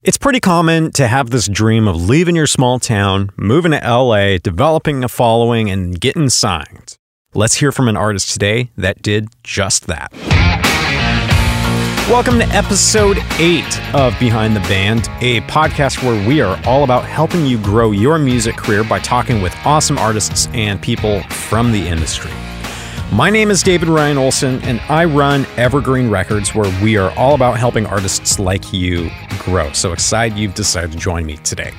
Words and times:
It's 0.00 0.16
pretty 0.16 0.38
common 0.38 0.92
to 0.92 1.08
have 1.08 1.30
this 1.30 1.48
dream 1.48 1.88
of 1.88 1.96
leaving 1.96 2.36
your 2.36 2.46
small 2.46 2.78
town, 2.78 3.30
moving 3.36 3.72
to 3.72 3.78
LA, 3.78 4.38
developing 4.38 5.02
a 5.02 5.08
following, 5.08 5.68
and 5.70 6.00
getting 6.00 6.28
signed. 6.28 6.96
Let's 7.34 7.54
hear 7.54 7.72
from 7.72 7.88
an 7.88 7.96
artist 7.96 8.32
today 8.32 8.70
that 8.76 9.02
did 9.02 9.26
just 9.42 9.88
that. 9.88 10.12
Welcome 12.08 12.38
to 12.38 12.44
episode 12.50 13.18
8 13.40 13.94
of 13.96 14.16
Behind 14.20 14.54
the 14.54 14.60
Band, 14.60 15.08
a 15.20 15.40
podcast 15.48 16.00
where 16.04 16.28
we 16.28 16.40
are 16.40 16.62
all 16.64 16.84
about 16.84 17.04
helping 17.04 17.44
you 17.44 17.58
grow 17.58 17.90
your 17.90 18.20
music 18.20 18.56
career 18.56 18.84
by 18.84 19.00
talking 19.00 19.42
with 19.42 19.52
awesome 19.64 19.98
artists 19.98 20.46
and 20.54 20.80
people 20.80 21.24
from 21.24 21.72
the 21.72 21.88
industry. 21.88 22.30
My 23.12 23.30
name 23.30 23.50
is 23.50 23.62
David 23.62 23.88
Ryan 23.88 24.18
Olson, 24.18 24.62
and 24.64 24.80
I 24.82 25.06
run 25.06 25.46
Evergreen 25.56 26.10
Records, 26.10 26.54
where 26.54 26.70
we 26.84 26.98
are 26.98 27.10
all 27.18 27.34
about 27.34 27.58
helping 27.58 27.86
artists 27.86 28.38
like 28.38 28.70
you 28.70 29.10
grow. 29.38 29.72
So 29.72 29.94
excited 29.94 30.36
you've 30.36 30.54
decided 30.54 30.92
to 30.92 30.98
join 30.98 31.24
me 31.24 31.38
today. 31.38 31.72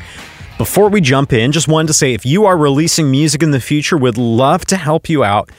Before 0.57 0.89
we 0.89 1.01
jump 1.01 1.31
in, 1.31 1.51
just 1.51 1.67
wanted 1.67 1.87
to 1.89 1.93
say 1.93 2.15
if 2.15 2.25
you 2.25 2.45
are 2.45 2.57
releasing 2.57 3.11
music 3.11 3.43
in 3.43 3.51
the 3.51 3.59
future, 3.59 3.95
would 3.95 4.17
love 4.17 4.65
to 4.65 4.75
help 4.75 5.07
you 5.07 5.23
out 5.23 5.51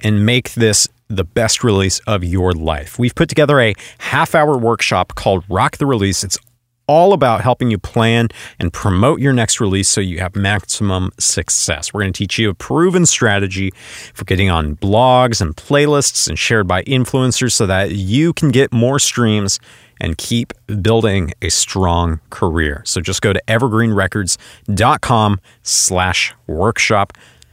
and 0.00 0.24
make 0.24 0.54
this 0.54 0.86
the 1.08 1.24
best 1.24 1.64
release 1.64 1.98
of 2.06 2.22
your 2.22 2.52
life. 2.52 2.96
We've 2.96 3.14
put 3.14 3.28
together 3.28 3.60
a 3.60 3.74
half 3.98 4.32
hour 4.34 4.56
workshop 4.56 5.16
called 5.16 5.44
Rock 5.48 5.78
the 5.78 5.86
Release. 5.86 6.22
It's 6.22 6.38
all 6.86 7.12
about 7.12 7.40
helping 7.40 7.70
you 7.70 7.78
plan 7.78 8.28
and 8.58 8.72
promote 8.72 9.20
your 9.20 9.32
next 9.32 9.60
release 9.60 9.88
so 9.88 10.00
you 10.00 10.18
have 10.18 10.36
maximum 10.36 11.10
success. 11.18 11.92
We're 11.92 12.02
going 12.02 12.12
to 12.12 12.18
teach 12.18 12.38
you 12.38 12.50
a 12.50 12.54
proven 12.54 13.06
strategy 13.06 13.72
for 14.14 14.24
getting 14.24 14.50
on 14.50 14.76
blogs 14.76 15.40
and 15.40 15.56
playlists 15.56 16.28
and 16.28 16.38
shared 16.38 16.66
by 16.66 16.82
influencers 16.84 17.52
so 17.52 17.66
that 17.66 17.92
you 17.92 18.32
can 18.32 18.50
get 18.50 18.72
more 18.72 18.98
streams 18.98 19.58
and 20.00 20.18
keep 20.18 20.52
building 20.82 21.32
a 21.42 21.48
strong 21.48 22.20
career. 22.30 22.82
So 22.84 23.00
just 23.00 23.22
go 23.22 23.32
to 23.32 23.42
evergreenrecords.com 23.48 25.40
slash 25.62 26.34
workshop 26.46 27.12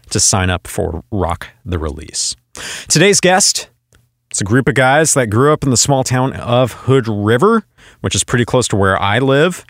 to 0.09 0.19
sign 0.19 0.49
up 0.49 0.67
for 0.67 1.03
Rock 1.11 1.47
the 1.65 1.79
Release. 1.79 2.35
Today's 2.87 3.19
guest 3.19 3.69
it's 4.33 4.41
a 4.41 4.45
group 4.45 4.67
of 4.67 4.73
guys 4.73 5.13
that 5.13 5.27
grew 5.27 5.53
up 5.53 5.63
in 5.63 5.69
the 5.69 5.77
small 5.77 6.03
town 6.03 6.33
of 6.33 6.71
Hood 6.71 7.07
River, 7.07 7.67
which 8.01 8.15
is 8.15 8.23
pretty 8.23 8.45
close 8.45 8.67
to 8.69 8.75
where 8.75 8.99
I 8.99 9.19
live. 9.19 9.63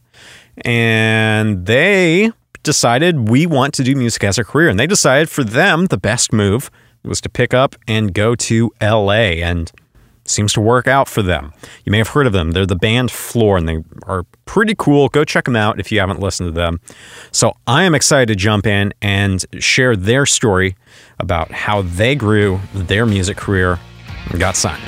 And 0.64 1.66
they 1.66 2.32
decided 2.64 3.28
we 3.28 3.46
want 3.46 3.74
to 3.74 3.84
do 3.84 3.94
music 3.94 4.24
as 4.24 4.38
a 4.38 4.46
career. 4.46 4.70
And 4.70 4.80
they 4.80 4.88
decided 4.88 5.30
for 5.30 5.44
them, 5.44 5.88
the 5.88 5.98
best 5.98 6.32
move 6.32 6.72
was 7.04 7.20
to 7.20 7.30
pick 7.30 7.54
up 7.54 7.76
and 7.90 8.14
go 8.14 8.36
to 8.36 8.72
LA. 8.82 9.34
And 9.44 9.70
seems 10.24 10.54
to 10.54 10.62
work 10.62 10.88
out 10.88 11.10
for 11.10 11.22
them. 11.22 11.52
You 11.84 11.92
may 11.92 11.98
have 11.98 12.08
heard 12.08 12.26
of 12.26 12.32
them. 12.32 12.52
They're 12.52 12.66
the 12.66 12.78
band 12.78 13.12
flor, 13.12 13.58
and 13.58 13.68
they 13.68 13.84
are 14.04 14.24
pretty 14.46 14.76
cool. 14.78 15.10
Go 15.10 15.26
check 15.26 15.44
them 15.44 15.58
out 15.58 15.78
if 15.82 15.92
you 15.92 16.00
haven't 16.00 16.22
listened 16.22 16.48
to 16.48 16.54
them. 16.54 16.80
So 17.34 17.58
I 17.68 17.84
am 17.84 17.94
excited 17.94 18.30
to 18.30 18.36
jump 18.36 18.66
in 18.66 18.94
and 19.02 19.44
share 19.60 19.98
their 19.98 20.26
story 20.26 20.78
about 21.20 21.52
how 21.52 21.82
they 21.82 22.16
grew 22.16 22.62
their 22.74 23.06
music 23.06 23.36
career 23.36 23.78
got 24.38 24.56
signed. 24.56 24.84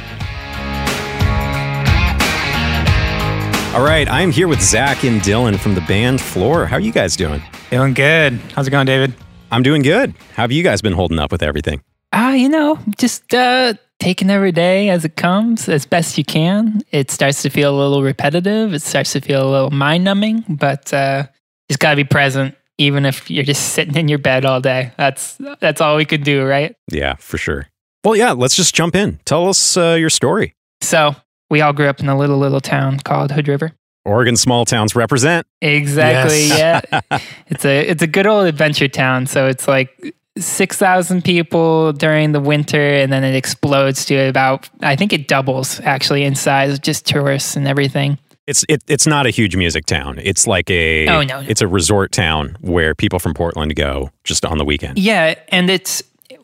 All 3.75 3.83
right, 3.83 4.07
I'm 4.09 4.31
here 4.31 4.47
with 4.47 4.61
Zach 4.61 5.03
and 5.03 5.19
Dylan 5.19 5.59
from 5.59 5.75
the 5.75 5.81
band 5.81 6.21
flor. 6.21 6.65
How 6.65 6.77
are 6.77 6.79
you 6.79 6.93
guys 6.93 7.17
doing? 7.17 7.41
Doing 7.71 7.93
good. 7.93 8.39
How's 8.53 8.67
it 8.67 8.71
going, 8.71 8.85
David? 8.85 9.13
I'm 9.51 9.63
doing 9.63 9.81
good. 9.81 10.11
How 10.33 10.43
have 10.43 10.51
you 10.53 10.63
guys 10.63 10.81
been 10.81 10.93
holding 10.93 11.19
up 11.19 11.29
with 11.29 11.43
everything? 11.43 11.81
Ah, 12.13 12.29
uh, 12.29 12.31
you 12.31 12.47
know, 12.47 12.79
just 12.97 13.33
uh, 13.33 13.73
taking 13.99 14.29
every 14.29 14.53
day 14.53 14.89
as 14.89 15.03
it 15.03 15.17
comes 15.17 15.67
as 15.67 15.85
best 15.85 16.17
you 16.17 16.23
can. 16.23 16.83
It 16.91 17.11
starts 17.11 17.41
to 17.41 17.49
feel 17.49 17.75
a 17.75 17.77
little 17.77 18.01
repetitive. 18.01 18.73
It 18.73 18.81
starts 18.81 19.11
to 19.11 19.19
feel 19.19 19.45
a 19.45 19.51
little 19.51 19.71
mind 19.71 20.05
numbing, 20.05 20.45
but 20.47 20.93
uh, 20.93 21.27
just 21.69 21.81
got 21.81 21.89
to 21.89 21.95
be 21.97 22.05
present, 22.05 22.55
even 22.77 23.05
if 23.05 23.29
you're 23.29 23.43
just 23.43 23.73
sitting 23.73 23.95
in 23.95 24.07
your 24.07 24.19
bed 24.19 24.45
all 24.45 24.61
day. 24.61 24.93
That's 24.97 25.37
that's 25.59 25.81
all 25.81 25.97
we 25.97 26.05
could 26.05 26.23
do, 26.23 26.45
right? 26.45 26.75
Yeah, 26.89 27.15
for 27.15 27.37
sure. 27.37 27.67
Well, 28.05 28.15
yeah, 28.15 28.33
let's 28.33 28.55
just 28.55 28.75
jump 28.75 28.95
in. 28.95 29.19
Tell 29.25 29.49
us 29.49 29.75
uh, 29.75 29.95
your 29.99 30.11
story. 30.11 30.53
So, 30.81 31.15
we 31.49 31.61
all 31.61 31.73
grew 31.73 31.87
up 31.87 31.99
in 31.99 32.07
a 32.07 32.15
little, 32.15 32.37
little 32.37 32.61
town 32.61 32.99
called 32.99 33.31
Hood 33.31 33.47
River. 33.47 33.71
Oregon 34.05 34.37
small 34.37 34.63
towns 34.63 34.95
represent. 34.95 35.47
Exactly. 35.59 36.47
Yes. 36.47 36.85
Yeah. 36.91 37.19
it's 37.47 37.65
a 37.65 37.87
it's 37.87 38.03
a 38.03 38.07
good 38.07 38.27
old 38.27 38.45
adventure 38.45 38.87
town. 38.87 39.25
So 39.25 39.47
it's 39.47 39.67
like 39.67 40.13
six 40.37 40.77
thousand 40.77 41.23
people 41.23 41.91
during 41.93 42.31
the 42.31 42.39
winter, 42.39 42.79
and 42.79 43.11
then 43.11 43.23
it 43.23 43.33
explodes 43.33 44.05
to 44.05 44.29
about 44.29 44.69
I 44.81 44.95
think 44.95 45.11
it 45.11 45.27
doubles 45.27 45.79
actually 45.79 46.23
in 46.23 46.35
size, 46.35 46.77
just 46.77 47.07
tourists 47.07 47.55
and 47.55 47.67
everything. 47.67 48.19
It's 48.45 48.63
it, 48.69 48.83
it's 48.85 49.07
not 49.07 49.25
a 49.25 49.31
huge 49.31 49.55
music 49.55 49.87
town. 49.87 50.19
It's 50.21 50.45
like 50.45 50.69
a 50.69 51.07
oh, 51.07 51.23
no, 51.23 51.41
no. 51.41 51.47
it's 51.49 51.61
a 51.61 51.67
resort 51.67 52.11
town 52.11 52.57
where 52.61 52.93
people 52.93 53.17
from 53.17 53.33
Portland 53.33 53.75
go 53.75 54.11
just 54.23 54.45
on 54.45 54.59
the 54.59 54.65
weekend. 54.65 54.99
Yeah, 54.99 55.33
and 55.49 55.71
it's 55.71 56.03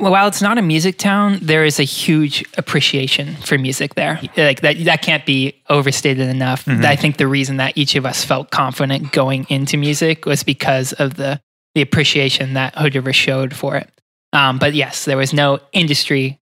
while 0.09 0.27
it's 0.27 0.41
not 0.41 0.57
a 0.57 0.61
music 0.61 0.97
town, 0.97 1.39
there 1.41 1.63
is 1.63 1.79
a 1.79 1.83
huge 1.83 2.43
appreciation 2.57 3.35
for 3.35 3.57
music 3.57 3.95
there. 3.95 4.19
Like 4.35 4.61
that, 4.61 4.83
that 4.85 5.01
can't 5.01 5.25
be 5.25 5.61
overstated 5.69 6.27
enough. 6.27 6.65
Mm-hmm. 6.65 6.85
I 6.85 6.95
think 6.95 7.17
the 7.17 7.27
reason 7.27 7.57
that 7.57 7.77
each 7.77 7.95
of 7.95 8.05
us 8.05 8.25
felt 8.25 8.49
confident 8.49 9.11
going 9.11 9.45
into 9.49 9.77
music 9.77 10.25
was 10.25 10.43
because 10.43 10.93
of 10.93 11.15
the 11.15 11.39
the 11.73 11.81
appreciation 11.81 12.55
that 12.55 12.75
Hood 12.75 12.95
River 12.95 13.13
showed 13.13 13.55
for 13.55 13.77
it. 13.77 13.89
Um, 14.33 14.59
but 14.59 14.73
yes, 14.73 15.05
there 15.05 15.17
was 15.17 15.33
no 15.33 15.59
industry 15.71 16.39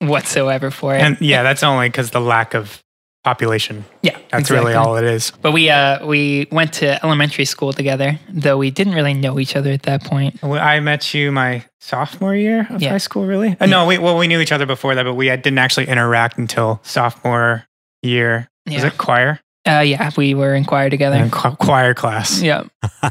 whatsoever 0.00 0.70
for 0.70 0.96
it. 0.96 1.00
And 1.00 1.20
yeah, 1.20 1.42
that's 1.42 1.62
only 1.62 1.88
because 1.88 2.10
the 2.10 2.20
lack 2.20 2.54
of 2.54 2.82
population. 3.24 3.84
Yeah, 4.02 4.12
that's 4.30 4.42
exactly. 4.42 4.56
really 4.56 4.74
all 4.74 4.96
it 4.96 5.04
is. 5.04 5.32
But 5.42 5.52
we 5.52 5.70
uh, 5.70 6.06
we 6.06 6.46
went 6.52 6.74
to 6.74 7.02
elementary 7.04 7.46
school 7.46 7.72
together, 7.72 8.20
though 8.28 8.58
we 8.58 8.70
didn't 8.70 8.94
really 8.94 9.14
know 9.14 9.40
each 9.40 9.56
other 9.56 9.72
at 9.72 9.82
that 9.82 10.04
point. 10.04 10.42
I 10.44 10.78
met 10.80 11.12
you 11.14 11.32
my 11.32 11.64
sophomore 11.80 12.34
year 12.34 12.66
of 12.70 12.80
yeah. 12.80 12.90
high 12.90 12.98
school. 12.98 13.26
Really? 13.26 13.56
Uh, 13.58 13.66
no, 13.66 13.86
we 13.86 13.98
well 13.98 14.16
we 14.16 14.28
knew 14.28 14.40
each 14.40 14.52
other 14.52 14.66
before 14.66 14.94
that, 14.94 15.02
but 15.02 15.14
we 15.14 15.26
didn't 15.28 15.58
actually 15.58 15.88
interact 15.88 16.38
until 16.38 16.80
sophomore 16.84 17.66
year. 18.02 18.48
Yeah. 18.66 18.76
Was 18.76 18.84
it 18.84 18.98
choir? 18.98 19.40
Uh, 19.66 19.80
yeah, 19.80 20.10
we 20.16 20.34
were 20.34 20.54
in 20.54 20.64
choir 20.64 20.90
together. 20.90 21.16
In 21.16 21.30
choir 21.30 21.94
class. 21.94 22.42
Yeah. 22.42 22.64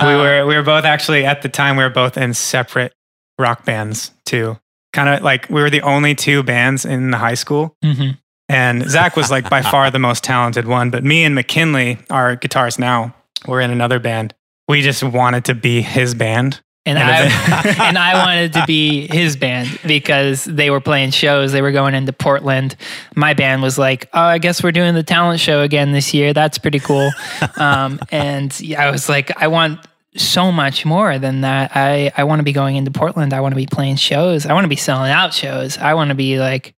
we 0.00 0.06
were 0.06 0.46
we 0.46 0.54
were 0.54 0.62
both 0.62 0.84
actually 0.84 1.26
at 1.26 1.42
the 1.42 1.48
time 1.48 1.76
we 1.76 1.82
were 1.82 1.90
both 1.90 2.16
in 2.16 2.32
separate 2.32 2.94
rock 3.38 3.64
bands 3.64 4.12
too. 4.24 4.56
Kind 4.92 5.08
of 5.08 5.22
like 5.22 5.48
we 5.50 5.60
were 5.60 5.70
the 5.70 5.82
only 5.82 6.14
two 6.14 6.42
bands 6.42 6.84
in 6.84 7.10
the 7.10 7.18
high 7.18 7.34
school. 7.34 7.76
Mm-hmm. 7.84 8.10
And 8.50 8.90
Zach 8.90 9.14
was 9.14 9.30
like 9.30 9.48
by 9.48 9.62
far 9.62 9.92
the 9.92 10.00
most 10.00 10.24
talented 10.24 10.66
one. 10.66 10.90
But 10.90 11.04
me 11.04 11.22
and 11.22 11.36
McKinley, 11.36 11.98
our 12.10 12.36
guitarist 12.36 12.80
now, 12.80 13.14
we're 13.46 13.60
in 13.60 13.70
another 13.70 14.00
band. 14.00 14.34
We 14.68 14.82
just 14.82 15.04
wanted 15.04 15.44
to 15.44 15.54
be 15.54 15.82
his 15.82 16.14
band. 16.14 16.60
And, 16.84 16.98
and 16.98 17.08
I 17.08 17.74
and 17.88 17.96
I 17.96 18.14
wanted 18.24 18.54
to 18.54 18.64
be 18.66 19.06
his 19.06 19.36
band 19.36 19.78
because 19.86 20.44
they 20.44 20.68
were 20.68 20.80
playing 20.80 21.12
shows. 21.12 21.52
They 21.52 21.62
were 21.62 21.70
going 21.70 21.94
into 21.94 22.12
Portland. 22.12 22.74
My 23.14 23.34
band 23.34 23.62
was 23.62 23.78
like, 23.78 24.08
"Oh, 24.12 24.20
I 24.20 24.38
guess 24.38 24.64
we're 24.64 24.72
doing 24.72 24.94
the 24.94 25.04
talent 25.04 25.38
show 25.38 25.62
again 25.62 25.92
this 25.92 26.12
year. 26.12 26.32
That's 26.32 26.58
pretty 26.58 26.80
cool." 26.80 27.10
Um, 27.56 28.00
and 28.10 28.58
I 28.76 28.90
was 28.90 29.08
like, 29.08 29.36
"I 29.40 29.48
want 29.48 29.80
so 30.16 30.50
much 30.50 30.84
more 30.84 31.18
than 31.18 31.42
that. 31.42 31.72
I 31.74 32.10
I 32.16 32.24
want 32.24 32.40
to 32.40 32.44
be 32.44 32.52
going 32.52 32.76
into 32.76 32.90
Portland. 32.90 33.32
I 33.32 33.40
want 33.40 33.52
to 33.52 33.56
be 33.56 33.66
playing 33.66 33.96
shows. 33.96 34.46
I 34.46 34.54
want 34.54 34.64
to 34.64 34.68
be 34.68 34.76
selling 34.76 35.12
out 35.12 35.34
shows. 35.34 35.78
I 35.78 35.94
want 35.94 36.08
to 36.08 36.14
be 36.14 36.38
like 36.38 36.74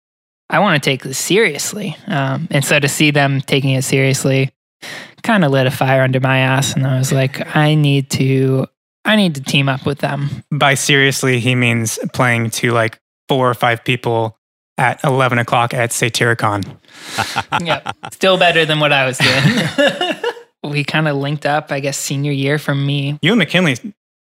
I 0.51 0.59
want 0.59 0.81
to 0.81 0.89
take 0.89 1.03
this 1.03 1.17
seriously. 1.17 1.95
Um, 2.07 2.47
and 2.51 2.63
so 2.63 2.77
to 2.77 2.89
see 2.89 3.09
them 3.11 3.41
taking 3.41 3.71
it 3.71 3.83
seriously 3.83 4.51
kind 5.23 5.45
of 5.45 5.51
lit 5.51 5.67
a 5.67 5.71
fire 5.71 6.01
under 6.01 6.19
my 6.19 6.39
ass. 6.39 6.73
And 6.73 6.85
I 6.85 6.97
was 6.97 7.11
like, 7.11 7.55
I 7.55 7.75
need 7.75 8.09
to, 8.11 8.67
I 9.05 9.15
need 9.15 9.35
to 9.35 9.41
team 9.41 9.69
up 9.69 9.85
with 9.85 9.99
them. 9.99 10.43
By 10.51 10.73
seriously, 10.73 11.39
he 11.39 11.55
means 11.55 11.99
playing 12.13 12.49
to 12.51 12.71
like 12.71 12.99
four 13.29 13.49
or 13.49 13.53
five 13.53 13.83
people 13.83 14.37
at 14.77 15.03
11 15.03 15.37
o'clock 15.37 15.73
at 15.73 15.91
Satyricon. 15.91 16.77
yep. 17.65 17.95
Still 18.11 18.37
better 18.37 18.65
than 18.65 18.79
what 18.79 18.91
I 18.91 19.05
was 19.05 19.17
doing. 19.17 20.15
we 20.73 20.83
kind 20.83 21.07
of 21.07 21.17
linked 21.17 21.45
up, 21.45 21.71
I 21.71 21.79
guess, 21.79 21.97
senior 21.97 22.31
year 22.31 22.57
from 22.57 22.85
me. 22.85 23.19
You 23.21 23.31
and 23.31 23.39
McKinley 23.39 23.77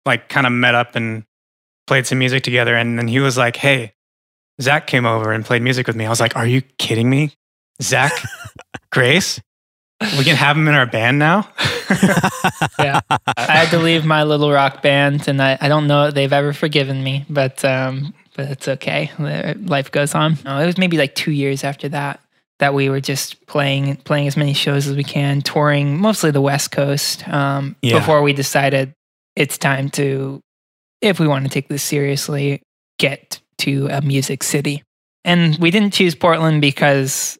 like 0.06 0.28
kind 0.28 0.46
of 0.46 0.52
met 0.52 0.74
up 0.74 0.96
and 0.96 1.24
played 1.86 2.06
some 2.06 2.18
music 2.18 2.42
together. 2.44 2.76
And 2.76 2.98
then 2.98 3.08
he 3.08 3.20
was 3.20 3.36
like, 3.36 3.56
Hey, 3.56 3.93
Zach 4.60 4.86
came 4.86 5.06
over 5.06 5.32
and 5.32 5.44
played 5.44 5.62
music 5.62 5.86
with 5.86 5.96
me. 5.96 6.06
I 6.06 6.10
was 6.10 6.20
like, 6.20 6.36
Are 6.36 6.46
you 6.46 6.62
kidding 6.78 7.08
me? 7.10 7.32
Zach, 7.82 8.12
Grace, 8.92 9.40
we 10.00 10.24
can 10.24 10.36
have 10.36 10.56
him 10.56 10.68
in 10.68 10.74
our 10.74 10.86
band 10.86 11.18
now. 11.18 11.48
yeah, 12.78 13.00
I 13.08 13.42
had 13.52 13.70
to 13.70 13.78
leave 13.78 14.04
my 14.04 14.24
little 14.24 14.50
rock 14.50 14.82
band, 14.82 15.28
and 15.28 15.42
I, 15.42 15.58
I 15.60 15.68
don't 15.68 15.86
know 15.86 16.06
if 16.06 16.14
they've 16.14 16.32
ever 16.32 16.52
forgiven 16.52 17.02
me, 17.02 17.24
but 17.28 17.64
um, 17.64 18.14
but 18.36 18.50
it's 18.50 18.68
okay. 18.68 19.10
Life 19.18 19.90
goes 19.90 20.14
on. 20.14 20.38
Oh, 20.46 20.58
it 20.58 20.66
was 20.66 20.78
maybe 20.78 20.98
like 20.98 21.14
two 21.14 21.32
years 21.32 21.64
after 21.64 21.88
that 21.90 22.20
that 22.58 22.74
we 22.74 22.88
were 22.88 23.00
just 23.00 23.46
playing 23.46 23.96
playing 23.96 24.26
as 24.26 24.36
many 24.36 24.52
shows 24.52 24.86
as 24.86 24.96
we 24.96 25.04
can, 25.04 25.42
touring 25.42 25.98
mostly 25.98 26.30
the 26.30 26.40
West 26.40 26.70
Coast. 26.70 27.26
Um, 27.28 27.76
yeah. 27.82 27.98
Before 27.98 28.22
we 28.22 28.32
decided 28.32 28.92
it's 29.36 29.58
time 29.58 29.90
to, 29.90 30.40
if 31.00 31.18
we 31.18 31.26
want 31.26 31.44
to 31.44 31.50
take 31.50 31.68
this 31.68 31.82
seriously, 31.82 32.62
get 32.98 33.40
to 33.58 33.88
a 33.88 34.00
music 34.00 34.42
city. 34.42 34.82
And 35.24 35.56
we 35.58 35.70
didn't 35.70 35.92
choose 35.92 36.14
Portland 36.14 36.60
because 36.60 37.38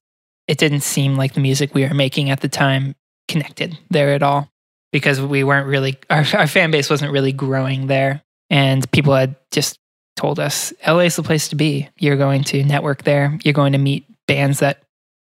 it 0.49 0.59
didn't 0.59 0.81
seem 0.81 1.17
like 1.17 1.35
the 1.35 1.41
music 1.41 1.75
we 1.75 1.87
were 1.87 1.95
making 1.95 2.31
at 2.31 2.41
the 2.41 2.49
time 2.49 2.95
connected 3.29 3.79
there 3.91 4.13
at 4.13 4.23
all 4.23 4.51
because 4.93 5.21
we 5.21 5.43
weren't 5.45 5.67
really 5.67 5.99
our, 6.11 6.25
our 6.35 6.47
fan 6.47 6.71
base 6.71 6.91
wasn't 6.91 7.11
really 7.11 7.33
growing 7.33 7.87
there 7.87 8.23
and 8.51 8.91
people 8.93 9.15
had 9.15 9.37
just 9.51 9.79
told 10.17 10.39
us 10.39 10.73
LA 10.87 11.01
is 11.01 11.17
the 11.17 11.23
place 11.23 11.49
to 11.49 11.57
be. 11.57 11.89
You're 11.99 12.17
going 12.17 12.45
to 12.45 12.63
network 12.63 13.03
there. 13.03 13.39
You're 13.43 13.55
going 13.55 13.73
to 13.73 13.79
meet 13.79 14.07
bands 14.29 14.61
that 14.61 14.83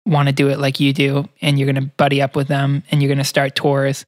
want 0.04 0.28
to 0.28 0.34
do 0.34 0.50
it 0.50 0.58
like 0.58 0.80
you 0.80 0.92
do 0.92 1.28
and 1.40 1.58
you're 1.58 1.72
going 1.72 1.82
to 1.82 1.90
buddy 1.96 2.20
up 2.20 2.36
with 2.36 2.48
them 2.48 2.82
and 2.90 3.00
you're 3.00 3.08
going 3.08 3.18
to 3.18 3.24
start 3.24 3.54
tours 3.54 4.04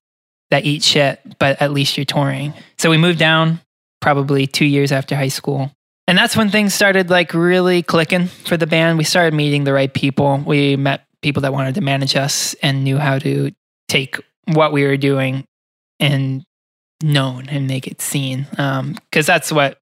that 0.50 0.64
eat 0.64 0.82
shit, 0.82 1.20
but 1.38 1.60
at 1.60 1.72
least 1.72 1.96
you're 1.96 2.04
touring. 2.04 2.52
So 2.78 2.90
we 2.90 2.98
moved 2.98 3.18
down 3.18 3.60
probably 4.00 4.46
2 4.46 4.64
years 4.64 4.92
after 4.92 5.16
high 5.16 5.28
school. 5.28 5.72
And 6.08 6.16
that's 6.16 6.36
when 6.36 6.50
things 6.50 6.72
started 6.72 7.10
like 7.10 7.34
really 7.34 7.82
clicking 7.82 8.26
for 8.26 8.56
the 8.56 8.66
band. 8.66 8.98
We 8.98 9.04
started 9.04 9.34
meeting 9.34 9.64
the 9.64 9.72
right 9.72 9.92
people. 9.92 10.42
We 10.46 10.76
met 10.76 11.04
people 11.20 11.42
that 11.42 11.52
wanted 11.52 11.74
to 11.76 11.80
manage 11.80 12.14
us 12.14 12.54
and 12.62 12.84
knew 12.84 12.98
how 12.98 13.18
to 13.18 13.50
take 13.88 14.20
what 14.44 14.72
we 14.72 14.84
were 14.84 14.96
doing 14.96 15.44
and 15.98 16.44
known 17.02 17.48
and 17.48 17.66
make 17.66 17.86
it 17.86 18.00
seen. 18.00 18.46
Because 18.50 18.78
um, 18.78 18.96
that's 19.10 19.50
what 19.50 19.78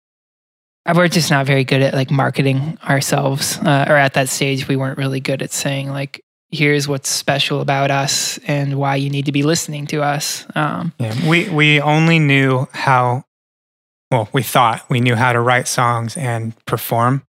we're 0.92 1.08
just 1.08 1.30
not 1.30 1.46
very 1.46 1.64
good 1.64 1.82
at 1.82 1.94
like 1.94 2.10
marketing 2.10 2.78
ourselves 2.84 3.58
uh, 3.58 3.86
or 3.88 3.96
at 3.96 4.14
that 4.14 4.28
stage 4.28 4.68
we 4.68 4.76
weren't 4.76 4.98
really 4.98 5.20
good 5.20 5.40
at 5.40 5.50
saying 5.50 5.88
like 5.88 6.22
here's 6.50 6.86
what's 6.86 7.08
special 7.08 7.60
about 7.60 7.90
us 7.90 8.38
and 8.46 8.76
why 8.76 8.96
you 8.96 9.08
need 9.08 9.26
to 9.26 9.32
be 9.32 9.42
listening 9.42 9.86
to 9.86 10.02
us 10.02 10.46
um, 10.54 10.92
yeah, 10.98 11.28
we 11.28 11.48
we 11.48 11.80
only 11.80 12.18
knew 12.18 12.68
how 12.72 13.24
well 14.14 14.28
we 14.32 14.42
thought 14.42 14.88
we 14.88 15.00
knew 15.00 15.16
how 15.16 15.32
to 15.32 15.40
write 15.40 15.68
songs 15.68 16.16
and 16.16 16.54
perform. 16.66 17.22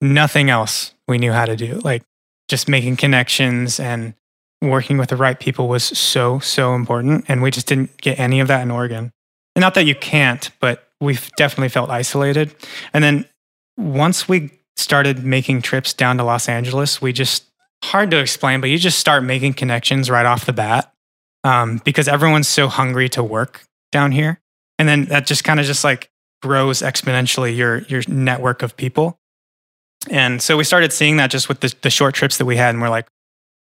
Nothing 0.00 0.50
else 0.50 0.94
we 1.08 1.18
knew 1.18 1.32
how 1.32 1.46
to 1.46 1.56
do. 1.56 1.80
Like 1.82 2.02
just 2.48 2.68
making 2.68 2.96
connections 2.96 3.80
and 3.80 4.14
working 4.60 4.98
with 4.98 5.08
the 5.08 5.16
right 5.16 5.38
people 5.38 5.68
was 5.68 5.84
so 5.84 6.38
so 6.38 6.74
important 6.74 7.24
and 7.28 7.42
we 7.42 7.50
just 7.50 7.66
didn't 7.66 7.96
get 8.00 8.18
any 8.18 8.40
of 8.40 8.48
that 8.48 8.62
in 8.62 8.70
oregon. 8.70 9.10
And 9.56 9.60
not 9.60 9.74
that 9.74 9.84
you 9.84 9.94
can't 9.94 10.50
but 10.60 10.88
we've 11.00 11.30
definitely 11.36 11.68
felt 11.70 11.90
isolated. 11.90 12.54
And 12.92 13.02
then 13.02 13.28
once 13.76 14.28
we 14.28 14.50
started 14.76 15.24
making 15.24 15.62
trips 15.62 15.92
down 15.92 16.18
to 16.18 16.24
Los 16.24 16.48
Angeles, 16.48 17.00
we 17.00 17.12
just 17.12 17.44
hard 17.82 18.10
to 18.10 18.18
explain, 18.18 18.60
but 18.60 18.70
you 18.70 18.78
just 18.78 18.98
start 18.98 19.22
making 19.22 19.54
connections 19.54 20.10
right 20.10 20.26
off 20.26 20.46
the 20.46 20.52
bat 20.52 20.92
um, 21.44 21.80
because 21.84 22.08
everyone's 22.08 22.48
so 22.48 22.68
hungry 22.68 23.08
to 23.10 23.22
work 23.22 23.64
down 23.92 24.12
here, 24.12 24.40
and 24.78 24.88
then 24.88 25.04
that 25.06 25.26
just 25.26 25.44
kind 25.44 25.60
of 25.60 25.66
just 25.66 25.84
like 25.84 26.10
grows 26.42 26.80
exponentially 26.80 27.56
your 27.56 27.78
your 27.82 28.02
network 28.08 28.62
of 28.62 28.76
people. 28.76 29.16
And 30.10 30.42
so 30.42 30.56
we 30.56 30.64
started 30.64 30.92
seeing 30.92 31.16
that 31.16 31.30
just 31.30 31.48
with 31.48 31.60
the, 31.60 31.74
the 31.80 31.90
short 31.90 32.14
trips 32.14 32.36
that 32.38 32.44
we 32.44 32.56
had, 32.56 32.70
and 32.70 32.82
we're 32.82 32.90
like, 32.90 33.06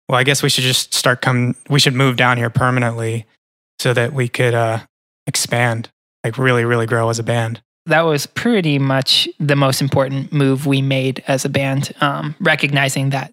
well, 0.09 0.19
I 0.19 0.25
guess 0.25 0.43
we 0.43 0.49
should 0.49 0.65
just 0.65 0.95
start 0.95 1.21
come. 1.21 1.57
We 1.69 1.81
should 1.81 1.95
move 1.95 2.17
down 2.17 2.37
here 2.37 2.51
permanently 2.51 3.27
so 3.81 3.93
that 3.93 4.13
we 4.13 4.29
could 4.29 4.55
uh, 4.55 4.81
expand 5.27 5.91
like 6.25 6.39
really, 6.39 6.65
really 6.65 6.87
grow 6.87 7.09
as 7.11 7.19
a 7.19 7.23
band. 7.23 7.61
That 7.87 8.03
was 8.03 8.27
pretty 8.27 8.79
much 8.79 9.29
the 9.41 9.57
most 9.57 9.81
important 9.81 10.33
move 10.33 10.67
we 10.67 10.83
made 10.83 11.25
as 11.27 11.45
a 11.45 11.49
band, 11.49 11.93
um, 12.01 12.35
recognizing 12.39 13.11
that 13.11 13.33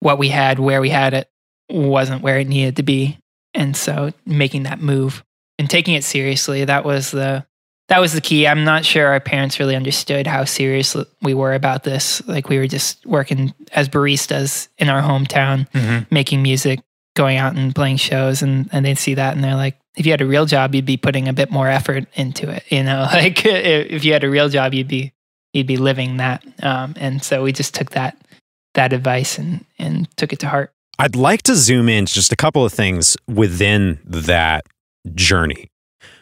what 0.00 0.18
we 0.18 0.28
had, 0.28 0.58
where 0.58 0.80
we 0.80 0.90
had 0.90 1.14
it, 1.14 1.28
wasn't 1.70 2.22
where 2.22 2.38
it 2.38 2.48
needed 2.48 2.76
to 2.76 2.82
be, 2.82 3.18
and 3.54 3.76
so 3.76 4.12
making 4.26 4.64
that 4.64 4.80
move 4.80 5.22
and 5.58 5.68
taking 5.68 5.94
it 5.94 6.04
seriously. 6.04 6.64
That 6.64 6.84
was 6.84 7.10
the 7.10 7.46
that 7.88 8.00
was 8.00 8.12
the 8.12 8.20
key. 8.20 8.46
I'm 8.46 8.64
not 8.64 8.84
sure 8.84 9.06
our 9.06 9.20
parents 9.20 9.58
really 9.58 9.74
understood 9.74 10.26
how 10.26 10.44
serious 10.44 10.94
we 11.22 11.32
were 11.32 11.54
about 11.54 11.84
this. 11.84 12.26
Like 12.28 12.48
we 12.48 12.58
were 12.58 12.66
just 12.66 13.04
working 13.06 13.54
as 13.72 13.88
baristas 13.88 14.68
in 14.76 14.90
our 14.90 15.00
hometown, 15.00 15.68
mm-hmm. 15.70 16.04
making 16.10 16.42
music, 16.42 16.80
going 17.16 17.38
out 17.38 17.56
and 17.56 17.74
playing 17.74 17.96
shows, 17.96 18.42
and 18.42 18.68
and 18.72 18.84
they'd 18.84 18.98
see 18.98 19.14
that 19.14 19.34
and 19.34 19.42
they're 19.42 19.56
like, 19.56 19.78
if 19.96 20.06
you 20.06 20.12
had 20.12 20.20
a 20.20 20.26
real 20.26 20.46
job, 20.46 20.74
you'd 20.74 20.86
be 20.86 20.96
putting 20.96 21.28
a 21.28 21.32
bit 21.32 21.50
more 21.50 21.68
effort 21.68 22.06
into 22.14 22.48
it. 22.50 22.64
You 22.68 22.84
know, 22.84 23.08
like 23.12 23.44
if 23.44 24.04
you 24.04 24.12
had 24.12 24.24
a 24.24 24.30
real 24.30 24.48
job, 24.48 24.74
you'd 24.74 24.88
be 24.88 25.12
you'd 25.52 25.66
be 25.66 25.76
living 25.76 26.18
that. 26.18 26.44
Um, 26.62 26.94
and 26.96 27.22
so 27.22 27.42
we 27.42 27.52
just 27.52 27.74
took 27.74 27.90
that 27.90 28.16
that 28.74 28.92
advice 28.92 29.38
and 29.38 29.64
and 29.78 30.14
took 30.16 30.32
it 30.32 30.40
to 30.40 30.48
heart. 30.48 30.72
I'd 30.98 31.16
like 31.16 31.42
to 31.42 31.54
zoom 31.54 31.88
in 31.88 32.06
just 32.06 32.32
a 32.32 32.36
couple 32.36 32.64
of 32.64 32.72
things 32.72 33.16
within 33.28 34.00
that 34.04 34.66
journey. 35.14 35.70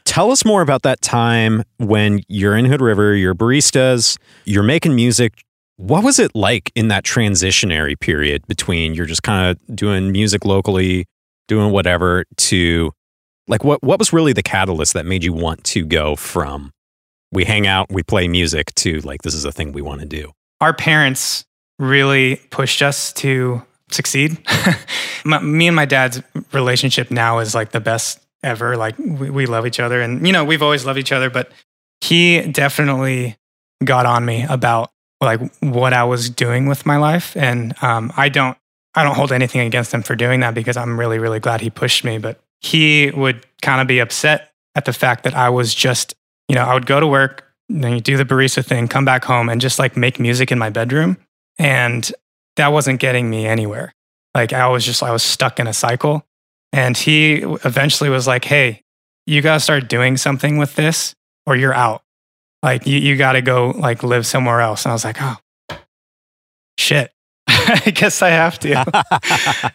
Tell 0.04 0.30
us 0.30 0.44
more 0.44 0.62
about 0.62 0.82
that 0.82 1.00
time 1.02 1.62
when 1.78 2.20
you're 2.28 2.56
in 2.56 2.64
Hood 2.64 2.80
River, 2.80 3.14
you're 3.14 3.34
baristas, 3.34 4.18
you're 4.44 4.62
making 4.62 4.94
music. 4.94 5.42
What 5.76 6.04
was 6.04 6.18
it 6.18 6.34
like 6.34 6.72
in 6.74 6.88
that 6.88 7.04
transitionary 7.04 7.98
period 7.98 8.46
between 8.46 8.94
you're 8.94 9.06
just 9.06 9.22
kind 9.22 9.50
of 9.50 9.76
doing 9.76 10.12
music 10.12 10.44
locally, 10.44 11.06
doing 11.48 11.70
whatever, 11.72 12.24
to 12.36 12.92
like 13.48 13.62
what 13.62 13.82
what 13.82 13.98
was 13.98 14.12
really 14.12 14.32
the 14.32 14.42
catalyst 14.42 14.94
that 14.94 15.04
made 15.04 15.22
you 15.22 15.32
want 15.32 15.64
to 15.64 15.84
go 15.84 16.16
from 16.16 16.72
we 17.32 17.44
hang 17.44 17.66
out, 17.66 17.90
we 17.90 18.02
play 18.02 18.28
music 18.28 18.74
to 18.76 19.00
like 19.00 19.22
this 19.22 19.34
is 19.34 19.44
a 19.44 19.52
thing 19.52 19.72
we 19.72 19.82
want 19.82 20.00
to 20.00 20.06
do? 20.06 20.32
Our 20.60 20.72
parents 20.72 21.44
really 21.78 22.36
pushed 22.50 22.82
us 22.82 23.12
to 23.14 23.62
succeed. 23.90 24.38
my, 25.24 25.40
me 25.40 25.66
and 25.66 25.76
my 25.76 25.84
dad's 25.84 26.22
relationship 26.52 27.10
now 27.10 27.38
is 27.38 27.54
like 27.54 27.72
the 27.72 27.80
best 27.80 28.25
ever. 28.42 28.76
Like 28.76 28.98
we, 28.98 29.30
we 29.30 29.46
love 29.46 29.66
each 29.66 29.80
other 29.80 30.00
and 30.00 30.26
you 30.26 30.32
know, 30.32 30.44
we've 30.44 30.62
always 30.62 30.84
loved 30.84 30.98
each 30.98 31.12
other, 31.12 31.30
but 31.30 31.50
he 32.00 32.42
definitely 32.42 33.36
got 33.84 34.06
on 34.06 34.24
me 34.24 34.44
about 34.48 34.90
like 35.20 35.40
what 35.60 35.92
I 35.92 36.04
was 36.04 36.30
doing 36.30 36.66
with 36.66 36.86
my 36.86 36.96
life. 36.96 37.36
And 37.36 37.74
um, 37.82 38.12
I 38.16 38.28
don't 38.28 38.56
I 38.94 39.04
don't 39.04 39.14
hold 39.14 39.30
anything 39.30 39.60
against 39.60 39.92
him 39.92 40.02
for 40.02 40.16
doing 40.16 40.40
that 40.40 40.54
because 40.54 40.76
I'm 40.76 40.98
really, 40.98 41.18
really 41.18 41.40
glad 41.40 41.60
he 41.60 41.70
pushed 41.70 42.04
me. 42.04 42.18
But 42.18 42.40
he 42.60 43.10
would 43.10 43.44
kind 43.60 43.80
of 43.80 43.86
be 43.86 43.98
upset 43.98 44.52
at 44.74 44.86
the 44.86 44.92
fact 44.92 45.24
that 45.24 45.34
I 45.34 45.50
was 45.50 45.74
just, 45.74 46.14
you 46.48 46.54
know, 46.54 46.62
I 46.62 46.74
would 46.74 46.86
go 46.86 46.98
to 46.98 47.06
work, 47.06 47.44
then 47.68 47.92
you 47.92 48.00
do 48.00 48.16
the 48.16 48.24
barista 48.24 48.64
thing, 48.64 48.88
come 48.88 49.04
back 49.04 49.24
home 49.24 49.48
and 49.48 49.60
just 49.60 49.78
like 49.78 49.96
make 49.96 50.18
music 50.18 50.50
in 50.50 50.58
my 50.58 50.70
bedroom. 50.70 51.18
And 51.58 52.10
that 52.56 52.68
wasn't 52.68 53.00
getting 53.00 53.28
me 53.28 53.46
anywhere. 53.46 53.94
Like 54.34 54.52
I 54.52 54.68
was 54.68 54.84
just, 54.84 55.02
I 55.02 55.12
was 55.12 55.22
stuck 55.22 55.60
in 55.60 55.66
a 55.66 55.72
cycle. 55.72 56.25
And 56.72 56.96
he 56.96 57.36
eventually 57.36 58.10
was 58.10 58.26
like, 58.26 58.44
hey, 58.44 58.82
you 59.26 59.42
got 59.42 59.54
to 59.54 59.60
start 59.60 59.88
doing 59.88 60.16
something 60.16 60.58
with 60.58 60.74
this 60.74 61.14
or 61.46 61.56
you're 61.56 61.74
out. 61.74 62.02
Like 62.62 62.86
you, 62.86 62.98
you 62.98 63.16
got 63.16 63.32
to 63.32 63.42
go 63.42 63.70
like 63.70 64.02
live 64.02 64.26
somewhere 64.26 64.60
else. 64.60 64.84
And 64.84 64.90
I 64.90 64.94
was 64.94 65.04
like, 65.04 65.18
oh, 65.20 65.36
shit. 66.78 67.12
I 67.48 67.92
guess 67.94 68.22
I 68.22 68.30
have 68.30 68.58
to. 68.60 68.84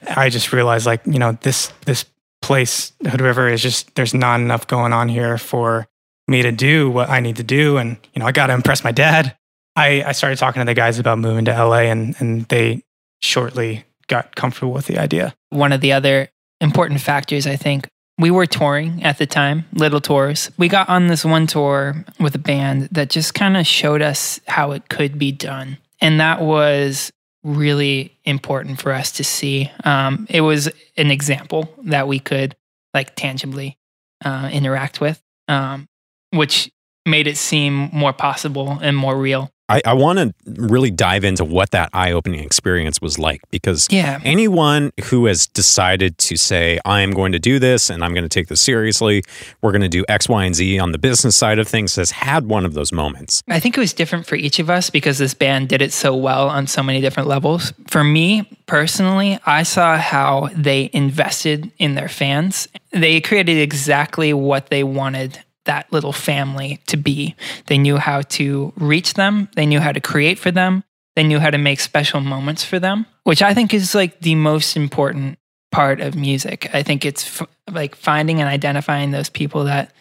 I 0.17 0.29
just 0.29 0.53
realized 0.53 0.85
like, 0.85 1.01
you 1.05 1.19
know, 1.19 1.37
this, 1.41 1.71
this 1.85 2.05
place, 2.41 2.93
Hood 3.07 3.21
River, 3.21 3.47
is 3.47 3.61
just 3.61 3.93
there's 3.95 4.13
not 4.13 4.39
enough 4.39 4.67
going 4.67 4.93
on 4.93 5.09
here 5.09 5.37
for 5.37 5.87
me 6.27 6.41
to 6.41 6.51
do 6.51 6.89
what 6.89 7.09
I 7.09 7.19
need 7.19 7.37
to 7.37 7.43
do. 7.43 7.77
And, 7.77 7.97
you 8.13 8.19
know, 8.19 8.25
I 8.25 8.31
got 8.31 8.47
to 8.47 8.53
impress 8.53 8.83
my 8.83 8.91
dad. 8.91 9.35
I, 9.75 10.03
I 10.03 10.11
started 10.11 10.37
talking 10.37 10.59
to 10.59 10.65
the 10.65 10.73
guys 10.73 10.99
about 10.99 11.19
moving 11.19 11.45
to 11.45 11.51
LA 11.51 11.81
and, 11.81 12.15
and 12.19 12.45
they 12.45 12.83
shortly 13.21 13.85
got 14.07 14.35
comfortable 14.35 14.73
with 14.73 14.87
the 14.87 14.97
idea. 14.97 15.33
One 15.49 15.71
of 15.71 15.81
the 15.81 15.93
other 15.93 16.29
important 16.61 17.01
factors, 17.01 17.45
I 17.45 17.57
think, 17.57 17.87
we 18.17 18.31
were 18.31 18.45
touring 18.45 19.03
at 19.03 19.17
the 19.17 19.25
time, 19.25 19.65
little 19.73 19.99
tours. 19.99 20.51
We 20.57 20.67
got 20.67 20.87
on 20.89 21.07
this 21.07 21.25
one 21.25 21.47
tour 21.47 22.05
with 22.19 22.35
a 22.35 22.39
band 22.39 22.89
that 22.91 23.09
just 23.09 23.33
kind 23.33 23.57
of 23.57 23.65
showed 23.65 24.01
us 24.01 24.39
how 24.47 24.71
it 24.71 24.87
could 24.89 25.17
be 25.17 25.31
done. 25.31 25.79
And 25.99 26.19
that 26.19 26.41
was 26.41 27.11
really 27.43 28.17
important 28.23 28.79
for 28.79 28.91
us 28.91 29.11
to 29.13 29.23
see. 29.23 29.71
Um, 29.83 30.27
it 30.29 30.41
was 30.41 30.69
an 30.97 31.09
example 31.09 31.73
that 31.85 32.07
we 32.07 32.19
could 32.19 32.55
like 32.93 33.15
tangibly 33.15 33.77
uh, 34.23 34.49
interact 34.53 35.01
with, 35.01 35.19
um, 35.47 35.87
which 36.29 36.69
made 37.05 37.25
it 37.25 37.37
seem 37.37 37.89
more 37.91 38.13
possible 38.13 38.77
and 38.81 38.95
more 38.95 39.17
real. 39.17 39.49
I, 39.71 39.81
I 39.85 39.93
want 39.93 40.19
to 40.19 40.33
really 40.45 40.91
dive 40.91 41.23
into 41.23 41.45
what 41.45 41.71
that 41.71 41.89
eye 41.93 42.11
opening 42.11 42.43
experience 42.43 42.99
was 43.01 43.17
like 43.17 43.41
because 43.51 43.87
yeah. 43.89 44.19
anyone 44.23 44.91
who 45.05 45.25
has 45.27 45.47
decided 45.47 46.17
to 46.17 46.35
say, 46.35 46.79
I 46.83 47.01
am 47.01 47.11
going 47.11 47.31
to 47.31 47.39
do 47.39 47.57
this 47.57 47.89
and 47.89 48.03
I'm 48.03 48.13
going 48.13 48.23
to 48.25 48.29
take 48.29 48.47
this 48.47 48.59
seriously, 48.59 49.23
we're 49.61 49.71
going 49.71 49.81
to 49.81 49.87
do 49.87 50.03
X, 50.09 50.27
Y, 50.27 50.43
and 50.43 50.53
Z 50.53 50.77
on 50.77 50.91
the 50.91 50.97
business 50.97 51.37
side 51.37 51.57
of 51.57 51.69
things 51.69 51.95
has 51.95 52.11
had 52.11 52.47
one 52.47 52.65
of 52.65 52.73
those 52.73 52.91
moments. 52.91 53.43
I 53.47 53.61
think 53.61 53.77
it 53.77 53.79
was 53.79 53.93
different 53.93 54.25
for 54.25 54.35
each 54.35 54.59
of 54.59 54.69
us 54.69 54.89
because 54.89 55.17
this 55.19 55.33
band 55.33 55.69
did 55.69 55.81
it 55.81 55.93
so 55.93 56.15
well 56.15 56.49
on 56.49 56.67
so 56.67 56.83
many 56.83 56.99
different 56.99 57.29
levels. 57.29 57.71
For 57.87 58.03
me 58.03 58.59
personally, 58.65 59.39
I 59.45 59.63
saw 59.63 59.97
how 59.97 60.49
they 60.53 60.89
invested 60.91 61.71
in 61.77 61.95
their 61.95 62.09
fans. 62.09 62.67
They 62.91 63.21
created 63.21 63.57
exactly 63.57 64.33
what 64.33 64.69
they 64.69 64.83
wanted 64.83 65.41
that 65.65 65.91
little 65.91 66.13
family 66.13 66.79
to 66.87 66.97
be. 66.97 67.35
They 67.67 67.77
knew 67.77 67.97
how 67.97 68.21
to 68.21 68.73
reach 68.75 69.13
them, 69.13 69.49
they 69.55 69.65
knew 69.65 69.79
how 69.79 69.91
to 69.91 69.99
create 69.99 70.39
for 70.39 70.51
them, 70.51 70.83
they 71.15 71.23
knew 71.23 71.39
how 71.39 71.49
to 71.49 71.57
make 71.57 71.79
special 71.79 72.21
moments 72.21 72.63
for 72.63 72.79
them, 72.79 73.05
which 73.23 73.41
I 73.41 73.53
think 73.53 73.73
is 73.73 73.93
like 73.93 74.19
the 74.21 74.35
most 74.35 74.75
important 74.75 75.37
part 75.71 76.01
of 76.01 76.15
music. 76.15 76.69
I 76.73 76.83
think 76.83 77.05
it's 77.05 77.41
f- 77.41 77.47
like 77.69 77.95
finding 77.95 78.39
and 78.39 78.49
identifying 78.49 79.11
those 79.11 79.29
people 79.29 79.65
that 79.65 79.93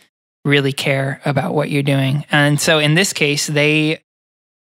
really 0.45 0.73
care 0.73 1.21
about 1.25 1.55
what 1.55 1.71
you're 1.71 1.83
doing. 1.83 2.25
And 2.31 2.61
so 2.61 2.79
in 2.79 2.95
this 2.95 3.13
case, 3.13 3.47
they 3.47 4.03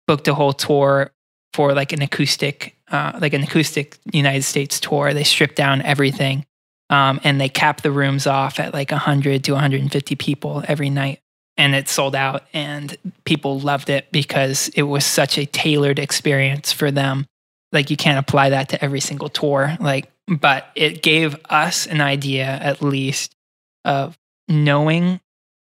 booked 0.08 0.28
a 0.28 0.34
whole 0.34 0.54
tour 0.54 1.12
for 1.54 1.74
like 1.74 1.94
an 1.94 2.02
acoustic, 2.02 2.76
uh, 2.92 3.18
like 3.20 3.34
an 3.34 3.44
acoustic 3.44 3.98
United 4.12 4.44
States 4.44 4.80
tour. 4.80 5.14
They 5.14 5.24
stripped 5.24 5.56
down 5.56 5.82
everything 5.82 6.46
Um, 6.92 7.20
and 7.24 7.40
they 7.40 7.50
cap 7.50 7.82
the 7.82 7.92
rooms 7.92 8.28
off 8.28 8.60
at 8.60 8.74
like 8.74 8.92
100 8.92 9.46
to 9.46 9.54
150 9.54 10.16
people 10.18 10.64
every 10.68 10.90
night. 10.90 11.20
And 11.58 11.76
it 11.76 11.90
sold 11.90 12.16
out, 12.16 12.44
and 12.54 12.96
people 13.26 13.60
loved 13.60 13.90
it 13.90 14.12
because 14.12 14.70
it 14.70 14.84
was 14.84 15.06
such 15.06 15.38
a 15.38 15.46
tailored 15.46 16.00
experience 16.00 16.72
for 16.72 16.92
them. 16.92 17.28
Like, 17.72 17.90
you 17.90 17.98
can't 17.98 18.18
apply 18.18 18.50
that 18.50 18.70
to 18.70 18.84
every 18.84 19.00
single 19.00 19.30
tour. 19.30 19.78
Like, 19.80 20.12
but 20.28 20.68
it 20.76 21.04
gave 21.04 21.36
us 21.50 21.88
an 21.88 22.02
idea, 22.02 22.46
at 22.46 22.82
least, 22.82 23.36
of 23.84 24.18
knowing 24.48 25.20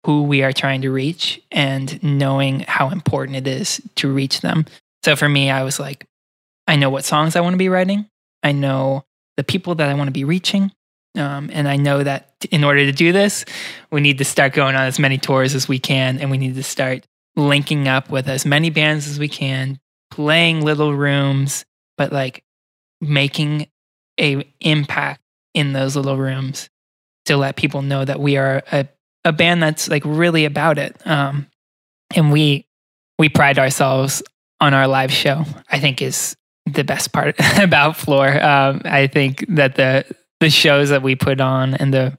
who 0.06 0.24
we 0.24 0.42
are 0.44 0.54
trying 0.54 0.82
to 0.82 0.92
reach 0.92 1.42
and 1.52 2.02
knowing 2.04 2.62
how 2.62 2.90
important 2.90 3.38
it 3.38 3.48
is 3.48 3.82
to 3.96 4.12
reach 4.12 4.42
them. 4.42 4.66
So 5.04 5.16
for 5.16 5.30
me, 5.30 5.50
I 5.50 5.64
was 5.64 5.80
like, 5.80 6.06
I 6.68 6.76
know 6.76 6.90
what 6.90 7.06
songs 7.06 7.36
I 7.36 7.42
want 7.42 7.54
to 7.54 7.58
be 7.58 7.70
writing. 7.70 8.08
I 8.42 8.52
know 8.52 9.06
the 9.38 9.44
people 9.44 9.76
that 9.76 9.90
I 9.90 9.94
want 9.94 10.08
to 10.08 10.14
be 10.14 10.24
reaching. 10.24 10.72
Um, 11.16 11.50
and 11.54 11.68
I 11.68 11.78
know 11.78 12.04
that 12.04 12.34
in 12.50 12.64
order 12.64 12.86
to 12.86 12.92
do 12.92 13.12
this, 13.12 13.46
we 13.92 14.02
need 14.02 14.18
to 14.18 14.26
start 14.26 14.54
going 14.54 14.76
on 14.76 14.84
as 14.84 15.00
many 15.00 15.18
tours 15.18 15.54
as 15.54 15.68
we 15.68 15.80
can, 15.80 16.20
and 16.20 16.32
we 16.32 16.38
need 16.38 16.56
to 16.56 16.64
start 16.64 17.06
linking 17.36 17.88
up 17.88 18.10
with 18.10 18.28
as 18.28 18.46
many 18.46 18.70
bands 18.70 19.08
as 19.08 19.20
we 19.20 19.28
can, 19.28 19.80
playing 20.12 20.62
little 20.62 20.94
rooms, 20.94 21.66
but 21.98 22.12
like 22.12 22.44
making 23.02 23.68
a 24.20 24.48
impact 24.60 25.22
in 25.54 25.74
those 25.74 25.96
little 25.96 26.18
rooms 26.18 26.70
to 27.26 27.38
let 27.38 27.56
people 27.56 27.82
know 27.82 28.04
that 28.04 28.20
we 28.20 28.38
are 28.38 28.64
a, 28.72 28.88
a 29.24 29.32
band 29.32 29.62
that's 29.62 29.90
like 29.90 30.04
really 30.06 30.46
about 30.46 30.78
it. 30.78 30.96
Um, 31.06 31.48
and 32.16 32.32
we 32.32 32.68
we 33.18 33.30
pride 33.30 33.60
ourselves 33.60 34.24
on 34.60 34.74
our 34.74 34.88
live 34.88 35.12
show. 35.12 35.46
I 35.70 35.80
think 35.80 36.02
is 36.02 36.36
the 36.66 36.84
best 36.84 37.12
part 37.12 37.36
about 37.60 37.98
flor. 37.98 38.42
Um, 38.44 38.82
I 38.86 39.08
think 39.08 39.46
that 39.50 39.76
the 39.76 40.06
the 40.40 40.50
shows 40.50 40.90
that 40.90 41.04
we 41.04 41.16
put 41.16 41.42
on 41.42 41.74
and 41.76 41.94
the 41.94 42.18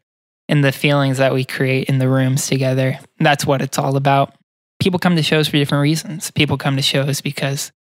and 0.49 0.63
the 0.63 0.73
feelings 0.73 1.19
that 1.19 1.33
we 1.33 1.45
create 1.45 1.89
in 1.89 1.99
the 1.99 2.09
rooms 2.09 2.47
together. 2.47 2.99
That's 3.19 3.47
what 3.47 3.63
it's 3.63 3.79
all 3.79 3.97
about. 3.97 4.35
People 4.79 4.99
come 4.99 5.17
to 5.17 5.23
shows 5.23 5.49
for 5.49 5.57
different 5.57 5.83
reasons. 5.83 6.31
People 6.31 6.59
come 6.59 6.77
to 6.77 6.83
shows 6.83 7.21
because 7.21 7.73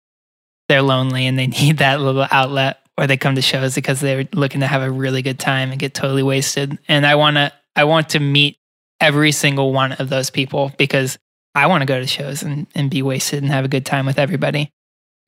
they're 0.68 0.82
lonely 0.82 1.26
and 1.26 1.38
they 1.38 1.46
need 1.48 1.78
that 1.78 2.00
little 2.00 2.26
outlet, 2.30 2.78
or 2.96 3.06
they 3.06 3.16
come 3.16 3.34
to 3.34 3.42
shows 3.42 3.74
because 3.74 4.00
they're 4.00 4.28
looking 4.32 4.60
to 4.60 4.66
have 4.66 4.82
a 4.82 4.90
really 4.90 5.22
good 5.22 5.38
time 5.38 5.70
and 5.70 5.80
get 5.80 5.94
totally 5.94 6.22
wasted. 6.22 6.78
And 6.88 7.06
I 7.06 7.16
want 7.16 7.36
to 7.36 7.52
I 7.74 7.84
want 7.84 8.10
to 8.10 8.20
meet 8.20 8.58
every 9.00 9.32
single 9.32 9.72
one 9.72 9.92
of 9.92 10.08
those 10.08 10.30
people 10.30 10.72
because 10.78 11.18
I 11.54 11.66
want 11.66 11.82
to 11.82 11.86
go 11.86 11.98
to 11.98 12.06
shows 12.06 12.42
and, 12.42 12.66
and 12.74 12.90
be 12.90 13.02
wasted 13.02 13.42
and 13.42 13.50
have 13.50 13.64
a 13.64 13.68
good 13.68 13.84
time 13.84 14.06
with 14.06 14.18
everybody. 14.18 14.70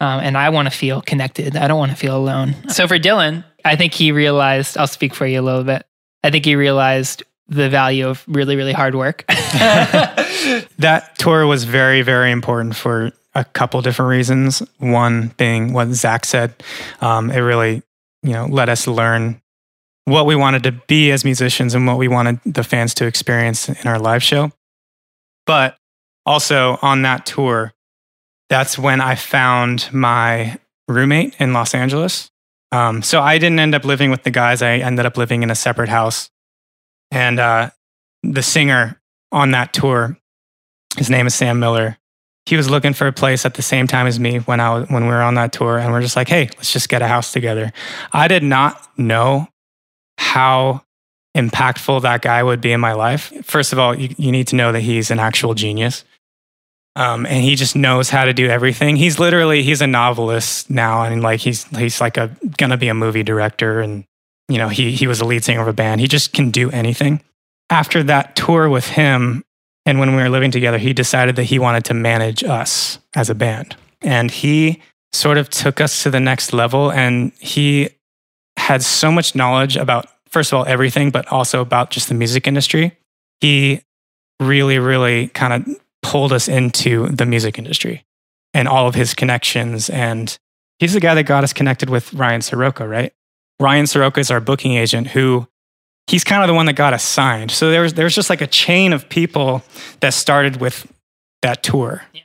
Um, 0.00 0.20
and 0.20 0.38
I 0.38 0.50
want 0.50 0.70
to 0.70 0.76
feel 0.76 1.00
connected. 1.00 1.56
I 1.56 1.68
don't 1.68 1.78
want 1.78 1.90
to 1.90 1.96
feel 1.96 2.16
alone. 2.16 2.54
So 2.68 2.86
for 2.86 2.98
Dylan, 2.98 3.44
I 3.64 3.76
think 3.76 3.94
he 3.94 4.12
realized, 4.12 4.76
I'll 4.76 4.86
speak 4.86 5.14
for 5.14 5.26
you 5.26 5.40
a 5.40 5.42
little 5.42 5.64
bit. 5.64 5.86
I 6.22 6.30
think 6.30 6.44
he 6.44 6.56
realized 6.56 7.22
the 7.48 7.68
value 7.68 8.08
of 8.08 8.24
really, 8.26 8.56
really 8.56 8.72
hard 8.72 8.94
work. 8.94 9.24
that 9.28 11.12
tour 11.18 11.46
was 11.46 11.64
very, 11.64 12.02
very 12.02 12.30
important 12.30 12.76
for 12.76 13.12
a 13.34 13.44
couple 13.44 13.80
different 13.82 14.10
reasons. 14.10 14.62
One 14.78 15.34
being 15.36 15.72
what 15.72 15.88
Zach 15.88 16.24
said. 16.24 16.54
Um, 17.00 17.30
it 17.30 17.40
really, 17.40 17.82
you 18.22 18.32
know, 18.32 18.46
let 18.46 18.68
us 18.68 18.86
learn 18.86 19.40
what 20.06 20.26
we 20.26 20.36
wanted 20.36 20.62
to 20.64 20.72
be 20.72 21.10
as 21.10 21.24
musicians 21.24 21.74
and 21.74 21.86
what 21.86 21.98
we 21.98 22.08
wanted 22.08 22.40
the 22.44 22.64
fans 22.64 22.94
to 22.94 23.06
experience 23.06 23.68
in 23.68 23.86
our 23.86 23.98
live 23.98 24.22
show. 24.22 24.52
But 25.46 25.76
also 26.26 26.78
on 26.82 27.02
that 27.02 27.26
tour, 27.26 27.72
that's 28.48 28.78
when 28.78 29.00
I 29.00 29.14
found 29.14 29.92
my 29.92 30.58
roommate 30.88 31.34
in 31.38 31.52
Los 31.52 31.74
Angeles. 31.74 32.30
Um, 32.74 33.02
so 33.02 33.22
I 33.22 33.38
didn't 33.38 33.60
end 33.60 33.72
up 33.72 33.84
living 33.84 34.10
with 34.10 34.24
the 34.24 34.32
guys. 34.32 34.60
I 34.60 34.78
ended 34.78 35.06
up 35.06 35.16
living 35.16 35.44
in 35.44 35.50
a 35.50 35.54
separate 35.54 35.88
house. 35.88 36.28
And 37.12 37.38
uh, 37.38 37.70
the 38.24 38.42
singer 38.42 39.00
on 39.30 39.52
that 39.52 39.72
tour, 39.72 40.18
his 40.96 41.08
name 41.08 41.28
is 41.28 41.36
Sam 41.36 41.60
Miller. 41.60 41.98
He 42.46 42.56
was 42.56 42.68
looking 42.68 42.92
for 42.92 43.06
a 43.06 43.12
place 43.12 43.46
at 43.46 43.54
the 43.54 43.62
same 43.62 43.86
time 43.86 44.08
as 44.08 44.18
me 44.18 44.38
when 44.38 44.58
I 44.58 44.80
when 44.80 45.04
we 45.04 45.08
were 45.08 45.22
on 45.22 45.34
that 45.34 45.52
tour, 45.52 45.78
and 45.78 45.92
we're 45.92 46.02
just 46.02 46.16
like, 46.16 46.28
"Hey, 46.28 46.50
let's 46.56 46.72
just 46.72 46.90
get 46.90 47.00
a 47.00 47.08
house 47.08 47.32
together." 47.32 47.72
I 48.12 48.28
did 48.28 48.42
not 48.42 48.86
know 48.98 49.48
how 50.18 50.82
impactful 51.34 52.02
that 52.02 52.20
guy 52.20 52.42
would 52.42 52.60
be 52.60 52.72
in 52.72 52.80
my 52.80 52.92
life. 52.92 53.32
First 53.44 53.72
of 53.72 53.78
all, 53.78 53.98
you, 53.98 54.14
you 54.18 54.30
need 54.30 54.48
to 54.48 54.56
know 54.56 54.72
that 54.72 54.80
he's 54.80 55.10
an 55.10 55.20
actual 55.20 55.54
genius. 55.54 56.04
Um, 56.96 57.26
and 57.26 57.42
he 57.42 57.56
just 57.56 57.74
knows 57.74 58.08
how 58.08 58.24
to 58.24 58.32
do 58.32 58.48
everything. 58.48 58.96
He's 58.96 59.18
literally 59.18 59.62
he's 59.62 59.80
a 59.80 59.86
novelist 59.86 60.70
now, 60.70 61.02
and 61.02 61.22
like 61.22 61.40
he's 61.40 61.64
he's 61.76 62.00
like 62.00 62.16
a 62.16 62.30
gonna 62.56 62.76
be 62.76 62.88
a 62.88 62.94
movie 62.94 63.24
director, 63.24 63.80
and 63.80 64.04
you 64.48 64.58
know 64.58 64.68
he 64.68 64.92
he 64.92 65.06
was 65.06 65.20
a 65.20 65.24
lead 65.24 65.42
singer 65.42 65.60
of 65.60 65.68
a 65.68 65.72
band. 65.72 66.00
He 66.00 66.06
just 66.06 66.32
can 66.32 66.50
do 66.50 66.70
anything. 66.70 67.20
After 67.68 68.02
that 68.04 68.36
tour 68.36 68.68
with 68.68 68.86
him, 68.86 69.42
and 69.84 69.98
when 69.98 70.14
we 70.14 70.22
were 70.22 70.28
living 70.28 70.52
together, 70.52 70.78
he 70.78 70.92
decided 70.92 71.34
that 71.36 71.44
he 71.44 71.58
wanted 71.58 71.84
to 71.86 71.94
manage 71.94 72.44
us 72.44 72.98
as 73.16 73.28
a 73.28 73.34
band, 73.34 73.74
and 74.00 74.30
he 74.30 74.80
sort 75.12 75.38
of 75.38 75.48
took 75.48 75.80
us 75.80 76.02
to 76.02 76.10
the 76.10 76.20
next 76.20 76.52
level. 76.52 76.92
And 76.92 77.32
he 77.38 77.90
had 78.56 78.82
so 78.82 79.10
much 79.10 79.34
knowledge 79.34 79.76
about 79.76 80.06
first 80.28 80.52
of 80.52 80.58
all 80.58 80.66
everything, 80.66 81.10
but 81.10 81.26
also 81.28 81.60
about 81.60 81.90
just 81.90 82.08
the 82.08 82.14
music 82.14 82.46
industry. 82.46 82.96
He 83.40 83.82
really, 84.40 84.78
really 84.78 85.28
kind 85.28 85.52
of 85.52 85.80
pulled 86.04 86.32
us 86.32 86.48
into 86.48 87.08
the 87.08 87.24
music 87.24 87.58
industry 87.58 88.04
and 88.52 88.68
all 88.68 88.86
of 88.86 88.94
his 88.94 89.14
connections. 89.14 89.88
And 89.88 90.38
he's 90.78 90.92
the 90.92 91.00
guy 91.00 91.14
that 91.14 91.24
got 91.24 91.42
us 91.42 91.52
connected 91.52 91.88
with 91.88 92.12
Ryan 92.12 92.42
Soroka, 92.42 92.86
right? 92.86 93.12
Ryan 93.58 93.86
Soroka 93.86 94.20
is 94.20 94.30
our 94.30 94.40
booking 94.40 94.74
agent 94.74 95.08
who 95.08 95.48
he's 96.06 96.22
kind 96.22 96.42
of 96.42 96.48
the 96.48 96.54
one 96.54 96.66
that 96.66 96.74
got 96.74 96.92
us 96.92 97.02
signed. 97.02 97.50
So 97.50 97.70
there's 97.70 97.94
there's 97.94 98.14
just 98.14 98.28
like 98.28 98.42
a 98.42 98.46
chain 98.46 98.92
of 98.92 99.08
people 99.08 99.62
that 100.00 100.12
started 100.12 100.60
with 100.60 100.86
that 101.40 101.62
tour. 101.62 102.02
Yeah. 102.12 102.20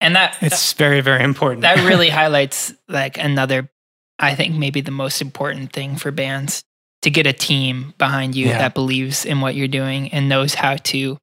And 0.00 0.16
that 0.16 0.36
it's 0.40 0.72
that, 0.72 0.78
very, 0.78 1.02
very 1.02 1.22
important. 1.22 1.62
That 1.62 1.86
really 1.86 2.08
highlights 2.20 2.72
like 2.88 3.18
another 3.18 3.68
I 4.18 4.34
think 4.34 4.56
maybe 4.56 4.80
the 4.80 4.90
most 4.90 5.20
important 5.20 5.72
thing 5.72 5.96
for 5.96 6.10
bands 6.10 6.64
to 7.02 7.10
get 7.10 7.26
a 7.26 7.32
team 7.32 7.94
behind 7.98 8.34
you 8.34 8.46
yeah. 8.46 8.58
that 8.58 8.74
believes 8.74 9.24
in 9.24 9.40
what 9.40 9.54
you're 9.54 9.68
doing 9.68 10.08
and 10.12 10.28
knows 10.28 10.54
how 10.54 10.76
to 10.76 11.18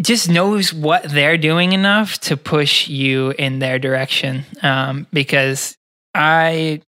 just 0.00 0.28
knows 0.28 0.72
what 0.72 1.04
they're 1.04 1.38
doing 1.38 1.72
enough 1.72 2.18
to 2.20 2.36
push 2.36 2.88
you 2.88 3.30
in 3.38 3.58
their 3.58 3.78
direction. 3.78 4.44
Um, 4.62 5.06
because 5.12 5.76
I, 6.14 6.82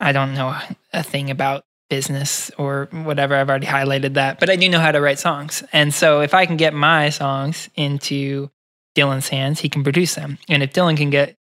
I 0.00 0.12
don't 0.12 0.34
know 0.34 0.56
a 0.92 1.02
thing 1.02 1.30
about 1.30 1.64
business 1.90 2.50
or 2.56 2.88
whatever. 2.92 3.34
I've 3.34 3.48
already 3.48 3.66
highlighted 3.66 4.14
that, 4.14 4.40
but 4.40 4.50
I 4.50 4.56
do 4.56 4.68
know 4.68 4.80
how 4.80 4.92
to 4.92 5.00
write 5.00 5.18
songs. 5.18 5.62
And 5.72 5.92
so 5.92 6.20
if 6.20 6.34
I 6.34 6.46
can 6.46 6.56
get 6.56 6.74
my 6.74 7.10
songs 7.10 7.68
into 7.74 8.50
Dylan's 8.96 9.28
hands, 9.28 9.60
he 9.60 9.68
can 9.68 9.82
produce 9.82 10.14
them. 10.14 10.38
And 10.48 10.62
if 10.62 10.72
Dylan 10.72 10.96
can 10.96 11.10
get 11.10 11.36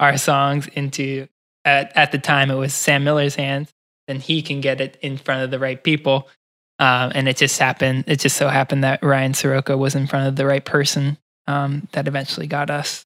our 0.00 0.16
songs 0.16 0.66
into, 0.68 1.28
at, 1.64 1.96
at 1.96 2.12
the 2.12 2.18
time 2.18 2.50
it 2.50 2.56
was 2.56 2.74
Sam 2.74 3.04
Miller's 3.04 3.36
hands, 3.36 3.72
then 4.06 4.20
he 4.20 4.42
can 4.42 4.60
get 4.60 4.80
it 4.80 4.98
in 5.00 5.16
front 5.16 5.42
of 5.42 5.50
the 5.50 5.58
right 5.58 5.82
people 5.82 6.28
um, 6.78 7.12
and 7.14 7.28
it 7.28 7.36
just 7.36 7.58
happened. 7.58 8.04
It 8.06 8.20
just 8.20 8.36
so 8.36 8.48
happened 8.48 8.84
that 8.84 9.02
Ryan 9.02 9.34
Soroka 9.34 9.76
was 9.76 9.94
in 9.94 10.06
front 10.06 10.28
of 10.28 10.36
the 10.36 10.46
right 10.46 10.64
person 10.64 11.18
um, 11.46 11.88
that 11.92 12.08
eventually 12.08 12.46
got 12.46 12.70
us 12.70 13.04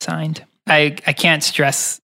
signed. 0.00 0.44
I, 0.66 0.96
I 1.06 1.12
can't 1.12 1.42
stress 1.42 2.00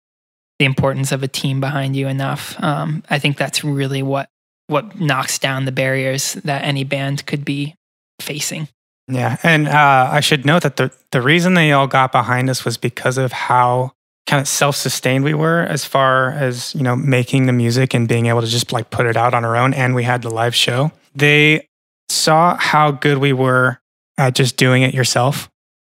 the 0.58 0.64
importance 0.64 1.12
of 1.12 1.22
a 1.22 1.28
team 1.28 1.60
behind 1.60 1.94
you 1.94 2.08
enough. 2.08 2.60
Um, 2.62 3.02
I 3.10 3.18
think 3.18 3.36
that's 3.36 3.62
really 3.62 4.02
what 4.02 4.28
what 4.68 5.00
knocks 5.00 5.38
down 5.38 5.64
the 5.64 5.72
barriers 5.72 6.34
that 6.44 6.64
any 6.64 6.82
band 6.82 7.24
could 7.26 7.44
be 7.44 7.76
facing. 8.20 8.68
Yeah, 9.06 9.36
and 9.44 9.68
uh, 9.68 10.08
I 10.10 10.20
should 10.20 10.44
note 10.44 10.62
that 10.62 10.76
the 10.76 10.90
the 11.12 11.22
reason 11.22 11.54
they 11.54 11.72
all 11.72 11.86
got 11.86 12.10
behind 12.10 12.50
us 12.50 12.64
was 12.64 12.76
because 12.76 13.18
of 13.18 13.32
how 13.32 13.92
kind 14.26 14.40
of 14.40 14.48
self-sustained 14.48 15.24
we 15.24 15.34
were 15.34 15.60
as 15.60 15.84
far 15.84 16.30
as 16.32 16.74
you 16.74 16.82
know 16.82 16.96
making 16.96 17.46
the 17.46 17.52
music 17.52 17.94
and 17.94 18.08
being 18.08 18.26
able 18.26 18.40
to 18.40 18.46
just 18.46 18.72
like 18.72 18.90
put 18.90 19.06
it 19.06 19.16
out 19.16 19.34
on 19.34 19.44
our 19.44 19.56
own 19.56 19.72
and 19.72 19.94
we 19.94 20.02
had 20.02 20.22
the 20.22 20.30
live 20.30 20.54
show. 20.54 20.90
They 21.14 21.68
saw 22.08 22.56
how 22.56 22.90
good 22.90 23.18
we 23.18 23.32
were 23.32 23.78
at 24.18 24.34
just 24.34 24.56
doing 24.56 24.82
it 24.82 24.94
yourself 24.94 25.48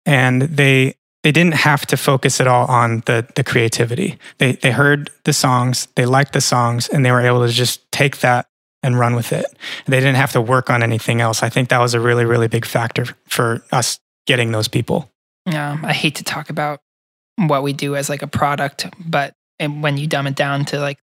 and 0.07 0.43
they 0.43 0.95
they 1.23 1.31
didn't 1.31 1.55
have 1.55 1.87
to 1.87 1.97
focus 1.97 2.41
at 2.41 2.47
all 2.47 2.67
on 2.67 3.03
the 3.07 3.27
the 3.37 3.45
creativity. 3.45 4.19
They 4.39 4.53
they 4.53 4.73
heard 4.73 5.11
the 5.25 5.33
songs 5.33 5.89
they 5.95 6.07
liked 6.07 6.33
the 6.33 6.41
songs 6.41 6.89
and 6.89 7.05
they 7.05 7.13
were 7.13 7.21
able 7.21 7.47
to 7.47 7.53
just 7.53 7.91
take 7.93 8.19
that 8.19 8.47
and 8.83 8.99
run 8.99 9.15
with 9.15 9.33
it. 9.33 9.47
They 9.87 10.01
didn't 10.01 10.17
have 10.17 10.33
to 10.33 10.41
work 10.41 10.71
on 10.71 10.83
anything 10.83 11.21
else. 11.21 11.43
I 11.43 11.49
think 11.49 11.69
that 11.69 11.79
was 11.79 11.95
a 11.95 12.01
really 12.01 12.25
really 12.25 12.49
big 12.49 12.65
factor 12.65 13.05
for 13.27 13.63
us 13.71 14.01
getting 14.27 14.53
those 14.53 14.69
people. 14.69 15.11
Yeah 15.45 15.77
i 15.83 15.93
hate 15.93 16.15
to 16.15 16.25
talk 16.25 16.51
about 16.51 16.81
what 17.49 17.63
we 17.63 17.73
do 17.73 17.97
as 17.97 18.09
like 18.09 18.23
a 18.23 18.27
product 18.27 18.87
but 19.05 19.35
when 19.59 19.97
you 19.97 20.07
dumb 20.07 20.27
it 20.27 20.35
down 20.35 20.65
to 20.65 20.81
like 20.81 20.99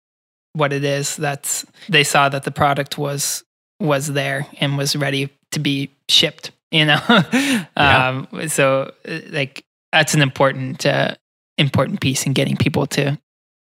what 0.53 0.73
it 0.73 0.83
is 0.83 1.15
that's 1.15 1.65
they 1.89 2.03
saw 2.03 2.29
that 2.29 2.43
the 2.43 2.51
product 2.51 2.97
was 2.97 3.43
was 3.79 4.07
there 4.07 4.47
and 4.59 4.77
was 4.77 4.95
ready 4.95 5.29
to 5.51 5.59
be 5.59 5.91
shipped 6.09 6.51
you 6.71 6.85
know 6.85 6.99
yeah. 7.33 7.65
um 7.75 8.27
so 8.47 8.91
like 9.29 9.63
that's 9.91 10.13
an 10.13 10.21
important 10.21 10.85
uh 10.85 11.13
important 11.57 12.01
piece 12.01 12.25
in 12.25 12.33
getting 12.33 12.55
people 12.55 12.87
to 12.87 13.17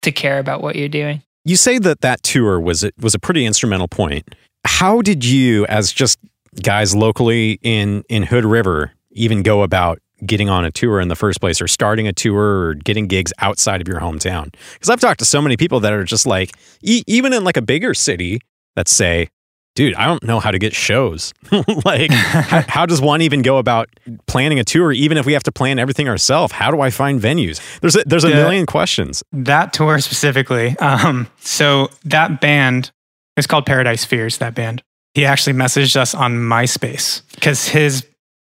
to 0.02 0.12
care 0.12 0.38
about 0.38 0.62
what 0.62 0.76
you're 0.76 0.88
doing 0.88 1.22
You 1.44 1.56
say 1.56 1.78
that 1.78 2.02
that 2.02 2.22
tour 2.22 2.60
was 2.60 2.84
a, 2.84 2.92
was 3.00 3.14
a 3.14 3.18
pretty 3.18 3.44
instrumental 3.44 3.88
point. 3.88 4.34
How 4.64 5.02
did 5.02 5.24
you, 5.24 5.66
as 5.66 5.92
just 5.92 6.18
guys 6.62 6.94
locally 6.94 7.58
in 7.62 8.04
in 8.08 8.22
Hood 8.22 8.44
River, 8.44 8.92
even 9.10 9.42
go 9.42 9.62
about 9.62 9.98
getting 10.24 10.48
on 10.48 10.64
a 10.64 10.70
tour 10.70 11.00
in 11.00 11.08
the 11.08 11.16
first 11.16 11.40
place, 11.40 11.60
or 11.60 11.68
starting 11.68 12.06
a 12.06 12.12
tour, 12.12 12.66
or 12.66 12.74
getting 12.74 13.06
gigs 13.06 13.32
outside 13.38 13.80
of 13.80 13.88
your 13.88 14.00
hometown? 14.00 14.52
Because 14.74 14.90
I've 14.90 15.00
talked 15.00 15.20
to 15.20 15.24
so 15.24 15.42
many 15.42 15.56
people 15.56 15.80
that 15.80 15.92
are 15.92 16.04
just 16.04 16.26
like, 16.26 16.52
e- 16.82 17.04
even 17.06 17.32
in 17.32 17.44
like 17.44 17.56
a 17.56 17.62
bigger 17.62 17.94
city, 17.94 18.40
that 18.76 18.88
say, 18.88 19.28
dude, 19.74 19.94
I 19.94 20.06
don't 20.06 20.22
know 20.22 20.40
how 20.40 20.50
to 20.50 20.58
get 20.58 20.74
shows. 20.74 21.32
like, 21.84 22.10
how, 22.10 22.62
how, 22.68 22.86
does 22.86 23.00
one 23.00 23.22
even 23.22 23.42
go 23.42 23.58
about 23.58 23.88
planning 24.26 24.58
a 24.58 24.64
tour? 24.64 24.92
Even 24.92 25.18
if 25.18 25.26
we 25.26 25.32
have 25.32 25.42
to 25.44 25.52
plan 25.52 25.78
everything 25.78 26.08
ourselves, 26.08 26.52
how 26.52 26.70
do 26.70 26.80
I 26.80 26.90
find 26.90 27.20
venues? 27.20 27.60
There's 27.80 27.96
a, 27.96 28.02
there's 28.06 28.24
a 28.24 28.28
the, 28.28 28.34
million 28.34 28.66
questions. 28.66 29.22
That 29.32 29.72
tour 29.72 29.98
specifically. 30.00 30.76
Um, 30.78 31.28
so 31.40 31.90
that 32.04 32.40
band 32.40 32.90
is 33.36 33.46
called 33.46 33.66
Paradise 33.66 34.04
Fears. 34.04 34.38
That 34.38 34.54
band. 34.54 34.82
He 35.14 35.26
actually 35.26 35.52
messaged 35.52 35.96
us 35.96 36.14
on 36.14 36.32
MySpace 36.32 37.22
because 37.34 37.68
his 37.68 38.06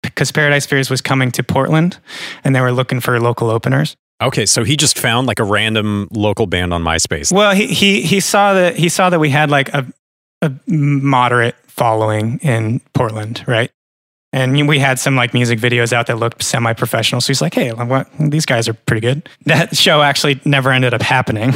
because 0.04 0.30
Paradise 0.30 0.66
Fears 0.66 0.90
was 0.90 1.00
coming 1.00 1.30
to 1.32 1.42
Portland, 1.42 1.98
and 2.44 2.54
they 2.54 2.60
were 2.60 2.72
looking 2.72 3.00
for 3.00 3.18
local 3.20 3.50
openers. 3.50 3.96
Okay, 4.22 4.46
so 4.46 4.64
he 4.64 4.76
just 4.76 4.98
found 4.98 5.26
like 5.26 5.40
a 5.40 5.44
random 5.44 6.08
local 6.12 6.46
band 6.46 6.72
on 6.72 6.82
MySpace. 6.82 7.32
Well, 7.32 7.54
he 7.54 7.66
he 7.66 8.02
he 8.02 8.20
saw 8.20 8.54
that 8.54 8.76
he 8.76 8.88
saw 8.88 9.10
that 9.10 9.18
we 9.18 9.30
had 9.30 9.50
like 9.50 9.68
a 9.70 9.86
a 10.42 10.52
moderate 10.66 11.56
following 11.66 12.38
in 12.38 12.80
Portland, 12.92 13.42
right? 13.46 13.70
And 14.34 14.66
we 14.66 14.80
had 14.80 14.98
some 14.98 15.14
like 15.14 15.32
music 15.32 15.60
videos 15.60 15.92
out 15.92 16.08
that 16.08 16.18
looked 16.18 16.42
semi-professional. 16.42 17.20
So 17.20 17.28
he's 17.28 17.40
like, 17.40 17.54
"Hey, 17.54 17.70
what? 17.70 18.08
These 18.18 18.46
guys 18.46 18.66
are 18.66 18.74
pretty 18.74 19.00
good." 19.00 19.28
That 19.44 19.76
show 19.76 20.02
actually 20.02 20.40
never 20.44 20.72
ended 20.72 20.94
up 20.94 21.02
happening. 21.02 21.52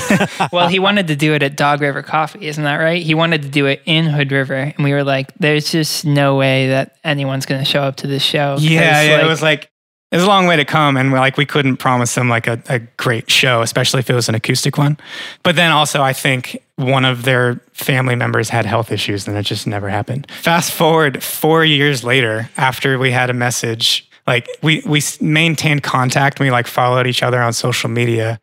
well, 0.52 0.68
he 0.68 0.78
wanted 0.78 1.08
to 1.08 1.16
do 1.16 1.34
it 1.34 1.42
at 1.42 1.56
Dog 1.56 1.80
River 1.80 2.02
Coffee, 2.02 2.46
isn't 2.46 2.62
that 2.62 2.76
right? 2.76 3.02
He 3.02 3.14
wanted 3.14 3.42
to 3.42 3.48
do 3.48 3.66
it 3.66 3.82
in 3.86 4.04
Hood 4.04 4.30
River, 4.30 4.54
and 4.54 4.84
we 4.84 4.92
were 4.92 5.02
like, 5.02 5.34
"There's 5.40 5.72
just 5.72 6.04
no 6.04 6.36
way 6.36 6.68
that 6.68 6.96
anyone's 7.02 7.46
going 7.46 7.60
to 7.60 7.64
show 7.64 7.82
up 7.82 7.96
to 7.96 8.06
this 8.06 8.22
show." 8.22 8.58
Yeah, 8.60 9.02
yeah. 9.02 9.16
Like, 9.16 9.24
it 9.24 9.28
was 9.28 9.42
like 9.42 9.70
it 10.10 10.16
was 10.16 10.24
a 10.24 10.28
long 10.28 10.46
way 10.46 10.56
to 10.56 10.64
come 10.64 10.96
and 10.96 11.12
like 11.12 11.36
we 11.36 11.46
couldn't 11.46 11.76
promise 11.76 12.14
them 12.14 12.28
like 12.28 12.46
a, 12.46 12.60
a 12.68 12.80
great 12.96 13.30
show 13.30 13.62
especially 13.62 14.00
if 14.00 14.10
it 14.10 14.14
was 14.14 14.28
an 14.28 14.34
acoustic 14.34 14.76
one. 14.76 14.96
But 15.42 15.56
then 15.56 15.70
also 15.70 16.02
i 16.02 16.12
think 16.12 16.62
one 16.76 17.04
of 17.04 17.24
their 17.24 17.60
family 17.72 18.14
members 18.14 18.48
had 18.48 18.66
health 18.66 18.90
issues 18.90 19.28
and 19.28 19.36
it 19.36 19.42
just 19.42 19.66
never 19.66 19.88
happened. 19.88 20.30
Fast 20.30 20.72
forward 20.72 21.22
four 21.22 21.64
years 21.64 22.04
later 22.04 22.50
after 22.56 22.98
we 22.98 23.10
had 23.10 23.30
a 23.30 23.34
message 23.34 24.08
like 24.26 24.48
we 24.62 24.82
we 24.86 25.00
maintained 25.20 25.82
contact 25.82 26.40
we 26.40 26.50
like 26.50 26.66
followed 26.66 27.06
each 27.06 27.22
other 27.22 27.40
on 27.40 27.52
social 27.52 27.88
media 27.88 28.38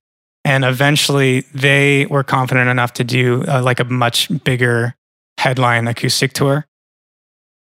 and 0.47 0.63
eventually 0.63 1.41
they 1.53 2.05
were 2.05 2.23
confident 2.23 2.69
enough 2.69 2.93
to 2.93 3.03
do 3.03 3.43
uh, 3.47 3.61
like 3.61 3.81
a 3.81 3.83
much 3.83 4.29
bigger 4.45 4.95
headline 5.37 5.87
acoustic 5.87 6.31
tour. 6.31 6.65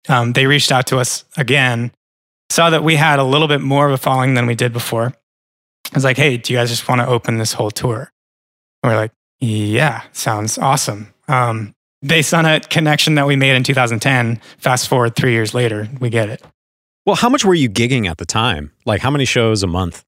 Um, 0.08 0.34
they 0.34 0.46
reached 0.46 0.70
out 0.70 0.86
to 0.88 0.98
us 0.98 1.24
again 1.36 1.90
saw 2.50 2.70
that 2.70 2.84
we 2.84 2.96
had 2.96 3.18
a 3.18 3.24
little 3.24 3.48
bit 3.48 3.60
more 3.60 3.86
of 3.86 3.92
a 3.92 3.98
following 3.98 4.34
than 4.34 4.46
we 4.46 4.54
did 4.54 4.72
before. 4.72 5.12
I 5.92 5.94
was 5.94 6.04
like, 6.04 6.16
hey, 6.16 6.36
do 6.36 6.52
you 6.52 6.58
guys 6.58 6.68
just 6.68 6.88
want 6.88 7.00
to 7.00 7.06
open 7.06 7.38
this 7.38 7.52
whole 7.52 7.70
tour? 7.70 8.12
And 8.82 8.92
we're 8.92 8.96
like, 8.96 9.12
yeah, 9.40 10.02
sounds 10.12 10.58
awesome. 10.58 11.12
Um, 11.28 11.74
based 12.02 12.34
on 12.34 12.46
a 12.46 12.60
connection 12.60 13.14
that 13.16 13.26
we 13.26 13.36
made 13.36 13.54
in 13.54 13.62
2010, 13.62 14.40
fast 14.58 14.88
forward 14.88 15.14
three 15.16 15.32
years 15.32 15.54
later, 15.54 15.88
we 16.00 16.10
get 16.10 16.28
it. 16.28 16.42
Well, 17.04 17.16
how 17.16 17.28
much 17.28 17.44
were 17.44 17.54
you 17.54 17.68
gigging 17.68 18.08
at 18.08 18.18
the 18.18 18.26
time? 18.26 18.72
Like, 18.84 19.00
how 19.00 19.10
many 19.10 19.24
shows 19.24 19.62
a 19.62 19.66
month? 19.66 20.04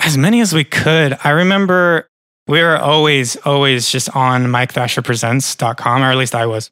As 0.00 0.16
many 0.16 0.40
as 0.40 0.54
we 0.54 0.64
could. 0.64 1.18
I 1.24 1.30
remember 1.30 2.08
we 2.46 2.62
were 2.62 2.78
always, 2.78 3.36
always 3.36 3.90
just 3.90 4.14
on 4.16 4.46
MikeThrasherPresents.com, 4.46 6.02
or 6.02 6.10
at 6.10 6.16
least 6.16 6.34
I 6.34 6.46
was. 6.46 6.70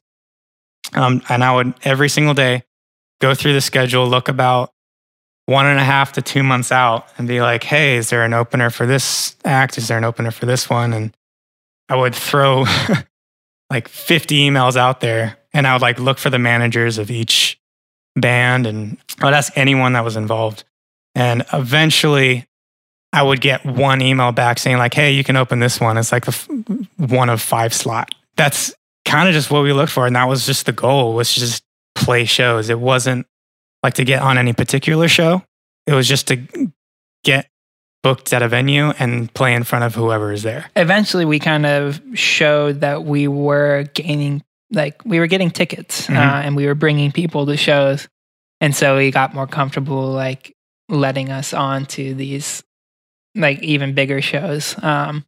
Um, 0.93 1.21
and 1.29 1.43
I 1.43 1.53
would 1.53 1.73
every 1.83 2.09
single 2.09 2.33
day 2.33 2.63
go 3.19 3.35
through 3.35 3.53
the 3.53 3.61
schedule, 3.61 4.07
look 4.07 4.29
about 4.29 4.71
one 5.47 5.65
and 5.65 5.79
a 5.79 5.83
half 5.83 6.11
to 6.11 6.21
two 6.21 6.43
months 6.43 6.71
out 6.71 7.07
and 7.17 7.27
be 7.27 7.41
like, 7.41 7.63
hey, 7.63 7.95
is 7.95 8.09
there 8.09 8.23
an 8.23 8.33
opener 8.33 8.69
for 8.69 8.85
this 8.85 9.35
act? 9.45 9.77
Is 9.77 9.87
there 9.87 9.97
an 9.97 10.03
opener 10.03 10.29
for 10.29 10.45
this 10.45 10.69
one? 10.69 10.93
And 10.93 11.15
I 11.87 11.95
would 11.95 12.13
throw 12.13 12.65
like 13.69 13.87
50 13.87 14.49
emails 14.49 14.75
out 14.75 14.99
there 14.99 15.37
and 15.53 15.65
I 15.65 15.73
would 15.73 15.81
like 15.81 15.99
look 15.99 16.17
for 16.17 16.29
the 16.29 16.37
managers 16.37 16.97
of 16.97 17.09
each 17.09 17.59
band 18.17 18.67
and 18.67 18.97
I 19.21 19.25
would 19.25 19.33
ask 19.33 19.57
anyone 19.57 19.93
that 19.93 20.03
was 20.03 20.17
involved. 20.17 20.65
And 21.15 21.45
eventually 21.53 22.45
I 23.13 23.23
would 23.23 23.39
get 23.39 23.65
one 23.65 24.01
email 24.01 24.33
back 24.33 24.59
saying, 24.59 24.77
like, 24.77 24.93
hey, 24.93 25.13
you 25.13 25.23
can 25.23 25.37
open 25.37 25.59
this 25.59 25.79
one. 25.79 25.97
It's 25.97 26.11
like 26.11 26.25
the 26.25 26.31
f- 26.31 26.49
one 26.97 27.29
of 27.29 27.41
five 27.41 27.73
slot. 27.73 28.13
That's 28.35 28.73
kind 29.05 29.29
of 29.29 29.33
just 29.33 29.49
what 29.49 29.63
we 29.63 29.71
looked 29.71 29.93
for. 29.93 30.05
And 30.05 30.15
that 30.17 30.25
was 30.25 30.45
just 30.45 30.65
the 30.65 30.73
goal 30.73 31.13
was 31.13 31.33
just 31.33 31.63
play 31.95 32.25
shows. 32.25 32.69
It 32.69 32.81
wasn't 32.81 33.27
like 33.87 33.93
to 33.95 34.03
get 34.03 34.21
on 34.21 34.37
any 34.37 34.51
particular 34.51 35.07
show. 35.07 35.41
It 35.85 35.93
was 35.93 36.07
just 36.07 36.27
to 36.27 36.41
get 37.23 37.47
booked 38.03 38.33
at 38.33 38.41
a 38.41 38.47
venue 38.49 38.89
and 38.99 39.33
play 39.33 39.53
in 39.53 39.63
front 39.63 39.85
of 39.85 39.95
whoever 39.95 40.33
is 40.33 40.43
there. 40.43 40.69
Eventually, 40.75 41.23
we 41.23 41.39
kind 41.39 41.65
of 41.65 42.01
showed 42.13 42.81
that 42.81 43.05
we 43.05 43.29
were 43.29 43.85
gaining, 43.93 44.43
like, 44.71 45.03
we 45.05 45.19
were 45.19 45.27
getting 45.27 45.49
tickets 45.49 46.07
mm-hmm. 46.07 46.17
uh, 46.17 46.41
and 46.41 46.55
we 46.55 46.65
were 46.65 46.75
bringing 46.75 47.13
people 47.13 47.45
to 47.45 47.55
shows. 47.55 48.09
And 48.59 48.75
so 48.75 48.97
we 48.97 49.09
got 49.09 49.33
more 49.33 49.47
comfortable, 49.47 50.11
like, 50.11 50.53
letting 50.89 51.31
us 51.31 51.53
on 51.53 51.85
to 51.85 52.13
these, 52.13 52.63
like, 53.35 53.63
even 53.63 53.93
bigger 53.93 54.21
shows. 54.21 54.75
Um, 54.83 55.25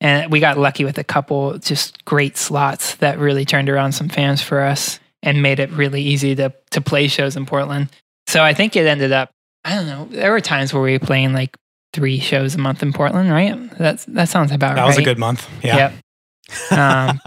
and 0.00 0.32
we 0.32 0.40
got 0.40 0.56
lucky 0.56 0.84
with 0.86 0.96
a 0.96 1.04
couple 1.04 1.58
just 1.58 2.06
great 2.06 2.38
slots 2.38 2.94
that 2.96 3.18
really 3.18 3.44
turned 3.44 3.68
around 3.68 3.92
some 3.92 4.08
fans 4.08 4.40
for 4.40 4.62
us 4.62 4.98
and 5.22 5.42
made 5.42 5.60
it 5.60 5.70
really 5.70 6.02
easy 6.02 6.34
to 6.34 6.52
to 6.70 6.80
play 6.80 7.08
shows 7.08 7.36
in 7.36 7.46
Portland. 7.46 7.88
So 8.26 8.42
I 8.42 8.54
think 8.54 8.76
it 8.76 8.86
ended 8.86 9.12
up 9.12 9.30
I 9.64 9.74
don't 9.74 9.86
know. 9.86 10.08
There 10.10 10.30
were 10.30 10.40
times 10.40 10.72
where 10.72 10.82
we 10.82 10.92
were 10.92 11.04
playing 11.04 11.32
like 11.32 11.56
three 11.92 12.18
shows 12.18 12.54
a 12.54 12.58
month 12.58 12.82
in 12.82 12.92
Portland, 12.92 13.30
right? 13.30 13.70
That's 13.78 14.04
that 14.06 14.28
sounds 14.28 14.52
about 14.52 14.74
that 14.74 14.82
right. 14.82 14.82
That 14.82 14.86
was 14.86 14.98
a 14.98 15.02
good 15.02 15.18
month. 15.18 15.48
Yeah. 15.62 15.92
Yep. 16.70 16.78
um, 16.78 17.20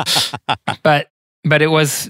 but 0.84 1.10
but 1.44 1.62
it 1.62 1.68
was 1.68 2.10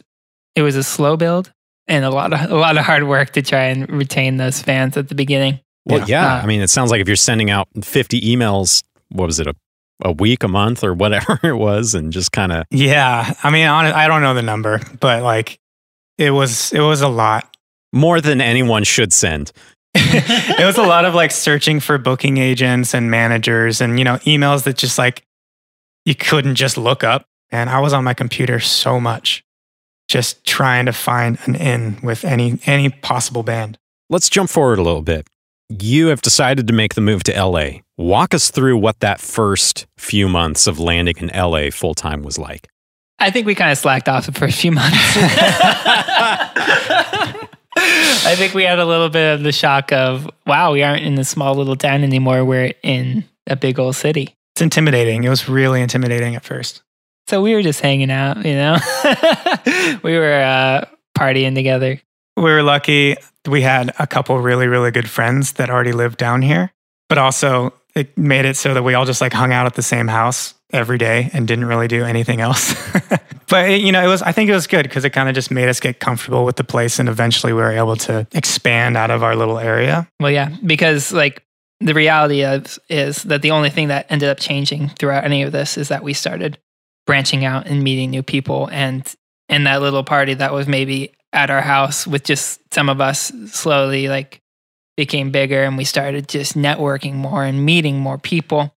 it 0.55 0.61
was 0.61 0.75
a 0.75 0.83
slow 0.83 1.17
build 1.17 1.51
and 1.87 2.05
a 2.05 2.09
lot 2.09 2.33
of 2.33 2.51
a 2.51 2.55
lot 2.55 2.77
of 2.77 2.85
hard 2.85 3.03
work 3.03 3.31
to 3.31 3.41
try 3.41 3.65
and 3.65 3.89
retain 3.89 4.37
those 4.37 4.61
fans 4.61 4.97
at 4.97 5.09
the 5.09 5.15
beginning. 5.15 5.59
Well, 5.85 5.99
yeah. 5.99 6.05
yeah. 6.07 6.35
Uh, 6.35 6.41
I 6.43 6.45
mean, 6.45 6.61
it 6.61 6.69
sounds 6.69 6.91
like 6.91 7.01
if 7.01 7.07
you're 7.07 7.17
sending 7.17 7.49
out 7.49 7.67
50 7.81 8.21
emails, 8.21 8.83
what 9.09 9.25
was 9.25 9.39
it, 9.39 9.47
a 9.47 9.55
a 10.01 10.11
week, 10.11 10.43
a 10.43 10.47
month, 10.47 10.83
or 10.83 10.93
whatever 10.93 11.39
it 11.43 11.55
was, 11.55 11.93
and 11.93 12.11
just 12.11 12.31
kind 12.31 12.51
of. 12.51 12.65
Yeah, 12.71 13.33
I 13.43 13.49
mean, 13.49 13.67
I 13.67 14.07
don't 14.07 14.21
know 14.21 14.33
the 14.33 14.41
number, 14.41 14.79
but 14.99 15.23
like 15.23 15.59
it 16.17 16.31
was 16.31 16.71
it 16.73 16.81
was 16.81 17.01
a 17.01 17.07
lot. 17.07 17.49
More 17.91 18.21
than 18.21 18.41
anyone 18.41 18.83
should 18.83 19.13
send. 19.13 19.51
it 19.95 20.65
was 20.65 20.77
a 20.77 20.83
lot 20.83 21.05
of 21.05 21.13
like 21.13 21.31
searching 21.31 21.79
for 21.79 21.97
booking 21.99 22.37
agents 22.37 22.95
and 22.95 23.11
managers 23.11 23.79
and 23.81 23.99
you 23.99 24.05
know 24.05 24.15
emails 24.25 24.63
that 24.63 24.77
just 24.77 24.97
like 24.97 25.23
you 26.05 26.15
couldn't 26.15 26.55
just 26.55 26.77
look 26.77 27.03
up 27.03 27.25
and 27.51 27.69
I 27.69 27.79
was 27.79 27.93
on 27.93 28.03
my 28.03 28.15
computer 28.15 28.59
so 28.59 28.99
much 28.99 29.43
just 30.09 30.43
trying 30.45 30.85
to 30.87 30.93
find 30.93 31.37
an 31.45 31.55
in 31.55 31.97
with 32.01 32.25
any 32.25 32.59
any 32.65 32.89
possible 32.89 33.43
band. 33.43 33.77
Let's 34.09 34.29
jump 34.29 34.49
forward 34.49 34.79
a 34.79 34.83
little 34.83 35.01
bit. 35.01 35.27
You 35.69 36.07
have 36.07 36.21
decided 36.21 36.67
to 36.67 36.73
make 36.73 36.95
the 36.95 37.01
move 37.01 37.23
to 37.23 37.43
LA. 37.43 37.79
Walk 37.97 38.33
us 38.33 38.51
through 38.51 38.77
what 38.77 38.99
that 38.99 39.21
first 39.21 39.87
few 39.97 40.27
months 40.27 40.67
of 40.67 40.79
landing 40.79 41.17
in 41.17 41.27
LA 41.27 41.69
full 41.69 41.93
time 41.93 42.21
was 42.21 42.37
like. 42.37 42.67
I 43.19 43.31
think 43.31 43.47
we 43.47 43.55
kind 43.55 43.71
of 43.71 43.77
slacked 43.77 44.09
off 44.09 44.25
for 44.35 44.45
a 44.45 44.51
few 44.51 44.71
months. 44.71 44.97
I 47.75 48.35
think 48.35 48.53
we 48.53 48.63
had 48.63 48.79
a 48.79 48.85
little 48.85 49.09
bit 49.09 49.33
of 49.35 49.43
the 49.43 49.51
shock 49.51 49.91
of, 49.91 50.29
wow, 50.45 50.73
we 50.73 50.83
aren't 50.83 51.03
in 51.03 51.17
a 51.17 51.23
small 51.23 51.55
little 51.55 51.75
town 51.75 52.03
anymore. 52.03 52.45
We're 52.45 52.73
in 52.83 53.25
a 53.47 53.55
big 53.55 53.79
old 53.79 53.95
city. 53.95 54.35
It's 54.55 54.61
intimidating. 54.61 55.23
It 55.23 55.29
was 55.29 55.49
really 55.49 55.81
intimidating 55.81 56.35
at 56.35 56.43
first. 56.43 56.81
So 57.27 57.41
we 57.41 57.53
were 57.53 57.61
just 57.61 57.79
hanging 57.79 58.11
out, 58.11 58.45
you 58.45 58.53
know? 58.53 58.77
we 60.03 60.17
were 60.17 60.41
uh, 60.41 60.85
partying 61.17 61.55
together. 61.55 61.99
We 62.35 62.43
were 62.43 62.63
lucky. 62.63 63.15
We 63.47 63.61
had 63.61 63.93
a 63.99 64.07
couple 64.07 64.39
really, 64.39 64.67
really 64.67 64.91
good 64.91 65.09
friends 65.09 65.53
that 65.53 65.69
already 65.69 65.93
lived 65.93 66.17
down 66.17 66.41
here, 66.41 66.71
but 67.09 67.17
also 67.17 67.73
it 67.95 68.17
made 68.17 68.45
it 68.45 68.57
so 68.57 68.73
that 68.73 68.83
we 68.83 68.93
all 68.93 69.05
just 69.05 69.21
like 69.21 69.33
hung 69.33 69.53
out 69.53 69.65
at 69.65 69.75
the 69.75 69.81
same 69.81 70.07
house 70.07 70.53
every 70.73 70.97
day 70.97 71.29
and 71.33 71.47
didn't 71.47 71.65
really 71.65 71.87
do 71.87 72.03
anything 72.03 72.41
else. 72.41 72.73
but 73.49 73.69
it, 73.69 73.81
you 73.81 73.91
know, 73.91 74.03
it 74.03 74.07
was 74.07 74.21
I 74.21 74.31
think 74.31 74.49
it 74.49 74.53
was 74.53 74.67
good 74.67 74.83
because 74.83 75.05
it 75.05 75.11
kind 75.11 75.29
of 75.29 75.35
just 75.35 75.51
made 75.51 75.69
us 75.69 75.79
get 75.79 75.99
comfortable 75.99 76.43
with 76.43 76.55
the 76.55 76.63
place 76.63 76.99
and 76.99 77.07
eventually 77.07 77.53
we 77.53 77.61
were 77.61 77.71
able 77.71 77.95
to 77.97 78.27
expand 78.33 78.97
out 78.97 79.11
of 79.11 79.23
our 79.23 79.35
little 79.35 79.59
area. 79.59 80.07
Well, 80.19 80.31
yeah, 80.31 80.55
because 80.65 81.13
like 81.13 81.43
the 81.79 81.93
reality 81.93 82.43
of 82.43 82.79
is 82.89 83.23
that 83.23 83.41
the 83.41 83.51
only 83.51 83.69
thing 83.69 83.89
that 83.89 84.07
ended 84.09 84.29
up 84.29 84.39
changing 84.39 84.89
throughout 84.89 85.23
any 85.23 85.43
of 85.43 85.51
this 85.51 85.77
is 85.77 85.89
that 85.89 86.03
we 86.03 86.13
started 86.13 86.57
branching 87.05 87.45
out 87.45 87.67
and 87.67 87.83
meeting 87.83 88.09
new 88.09 88.23
people 88.23 88.69
and 88.71 89.15
in 89.49 89.65
that 89.65 89.81
little 89.81 90.03
party 90.03 90.33
that 90.33 90.53
was 90.53 90.67
maybe 90.67 91.13
at 91.33 91.49
our 91.49 91.61
house 91.61 92.07
with 92.07 92.23
just 92.23 92.61
some 92.73 92.89
of 92.89 93.01
us 93.01 93.31
slowly 93.47 94.07
like 94.07 94.41
became 94.95 95.31
bigger 95.31 95.63
and 95.63 95.75
we 95.75 95.83
started 95.83 96.29
just 96.29 96.55
networking 96.55 97.15
more 97.15 97.43
and 97.43 97.65
meeting 97.65 97.99
more 97.99 98.17
people 98.17 98.73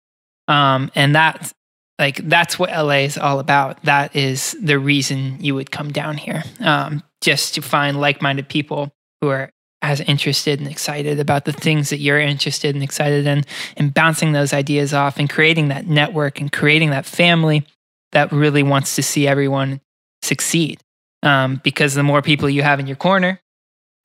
um, 0.48 0.92
and 0.96 1.16
that 1.16 1.54
like 2.00 2.18
that's 2.28 2.58
what 2.58 2.72
LA 2.72 3.04
is 3.06 3.18
all 3.18 3.40
about. 3.40 3.84
That 3.84 4.16
is 4.16 4.56
the 4.62 4.80
reason 4.80 5.38
you 5.40 5.56
would 5.56 5.72
come 5.72 5.92
down 5.92 6.18
here, 6.18 6.44
um, 6.60 7.04
just 7.22 7.56
to 7.56 7.62
find 7.62 8.00
like-minded 8.00 8.50
people 8.50 8.92
who 9.22 9.30
are 9.30 9.52
as 9.82 10.00
interested 10.02 10.60
and 10.60 10.70
excited 10.70 11.20
about 11.20 11.46
the 11.46 11.52
things 11.52 11.90
that 11.90 11.98
you're 11.98 12.20
interested 12.20 12.74
and 12.74 12.84
excited 12.84 13.28
in, 13.28 13.44
and 13.76 13.94
bouncing 13.94 14.32
those 14.32 14.54
ideas 14.54 14.94
off 14.94 15.20
and 15.20 15.30
creating 15.30 15.68
that 15.68 15.86
network 15.88 16.40
and 16.40 16.52
creating 16.52 16.90
that 16.90 17.06
family 17.06 17.66
that 18.14 18.32
really 18.32 18.64
wants 18.64 18.96
to 18.96 19.04
see 19.04 19.28
everyone 19.28 19.82
succeed. 20.22 20.80
Um, 21.22 21.62
because 21.64 21.94
the 21.94 22.04
more 22.04 22.22
people 22.22 22.50
you 22.50 22.64
have 22.64 22.80
in 22.80 22.88
your 22.88 22.98
corner, 22.98 23.40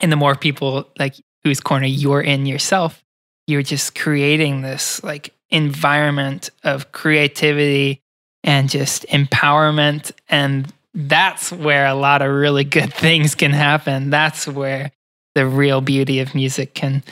and 0.00 0.12
the 0.12 0.16
more 0.16 0.34
people 0.34 0.88
like 0.98 1.14
whose 1.42 1.60
corner 1.60 1.86
you're 1.86 2.20
in 2.20 2.46
yourself, 2.46 3.02
you're 3.48 3.62
just 3.62 3.98
creating 3.98 4.60
this 4.60 5.02
like 5.02 5.34
environment 5.50 6.50
of 6.62 6.92
creativity 6.92 8.02
and 8.44 8.68
just 8.68 9.06
empowerment. 9.06 10.12
And 10.28 10.72
that's 10.94 11.50
where 11.50 11.86
a 11.86 11.94
lot 11.94 12.22
of 12.22 12.30
really 12.30 12.64
good 12.64 12.92
things 12.94 13.34
can 13.34 13.52
happen. 13.52 14.10
That's 14.10 14.46
where 14.46 14.92
the 15.34 15.46
real 15.46 15.80
beauty 15.80 16.20
of 16.20 16.34
music 16.34 16.74
can 16.74 17.02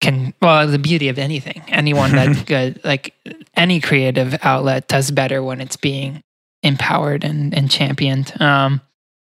can 0.00 0.32
well 0.40 0.68
the 0.68 0.78
beauty 0.78 1.08
of 1.08 1.18
anything 1.18 1.60
anyone 1.66 2.12
that 2.12 2.46
good 2.46 2.80
like 2.84 3.14
any 3.56 3.80
creative 3.80 4.38
outlet 4.44 4.86
does 4.86 5.10
better 5.10 5.42
when 5.42 5.60
it's 5.60 5.76
being 5.76 6.22
empowered 6.62 7.24
and, 7.24 7.52
and 7.52 7.68
championed 7.68 8.32
um 8.40 8.80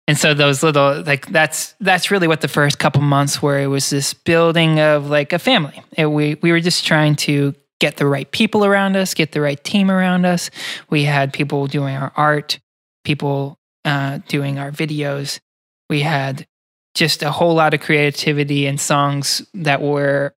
and 0.08 0.16
so 0.16 0.32
those 0.32 0.62
little 0.62 1.02
like 1.02 1.26
that's 1.26 1.74
that's 1.80 2.10
really 2.10 2.26
what 2.26 2.40
the 2.40 2.48
first 2.48 2.78
couple 2.78 3.02
months 3.02 3.42
were. 3.42 3.60
It 3.60 3.66
was 3.66 3.90
this 3.90 4.14
building 4.14 4.80
of 4.80 5.10
like 5.10 5.34
a 5.34 5.38
family. 5.38 5.82
We 5.96 6.36
we 6.36 6.50
were 6.50 6.60
just 6.60 6.86
trying 6.86 7.14
to 7.16 7.54
get 7.78 7.98
the 7.98 8.06
right 8.06 8.28
people 8.32 8.64
around 8.64 8.96
us 8.96 9.14
get 9.14 9.30
the 9.30 9.40
right 9.40 9.62
team 9.62 9.90
around 9.90 10.24
us. 10.24 10.50
We 10.90 11.04
had 11.04 11.32
people 11.32 11.68
doing 11.68 11.94
our 11.94 12.12
art 12.16 12.58
people 13.04 13.58
uh, 13.84 14.18
doing 14.28 14.58
our 14.58 14.70
videos. 14.70 15.40
We 15.88 16.00
had 16.00 16.46
just 16.94 17.22
a 17.22 17.30
whole 17.30 17.54
lot 17.54 17.74
of 17.74 17.80
creativity 17.80 18.66
and 18.66 18.80
songs 18.80 19.46
that 19.54 19.80
were 19.82 20.34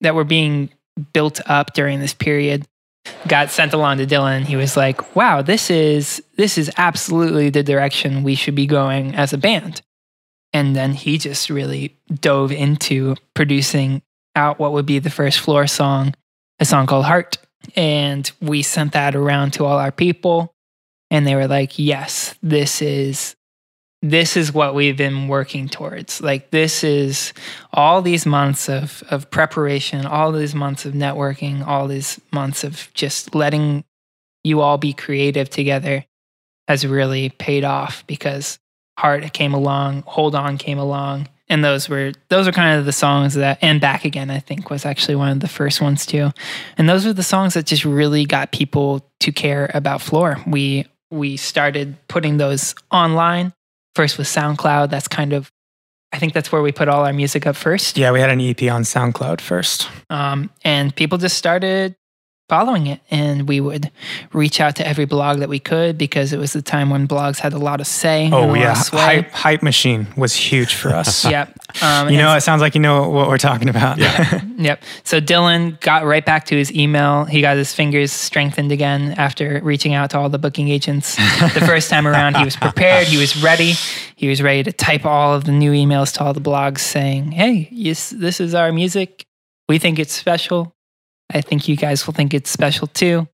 that 0.00 0.14
were 0.14 0.24
being 0.24 0.70
built 1.12 1.40
up 1.46 1.72
during 1.72 2.00
this 2.00 2.14
period 2.14 2.66
got 3.26 3.50
sent 3.50 3.72
along 3.72 3.98
to 3.98 4.06
Dylan. 4.06 4.44
He 4.44 4.56
was 4.56 4.76
like, 4.76 5.16
"Wow, 5.16 5.42
this 5.42 5.70
is 5.70 6.22
this 6.36 6.58
is 6.58 6.70
absolutely 6.76 7.50
the 7.50 7.62
direction 7.62 8.22
we 8.22 8.34
should 8.34 8.54
be 8.54 8.66
going 8.66 9.14
as 9.14 9.32
a 9.32 9.38
band." 9.38 9.82
And 10.52 10.74
then 10.74 10.92
he 10.94 11.18
just 11.18 11.50
really 11.50 11.96
dove 12.20 12.52
into 12.52 13.16
producing 13.34 14.02
out 14.34 14.58
what 14.58 14.72
would 14.72 14.86
be 14.86 14.98
the 14.98 15.10
first 15.10 15.40
flor 15.40 15.66
song, 15.66 16.14
a 16.58 16.64
song 16.64 16.86
called 16.86 17.04
Heart. 17.04 17.38
And 17.76 18.30
we 18.40 18.62
sent 18.62 18.92
that 18.92 19.14
around 19.14 19.52
to 19.54 19.64
all 19.64 19.78
our 19.78 19.92
people 19.92 20.54
and 21.10 21.26
they 21.26 21.34
were 21.34 21.48
like, 21.48 21.78
"Yes, 21.78 22.34
this 22.42 22.82
is 22.82 23.34
this 24.00 24.36
is 24.36 24.52
what 24.52 24.74
we've 24.74 24.96
been 24.96 25.26
working 25.28 25.68
towards. 25.68 26.20
Like 26.20 26.50
this 26.50 26.84
is 26.84 27.32
all 27.72 28.00
these 28.00 28.26
months 28.26 28.68
of 28.68 29.02
of 29.10 29.30
preparation, 29.30 30.06
all 30.06 30.32
these 30.32 30.54
months 30.54 30.84
of 30.84 30.92
networking, 30.92 31.66
all 31.66 31.88
these 31.88 32.20
months 32.32 32.64
of 32.64 32.88
just 32.94 33.34
letting 33.34 33.84
you 34.44 34.60
all 34.60 34.78
be 34.78 34.92
creative 34.92 35.50
together 35.50 36.04
has 36.68 36.86
really 36.86 37.30
paid 37.30 37.64
off 37.64 38.06
because 38.06 38.58
Heart 38.98 39.32
came 39.32 39.54
along, 39.54 40.02
Hold 40.06 40.34
On 40.34 40.58
came 40.58 40.78
along, 40.78 41.28
and 41.48 41.64
those 41.64 41.88
were 41.88 42.12
those 42.28 42.46
are 42.46 42.52
kind 42.52 42.78
of 42.78 42.84
the 42.84 42.92
songs 42.92 43.34
that 43.34 43.58
and 43.62 43.80
Back 43.80 44.04
Again 44.04 44.30
I 44.30 44.38
think 44.38 44.70
was 44.70 44.86
actually 44.86 45.16
one 45.16 45.30
of 45.30 45.40
the 45.40 45.48
first 45.48 45.80
ones 45.80 46.06
too. 46.06 46.30
And 46.76 46.88
those 46.88 47.04
were 47.04 47.12
the 47.12 47.22
songs 47.24 47.54
that 47.54 47.66
just 47.66 47.84
really 47.84 48.26
got 48.26 48.52
people 48.52 49.08
to 49.20 49.32
care 49.32 49.70
about 49.74 50.02
flor. 50.02 50.38
We 50.46 50.86
we 51.10 51.36
started 51.36 51.96
putting 52.06 52.36
those 52.36 52.74
online 52.92 53.52
first 53.98 54.16
with 54.16 54.28
SoundCloud. 54.28 54.90
That's 54.90 55.08
kind 55.08 55.32
of, 55.32 55.50
I 56.12 56.20
think 56.20 56.32
that's 56.32 56.52
where 56.52 56.62
we 56.62 56.70
put 56.70 56.88
all 56.88 57.04
our 57.04 57.12
music 57.12 57.48
up 57.48 57.56
first. 57.56 57.98
Yeah, 57.98 58.12
we 58.12 58.20
had 58.20 58.30
an 58.30 58.40
EP 58.40 58.62
on 58.70 58.84
SoundCloud 58.84 59.40
first. 59.40 59.88
Um, 60.08 60.50
and 60.62 60.94
people 60.94 61.18
just 61.18 61.36
started 61.36 61.96
following 62.48 62.86
it. 62.86 63.00
And 63.10 63.46
we 63.46 63.60
would 63.60 63.90
reach 64.32 64.60
out 64.60 64.76
to 64.76 64.86
every 64.86 65.04
blog 65.04 65.38
that 65.38 65.48
we 65.48 65.58
could 65.58 65.98
because 65.98 66.32
it 66.32 66.38
was 66.38 66.54
the 66.54 66.62
time 66.62 66.90
when 66.90 67.06
blogs 67.06 67.38
had 67.38 67.52
a 67.52 67.58
lot 67.58 67.80
of 67.80 67.86
say. 67.86 68.30
Oh, 68.32 68.54
yeah. 68.54 68.74
Hype, 68.74 69.30
hype 69.30 69.62
Machine 69.62 70.06
was 70.16 70.34
huge 70.34 70.74
for 70.74 70.88
us. 70.88 71.24
yep. 71.30 71.56
Um, 71.82 72.08
you 72.08 72.16
know, 72.16 72.34
it 72.34 72.40
sounds 72.40 72.62
like 72.62 72.74
you 72.74 72.80
know 72.80 73.08
what 73.10 73.28
we're 73.28 73.38
talking 73.38 73.68
about. 73.68 73.98
Yeah. 73.98 74.42
yep. 74.56 74.82
So 75.04 75.20
Dylan 75.20 75.78
got 75.80 76.04
right 76.04 76.24
back 76.24 76.46
to 76.46 76.56
his 76.56 76.72
email. 76.72 77.24
He 77.24 77.42
got 77.42 77.56
his 77.56 77.74
fingers 77.74 78.10
strengthened 78.10 78.72
again 78.72 79.12
after 79.12 79.60
reaching 79.62 79.92
out 79.92 80.10
to 80.10 80.18
all 80.18 80.30
the 80.30 80.38
booking 80.38 80.68
agents. 80.68 81.16
the 81.16 81.64
first 81.66 81.90
time 81.90 82.06
around, 82.06 82.36
he 82.36 82.44
was 82.44 82.56
prepared, 82.68 83.06
he 83.06 83.18
was 83.18 83.42
ready. 83.42 83.74
He 84.16 84.28
was 84.28 84.42
ready 84.42 84.62
to 84.64 84.72
type 84.72 85.04
all 85.04 85.34
of 85.34 85.44
the 85.44 85.52
new 85.52 85.72
emails 85.72 86.12
to 86.14 86.24
all 86.24 86.32
the 86.32 86.40
blogs 86.40 86.80
saying, 86.80 87.32
hey, 87.32 87.68
yes, 87.70 88.10
this 88.10 88.40
is 88.40 88.54
our 88.54 88.72
music. 88.72 89.26
We 89.68 89.78
think 89.78 89.98
it's 89.98 90.14
special 90.14 90.74
I 91.32 91.40
think 91.40 91.68
you 91.68 91.76
guys 91.76 92.06
will 92.06 92.14
think 92.14 92.34
it's 92.34 92.50
special 92.50 92.86
too. 92.86 93.28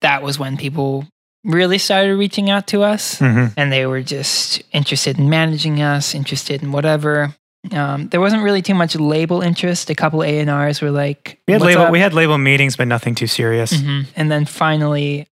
That 0.00 0.22
was 0.22 0.38
when 0.38 0.56
people 0.56 1.06
really 1.44 1.78
started 1.78 2.16
reaching 2.16 2.50
out 2.50 2.66
to 2.68 2.82
us 2.82 3.18
mm-hmm. 3.18 3.52
and 3.56 3.72
they 3.72 3.86
were 3.86 4.02
just 4.02 4.62
interested 4.72 5.18
in 5.18 5.30
managing 5.30 5.80
us, 5.80 6.14
interested 6.14 6.62
in 6.62 6.72
whatever. 6.72 7.34
Um, 7.72 8.08
there 8.08 8.20
wasn't 8.20 8.42
really 8.42 8.62
too 8.62 8.74
much 8.74 8.94
label 8.96 9.40
interest. 9.40 9.90
A 9.90 9.94
couple 9.94 10.22
A 10.22 10.38
and 10.38 10.50
R's 10.50 10.80
were 10.80 10.90
like, 10.90 11.40
we 11.48 11.52
had 11.52 11.62
label, 11.62 11.82
up? 11.82 11.92
we 11.92 12.00
had 12.00 12.14
label 12.14 12.38
meetings, 12.38 12.76
but 12.76 12.86
nothing 12.86 13.14
too 13.14 13.26
serious. 13.26 13.72
Mm-hmm. 13.72 14.10
And 14.16 14.30
then 14.30 14.44
finally, 14.44 15.26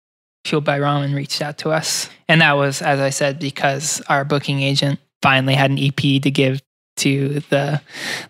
Fueled 0.45 0.65
by 0.65 0.81
Ramen 0.81 1.15
reached 1.15 1.41
out 1.41 1.59
to 1.59 1.71
us, 1.71 2.11
and 2.27 2.41
that 2.41 2.55
was, 2.55 2.83
as 2.83 2.99
I 2.99 3.11
said, 3.11 3.39
because 3.39 4.03
our 4.09 4.25
booking 4.25 4.61
agent 4.61 4.99
finally 5.23 5.55
had 5.55 5.71
an 5.71 5.79
EP 5.79 6.21
to 6.23 6.31
give 6.33 6.61
to 6.97 7.41
the 7.49 7.81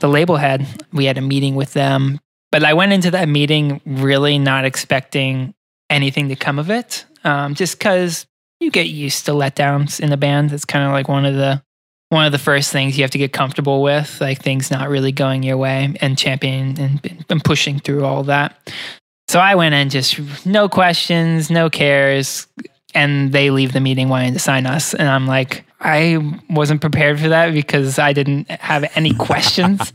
the 0.01 0.09
label 0.09 0.37
head. 0.37 0.67
We 0.93 1.07
had 1.07 1.17
a 1.17 1.23
meeting 1.23 1.55
with 1.55 1.73
them 1.73 2.21
but 2.53 2.63
I 2.63 2.75
went 2.75 2.93
into 2.93 3.11
that 3.11 3.29
meeting 3.29 3.81
really 3.85 4.39
not 4.39 4.65
expecting 4.65 5.55
anything 5.91 6.29
to 6.29 6.37
come 6.37 6.61
of 6.61 6.71
it, 6.71 7.05
um, 7.25 7.55
just 7.55 7.79
because 7.79 8.27
you 8.61 8.71
get 8.71 8.87
used 8.87 9.27
to 9.27 9.33
letdowns 9.33 9.99
in 9.99 10.11
the 10.11 10.17
band. 10.17 10.53
It's 10.53 10.65
kind 10.65 10.87
of 10.87 10.93
like 10.93 11.09
one 11.09 11.25
of 11.25 11.35
the 11.35 11.63
one 12.11 12.27
of 12.27 12.33
the 12.33 12.39
first 12.39 12.71
things 12.71 12.99
you 12.99 13.05
have 13.05 13.11
to 13.11 13.19
get 13.19 13.33
comfortable 13.33 13.83
with, 13.83 14.21
like 14.21 14.43
things 14.43 14.71
not 14.71 14.91
really 14.91 15.13
going 15.13 15.43
your 15.43 15.57
way, 15.57 15.97
and 16.01 16.19
championing 16.19 16.79
and, 16.79 17.25
and 17.29 17.43
pushing 17.43 17.81
through 17.81 18.05
all 18.05 18.23
that. 18.25 18.71
So 19.29 19.41
I 19.41 19.55
went 19.55 19.75
in 19.75 19.89
just 19.89 20.21
no 20.45 20.69
questions, 20.69 21.51
no 21.51 21.71
cares, 21.71 22.47
and 22.95 23.33
they 23.33 23.51
leave 23.51 23.73
the 23.73 23.81
meeting 23.81 24.09
wanting 24.09 24.33
to 24.33 24.39
sign 24.39 24.67
us, 24.67 24.95
and 24.95 25.09
I'm 25.09 25.27
like, 25.27 25.65
I 25.83 26.39
wasn't 26.49 26.81
prepared 26.81 27.21
for 27.21 27.29
that 27.29 27.53
because 27.53 27.99
I 27.99 28.13
didn't 28.13 28.51
have 28.51 28.91
any 28.95 29.13
questions 29.29 29.93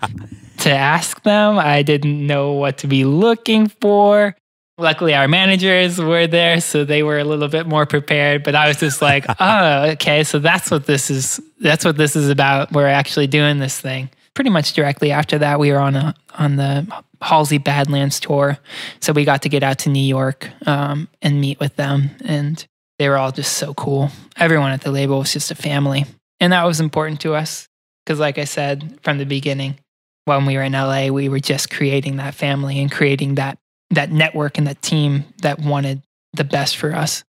to 0.59 0.71
ask 0.71 1.21
them. 1.23 1.57
I 1.57 1.81
didn't 1.81 2.25
know 2.25 2.53
what 2.53 2.79
to 2.79 2.87
be 2.87 3.05
looking 3.05 3.67
for. 3.67 4.35
Luckily, 4.79 5.15
our 5.15 5.27
managers 5.27 5.99
were 5.99 6.27
there, 6.27 6.61
so 6.61 6.85
they 6.85 7.01
were 7.01 7.17
a 7.17 7.23
little 7.23 7.47
bit 7.47 7.65
more 7.65 7.87
prepared. 7.87 8.43
But 8.43 8.53
I 8.53 8.67
was 8.67 8.77
just 8.77 9.01
like, 9.01 9.25
oh, 9.39 9.89
okay, 9.91 10.23
so 10.23 10.39
that's 10.39 10.69
what 10.69 10.85
this 10.85 11.09
is. 11.09 11.39
That's 11.59 11.83
what 11.83 11.97
this 11.97 12.15
is 12.15 12.29
about. 12.29 12.71
We're 12.71 12.87
actually 12.87 13.27
doing 13.27 13.57
this 13.57 13.79
thing. 13.79 14.09
Pretty 14.35 14.51
much 14.51 14.73
directly 14.73 15.11
after 15.11 15.39
that, 15.39 15.59
we 15.59 15.71
were 15.71 15.79
on 15.79 15.95
a 15.95 16.13
on 16.37 16.57
the 16.57 17.03
Halsey 17.21 17.57
Badlands 17.57 18.19
tour, 18.19 18.59
so 18.99 19.13
we 19.13 19.25
got 19.25 19.41
to 19.43 19.49
get 19.49 19.63
out 19.63 19.79
to 19.79 19.89
New 19.89 20.03
York 20.03 20.51
um, 20.67 21.07
and 21.23 21.41
meet 21.41 21.59
with 21.59 21.75
them, 21.77 22.11
and 22.23 22.63
they 22.99 23.09
were 23.09 23.17
all 23.17 23.31
just 23.31 23.53
so 23.53 23.73
cool. 23.73 24.09
Everyone 24.35 24.71
at 24.71 24.81
the 24.81 24.91
label 24.91 25.19
was 25.19 25.33
just 25.33 25.51
a 25.51 25.55
family, 25.55 26.05
and 26.39 26.53
that 26.53 26.65
was 26.65 26.79
important 26.79 27.21
to 27.21 27.35
us 27.35 27.67
because, 28.05 28.19
like 28.19 28.37
I 28.37 28.45
said 28.45 28.99
from 29.03 29.17
the 29.17 29.25
beginning, 29.25 29.77
when 30.25 30.45
we 30.45 30.55
were 30.55 30.63
in 30.63 30.73
LA, 30.73 31.07
we 31.07 31.29
were 31.29 31.39
just 31.39 31.69
creating 31.69 32.17
that 32.17 32.33
family 32.33 32.79
and 32.79 32.91
creating 32.91 33.35
that 33.35 33.57
that 33.91 34.11
network 34.11 34.57
and 34.57 34.67
that 34.67 34.81
team 34.81 35.25
that 35.41 35.59
wanted 35.59 36.01
the 36.33 36.43
best 36.43 36.77
for 36.77 36.93
us. 36.93 37.23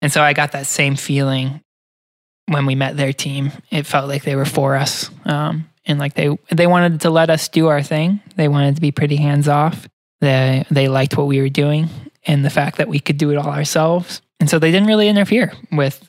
And 0.00 0.12
so 0.12 0.22
I 0.22 0.32
got 0.32 0.52
that 0.52 0.66
same 0.66 0.94
feeling 0.94 1.60
when 2.46 2.66
we 2.66 2.76
met 2.76 2.96
their 2.96 3.12
team. 3.12 3.50
It 3.70 3.84
felt 3.84 4.08
like 4.08 4.22
they 4.22 4.36
were 4.36 4.44
for 4.44 4.76
us, 4.76 5.10
um, 5.24 5.68
and 5.86 5.98
like 5.98 6.14
they 6.14 6.36
they 6.50 6.66
wanted 6.66 7.00
to 7.02 7.10
let 7.10 7.30
us 7.30 7.48
do 7.48 7.68
our 7.68 7.82
thing. 7.82 8.20
They 8.36 8.48
wanted 8.48 8.74
to 8.74 8.80
be 8.80 8.92
pretty 8.92 9.16
hands 9.16 9.48
off. 9.48 9.88
They 10.20 10.64
they 10.70 10.88
liked 10.88 11.16
what 11.16 11.26
we 11.26 11.40
were 11.40 11.48
doing 11.48 11.88
and 12.24 12.44
the 12.44 12.50
fact 12.50 12.78
that 12.78 12.88
we 12.88 13.00
could 13.00 13.18
do 13.18 13.30
it 13.30 13.36
all 13.36 13.50
ourselves. 13.50 14.22
And 14.40 14.48
so 14.48 14.58
they 14.58 14.70
didn't 14.70 14.88
really 14.88 15.08
interfere 15.08 15.52
with 15.72 16.08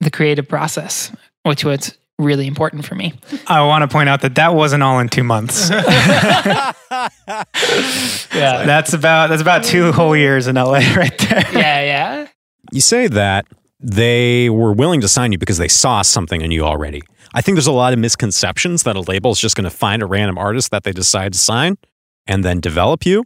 the 0.00 0.10
creative 0.10 0.48
process, 0.48 1.12
which 1.42 1.64
was 1.64 1.96
really 2.18 2.46
important 2.46 2.84
for 2.84 2.94
me. 2.94 3.12
I 3.46 3.64
want 3.66 3.82
to 3.82 3.88
point 3.88 4.08
out 4.08 4.22
that 4.22 4.34
that 4.36 4.54
wasn't 4.54 4.82
all 4.82 4.98
in 5.00 5.08
two 5.08 5.24
months. 5.24 5.70
yeah, 5.70 6.72
that's 8.32 8.92
about 8.92 9.28
that's 9.28 9.42
about 9.42 9.64
two 9.64 9.92
whole 9.92 10.16
years 10.16 10.46
in 10.46 10.56
LA 10.56 10.72
right 10.96 11.18
there. 11.18 11.44
Yeah, 11.52 11.82
yeah. 11.82 12.26
You 12.72 12.80
say 12.80 13.06
that 13.08 13.46
they 13.80 14.48
were 14.50 14.72
willing 14.72 15.00
to 15.02 15.08
sign 15.08 15.32
you 15.32 15.38
because 15.38 15.58
they 15.58 15.68
saw 15.68 16.02
something 16.02 16.40
in 16.40 16.50
you 16.50 16.62
already. 16.64 17.02
I 17.34 17.42
think 17.42 17.56
there's 17.56 17.66
a 17.66 17.72
lot 17.72 17.92
of 17.92 17.98
misconceptions 17.98 18.84
that 18.84 18.96
a 18.96 19.00
label 19.00 19.30
is 19.30 19.38
just 19.38 19.56
going 19.56 19.64
to 19.64 19.70
find 19.70 20.02
a 20.02 20.06
random 20.06 20.38
artist 20.38 20.70
that 20.70 20.84
they 20.84 20.92
decide 20.92 21.34
to 21.34 21.38
sign 21.38 21.76
and 22.26 22.42
then 22.44 22.60
develop 22.60 23.04
you 23.04 23.24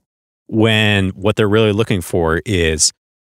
when 0.50 1.10
what 1.10 1.36
they're 1.36 1.48
really 1.48 1.72
looking 1.72 2.00
for 2.00 2.42
is 2.44 2.92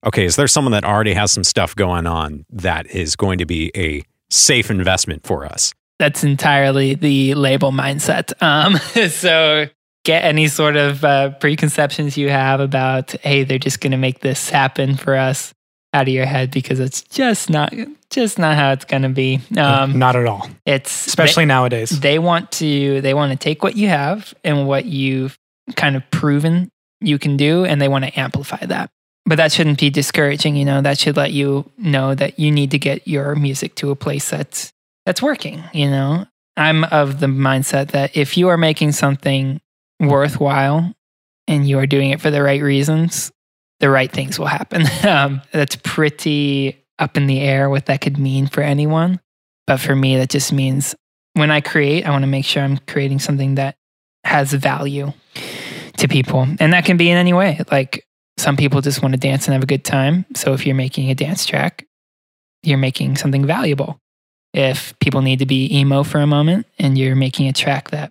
okay, 0.05 0.25
is 0.25 0.37
there 0.37 0.49
someone 0.49 0.73
that 0.73 0.85
already 0.85 1.15
has 1.15 1.31
some 1.31 1.45
stuff 1.45 1.77
going 1.77 2.07
on 2.07 2.45
that 2.51 2.87
is 2.87 3.15
going 3.15 3.39
to 3.39 3.47
be 3.47 3.71
a 3.77 4.03
safe 4.31 4.71
investment 4.71 5.25
for 5.25 5.45
us? 5.45 5.73
That's 5.99 6.25
entirely 6.25 6.95
the 6.95 7.35
label 7.35 7.71
mindset. 7.71 8.33
Um, 8.43 8.77
so 9.11 9.67
get 10.05 10.25
any 10.25 10.49
sort 10.49 10.77
of 10.77 11.05
uh, 11.05 11.31
preconceptions 11.39 12.17
you 12.17 12.31
have 12.31 12.61
about, 12.61 13.13
hey, 13.21 13.45
they're 13.45 13.59
just 13.59 13.81
going 13.81 13.93
to 13.93 13.99
make 13.99 14.21
this 14.21 14.51
happen 14.51 14.97
for 14.97 15.15
us 15.15 15.53
out 15.93 16.09
of 16.09 16.15
your 16.15 16.27
head 16.27 16.51
because 16.51 16.81
it's 16.81 17.03
just 17.03 17.51
not 17.51 17.73
just 18.11 18.39
not 18.39 18.57
how 18.57 18.73
it's 18.73 18.87
going 18.87 19.03
to 19.03 19.11
be. 19.11 19.41
Um, 19.57 19.99
not 19.99 20.17
at 20.17 20.27
all. 20.27 20.49
It's 20.65 21.07
especially 21.07 21.45
they, 21.45 21.49
nowadays. 21.49 22.01
They 22.01 22.19
want 22.19 22.51
to 22.53 23.03
they 23.03 23.13
want 23.13 23.33
to 23.33 23.37
take 23.37 23.63
what 23.63 23.77
you 23.77 23.89
have 23.89 24.33
and 24.43 24.67
what 24.67 24.87
you've 24.87 25.39
kind 25.77 25.95
of 25.95 26.03
proven 26.11 26.72
you 27.07 27.19
can 27.19 27.37
do, 27.37 27.65
and 27.65 27.81
they 27.81 27.89
want 27.89 28.05
to 28.05 28.19
amplify 28.19 28.65
that. 28.67 28.91
But 29.25 29.37
that 29.37 29.53
shouldn't 29.53 29.79
be 29.79 29.91
discouraging. 29.91 30.57
You 30.57 30.65
know, 30.65 30.81
that 30.81 30.99
should 30.99 31.17
let 31.17 31.33
you 31.33 31.71
know 31.79 32.15
that 32.15 32.39
you 32.39 32.51
need 32.51 32.73
to 32.73 32.79
get 32.79 33.07
your 33.07 33.35
music 33.35 33.75
to 33.77 33.91
a 33.91 33.97
place 33.97 34.31
that's 34.31 34.73
that's 35.07 35.23
working. 35.23 35.63
You 35.73 35.91
know, 35.91 36.27
I'm 36.57 36.85
of 36.85 37.21
the 37.21 37.27
mindset 37.27 37.93
that 37.93 38.17
if 38.17 38.37
you 38.37 38.49
are 38.49 38.57
making 38.57 38.93
something 38.93 39.61
worthwhile 40.01 40.93
and 41.47 41.69
you 41.69 41.79
are 41.79 41.87
doing 41.87 42.11
it 42.11 42.21
for 42.21 42.31
the 42.31 42.43
right 42.43 42.63
reasons, 42.63 43.33
the 43.81 43.91
right 43.91 44.11
things 44.11 44.39
will 44.39 44.47
happen. 44.47 44.85
um, 45.09 45.43
that's 45.53 45.77
pretty 45.77 46.85
up 46.99 47.17
in 47.17 47.27
the 47.27 47.41
air 47.41 47.69
what 47.69 47.87
that 47.87 48.01
could 48.01 48.19
mean 48.19 48.47
for 48.47 48.61
anyone. 48.61 49.21
But 49.67 49.79
for 49.79 49.95
me, 49.95 50.17
that 50.17 50.31
just 50.31 50.53
means 50.53 50.95
when 51.35 51.51
I 51.51 51.61
create, 51.61 52.05
I 52.07 52.11
want 52.11 52.23
to 52.23 52.29
make 52.29 52.45
sure 52.45 52.63
I'm 52.63 52.79
creating 52.79 53.21
something 53.21 53.57
that 53.57 53.77
has 54.25 54.53
value 54.53 55.13
to 56.03 56.09
people. 56.09 56.47
And 56.61 56.73
that 56.73 56.85
can 56.85 56.97
be 56.97 57.11
in 57.11 57.17
any 57.17 57.33
way. 57.33 57.61
Like 57.71 58.07
some 58.37 58.57
people 58.57 58.81
just 58.81 59.03
want 59.03 59.15
to 59.15 59.21
dance 59.21 59.47
and 59.47 59.55
have 59.55 59.63
a 59.63 59.67
good 59.67 59.85
time. 59.85 60.27
So 60.35 60.53
if 60.53 60.67
you're 60.67 60.77
making 60.77 61.11
a 61.11 61.15
dance 61.15 61.47
track, 61.47 61.87
you're 62.63 62.79
making 62.79 63.17
something 63.17 63.47
valuable. 63.47 63.99
If 64.53 64.99
people 64.99 65.23
need 65.23 65.39
to 65.39 65.47
be 65.47 65.75
emo 65.75 66.03
for 66.03 66.19
a 66.19 66.27
moment 66.27 66.67
and 66.79 66.99
you're 66.99 67.17
making 67.17 67.49
a 67.49 67.53
track 67.53 67.91
that 67.91 68.11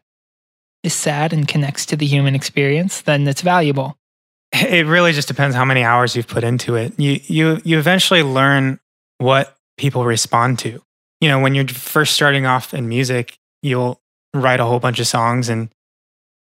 is 0.83 0.93
sad 0.93 1.33
and 1.33 1.47
connects 1.47 1.85
to 1.87 1.95
the 1.95 2.05
human 2.05 2.33
experience, 2.33 3.01
then 3.01 3.27
it's 3.27 3.41
valuable. 3.41 3.97
It 4.53 4.85
really 4.85 5.13
just 5.13 5.29
depends 5.29 5.55
how 5.55 5.63
many 5.63 5.81
hours 5.81 6.13
you've 6.13 6.27
put 6.27 6.43
into 6.43 6.75
it. 6.75 6.99
You 6.99 7.21
you 7.23 7.61
you 7.63 7.79
eventually 7.79 8.21
learn 8.21 8.81
what 9.17 9.55
people 9.77 10.03
respond 10.03 10.59
to. 10.59 10.81
You 11.21 11.29
know, 11.29 11.39
when 11.39 11.55
you're 11.55 11.69
first 11.69 12.15
starting 12.15 12.45
off 12.45 12.73
in 12.73 12.89
music, 12.89 13.37
you'll 13.61 14.01
write 14.33 14.59
a 14.59 14.65
whole 14.65 14.81
bunch 14.81 14.99
of 14.99 15.07
songs 15.07 15.47
and 15.47 15.69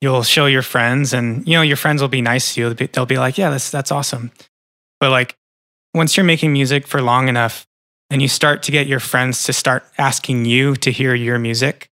you'll 0.01 0.23
show 0.23 0.45
your 0.45 0.61
friends 0.61 1.13
and 1.13 1.47
you 1.47 1.53
know 1.53 1.61
your 1.61 1.77
friends 1.77 2.01
will 2.01 2.09
be 2.09 2.21
nice 2.21 2.53
to 2.53 2.61
you. 2.61 2.73
They'll 2.73 3.05
be 3.05 3.17
like, 3.17 3.37
"Yeah, 3.37 3.49
that's 3.49 3.71
that's 3.71 3.91
awesome." 3.91 4.31
But 4.99 5.11
like 5.11 5.35
once 5.93 6.17
you're 6.17 6.25
making 6.25 6.53
music 6.53 6.87
for 6.87 7.01
long 7.01 7.27
enough 7.27 7.65
and 8.09 8.21
you 8.21 8.27
start 8.27 8.63
to 8.63 8.71
get 8.71 8.87
your 8.87 8.99
friends 8.99 9.43
to 9.43 9.53
start 9.53 9.85
asking 9.97 10.45
you 10.45 10.75
to 10.77 10.91
hear 10.91 11.15
your 11.15 11.39
music, 11.39 11.89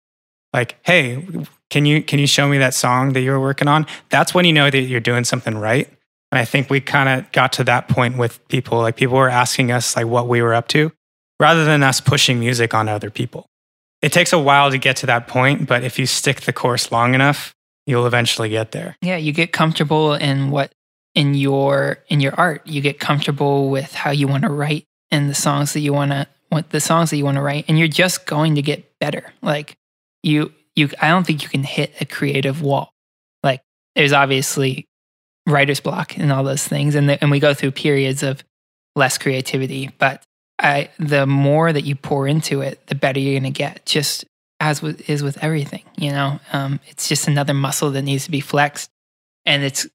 like, 0.53 0.77
"Hey, 0.83 1.27
can 1.71 1.85
you 1.85 2.03
can 2.03 2.19
you 2.19 2.27
show 2.27 2.49
me 2.49 2.59
that 2.59 2.75
song 2.75 3.13
that 3.13 3.21
you 3.21 3.31
were 3.31 3.41
working 3.41 3.69
on?" 3.69 3.87
That's 4.11 4.35
when 4.35 4.45
you 4.45 4.53
know 4.53 4.71
that 4.71 4.81
you're 4.81 5.01
doing 5.01 5.25
something 5.25 5.59
right. 5.59 5.89
And 6.31 6.39
I 6.39 6.45
think 6.45 6.69
we 6.69 6.81
kind 6.81 7.09
of 7.09 7.31
got 7.33 7.53
to 7.55 7.65
that 7.65 7.89
point 7.89 8.19
with 8.19 8.47
people. 8.49 8.79
Like 8.79 8.97
people 8.97 9.17
were 9.17 9.31
asking 9.31 9.73
us 9.73 9.97
like 9.97 10.07
what 10.07 10.29
we 10.29 10.43
were 10.43 10.55
up 10.55 10.69
to 10.69 10.93
rather 11.41 11.65
than 11.65 11.83
us 11.83 12.01
pushing 12.01 12.39
music 12.39 12.75
on 12.75 12.89
other 12.89 13.11
people. 13.11 13.47
It 14.03 14.13
takes 14.13 14.33
a 14.33 14.39
while 14.39 14.71
to 14.71 14.79
get 14.79 14.97
to 14.99 15.07
that 15.07 15.27
point, 15.27 15.67
but 15.67 15.83
if 15.83 15.99
you 15.99 16.07
stick 16.07 16.43
the 16.43 16.53
course 16.53 16.93
long 16.93 17.15
enough, 17.15 17.55
you'll 17.88 18.07
eventually 18.07 18.51
get 18.51 18.72
there. 18.72 18.96
Yeah, 19.01 19.16
you 19.16 19.33
get 19.33 19.53
comfortable 19.53 20.14
in 20.14 20.51
what 20.51 20.70
in 21.14 21.35
your 21.35 21.98
in 22.09 22.20
your 22.20 22.35
art. 22.35 22.66
You 22.66 22.81
get 22.81 23.01
comfortable 23.01 23.70
with 23.70 23.94
how 23.94 24.11
you 24.11 24.29
want 24.29 24.44
to 24.44 24.51
write 24.51 24.85
and 25.11 25.29
the 25.29 25.35
songs 25.35 25.72
that 25.72 25.81
you 25.81 25.92
want 25.92 26.12
to 26.12 26.27
want 26.53 26.70
the 26.70 26.81
songs 26.81 27.11
that 27.11 27.16
you 27.16 27.24
want 27.24 27.37
to 27.37 27.42
write 27.42 27.64
and 27.66 27.79
you're 27.79 27.88
just 27.88 28.27
going 28.27 28.55
to 28.55 28.62
get 28.62 28.98
better. 29.01 29.33
Like 29.42 29.77
you 30.22 30.53
you 30.77 30.90
I 31.01 31.09
don't 31.09 31.27
think 31.27 31.42
you 31.42 31.48
can 31.48 31.64
hit 31.64 31.94
a 32.01 32.05
creative 32.05 32.62
wall. 32.62 32.92
Like 33.42 33.62
there's 33.96 34.12
obviously 34.12 34.87
writer's 35.48 35.81
block 35.81 36.16
and 36.18 36.31
all 36.31 36.44
those 36.44 36.66
things. 36.66 36.94
And, 36.94 37.09
the, 37.09 37.20
and 37.20 37.31
we 37.31 37.40
go 37.40 37.55
through 37.55 37.72
periods 37.72 38.22
of 38.22 38.44
less 38.94 39.18
creativity. 39.18 39.90
But 39.98 40.22
I, 40.59 40.90
the 40.98 41.27
more 41.27 41.72
that 41.72 41.85
you 41.85 41.94
pour 41.94 42.29
into 42.29 42.61
it, 42.61 42.87
the 42.87 42.94
better 42.94 43.18
you're 43.18 43.40
going 43.40 43.53
to 43.53 43.59
get, 43.59 43.87
just 43.87 44.24
as 44.61 44.83
with, 44.83 45.09
is 45.09 45.23
with 45.23 45.38
everything. 45.42 45.85
You 45.97 46.12
know, 46.12 46.40
um, 46.53 46.81
it's 46.88 47.09
just 47.09 47.29
another 47.29 47.55
muscle 47.55 47.90
that 47.92 48.03
needs 48.03 48.25
to 48.25 48.31
be 48.31 48.40
flexed. 48.40 48.90
And 49.47 49.62
it's 49.62 49.87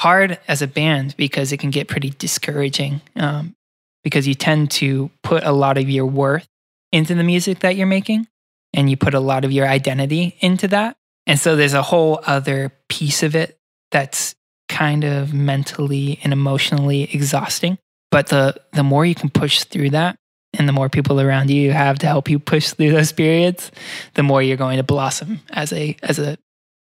hard 0.00 0.38
as 0.48 0.62
a 0.62 0.66
band 0.66 1.14
because 1.16 1.52
it 1.52 1.58
can 1.58 1.70
get 1.70 1.88
pretty 1.88 2.10
discouraging 2.10 3.00
um, 3.16 3.54
because 4.02 4.26
you 4.26 4.34
tend 4.34 4.70
to 4.72 5.10
put 5.22 5.44
a 5.44 5.52
lot 5.52 5.78
of 5.78 5.88
your 5.88 6.06
worth 6.06 6.46
into 6.92 7.14
the 7.14 7.24
music 7.24 7.60
that 7.60 7.76
you're 7.76 7.86
making 7.86 8.26
and 8.74 8.90
you 8.90 8.96
put 8.96 9.14
a 9.14 9.20
lot 9.20 9.44
of 9.44 9.52
your 9.52 9.66
identity 9.66 10.36
into 10.40 10.68
that. 10.68 10.96
And 11.26 11.38
so 11.38 11.56
there's 11.56 11.74
a 11.74 11.82
whole 11.82 12.20
other 12.26 12.72
piece 12.88 13.22
of 13.22 13.36
it 13.36 13.58
that's 13.90 14.34
kind 14.68 15.04
of 15.04 15.34
mentally 15.34 16.18
and 16.24 16.32
emotionally 16.32 17.02
exhausting. 17.14 17.78
But 18.10 18.28
the 18.28 18.60
the 18.72 18.82
more 18.82 19.06
you 19.06 19.14
can 19.14 19.30
push 19.30 19.64
through 19.64 19.90
that 19.90 20.16
and 20.58 20.68
the 20.68 20.72
more 20.72 20.88
people 20.88 21.20
around 21.20 21.50
you 21.50 21.62
you 21.62 21.72
have 21.72 21.98
to 22.00 22.06
help 22.06 22.28
you 22.28 22.38
push 22.38 22.70
through 22.72 22.92
those 22.92 23.12
periods, 23.12 23.70
the 24.14 24.22
more 24.22 24.42
you're 24.42 24.56
going 24.56 24.76
to 24.76 24.82
blossom 24.82 25.40
as 25.50 25.72
a 25.72 25.96
as 26.02 26.18
a 26.18 26.36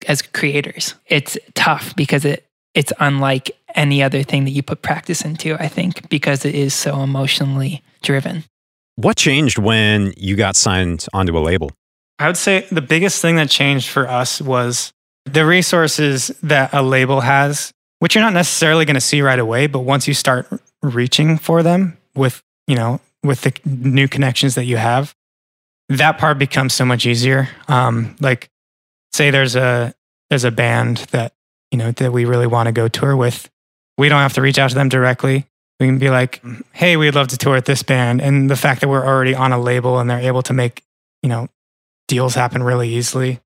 as 0.06 0.22
creators. 0.22 0.94
It's 1.06 1.38
tough 1.54 1.96
because 1.96 2.24
it 2.24 2.46
it's 2.74 2.92
unlike 3.00 3.50
any 3.74 4.02
other 4.02 4.22
thing 4.22 4.44
that 4.44 4.50
you 4.50 4.62
put 4.62 4.82
practice 4.82 5.24
into, 5.24 5.54
I 5.54 5.68
think, 5.68 6.08
because 6.08 6.44
it 6.44 6.54
is 6.54 6.74
so 6.74 7.02
emotionally 7.02 7.82
driven. 8.02 8.44
What 8.96 9.16
changed 9.16 9.58
when 9.58 10.12
you 10.16 10.36
got 10.36 10.56
signed 10.56 11.06
onto 11.12 11.36
a 11.36 11.40
label? 11.40 11.72
I 12.18 12.28
would 12.28 12.36
say 12.36 12.66
the 12.70 12.82
biggest 12.82 13.20
thing 13.20 13.36
that 13.36 13.50
changed 13.50 13.88
for 13.88 14.08
us 14.08 14.40
was 14.40 14.92
the 15.24 15.44
resources 15.44 16.28
that 16.42 16.72
a 16.72 16.82
label 16.82 17.20
has, 17.20 17.72
which 17.98 18.14
you're 18.14 18.22
not 18.22 18.34
necessarily 18.34 18.84
going 18.84 18.94
to 18.94 19.00
see 19.00 19.22
right 19.22 19.38
away, 19.38 19.66
but 19.66 19.80
once 19.80 20.06
you 20.06 20.14
start 20.14 20.46
reaching 20.82 21.38
for 21.38 21.62
them 21.62 21.96
with, 22.14 22.40
you 22.68 22.76
know, 22.76 23.00
with 23.24 23.40
the 23.40 23.52
new 23.64 24.06
connections 24.06 24.54
that 24.54 24.64
you 24.64 24.76
have, 24.76 25.14
that 25.88 26.18
part 26.18 26.38
becomes 26.38 26.74
so 26.74 26.84
much 26.84 27.06
easier. 27.06 27.48
Um, 27.68 28.16
like 28.20 28.50
say 29.12 29.30
there's 29.30 29.56
a 29.56 29.94
there's 30.30 30.44
a 30.44 30.50
band 30.50 30.98
that, 31.10 31.34
you 31.70 31.78
know, 31.78 31.92
that 31.92 32.12
we 32.12 32.24
really 32.24 32.46
want 32.46 32.66
to 32.66 32.72
go 32.72 32.88
tour 32.88 33.16
with. 33.16 33.50
We 33.98 34.08
don't 34.08 34.20
have 34.20 34.34
to 34.34 34.42
reach 34.42 34.58
out 34.58 34.70
to 34.70 34.74
them 34.74 34.88
directly. 34.88 35.46
We 35.80 35.86
can 35.86 35.98
be 35.98 36.10
like, 36.10 36.42
hey, 36.72 36.96
we'd 36.96 37.14
love 37.14 37.28
to 37.28 37.36
tour 37.36 37.54
with 37.54 37.64
this 37.64 37.82
band. 37.82 38.20
And 38.22 38.48
the 38.48 38.56
fact 38.56 38.80
that 38.80 38.88
we're 38.88 39.04
already 39.04 39.34
on 39.34 39.52
a 39.52 39.58
label 39.60 39.98
and 39.98 40.08
they're 40.08 40.20
able 40.20 40.42
to 40.42 40.52
make, 40.52 40.82
you 41.22 41.28
know, 41.28 41.48
deals 42.06 42.34
happen 42.34 42.62
really 42.62 42.88
easily 42.88 43.40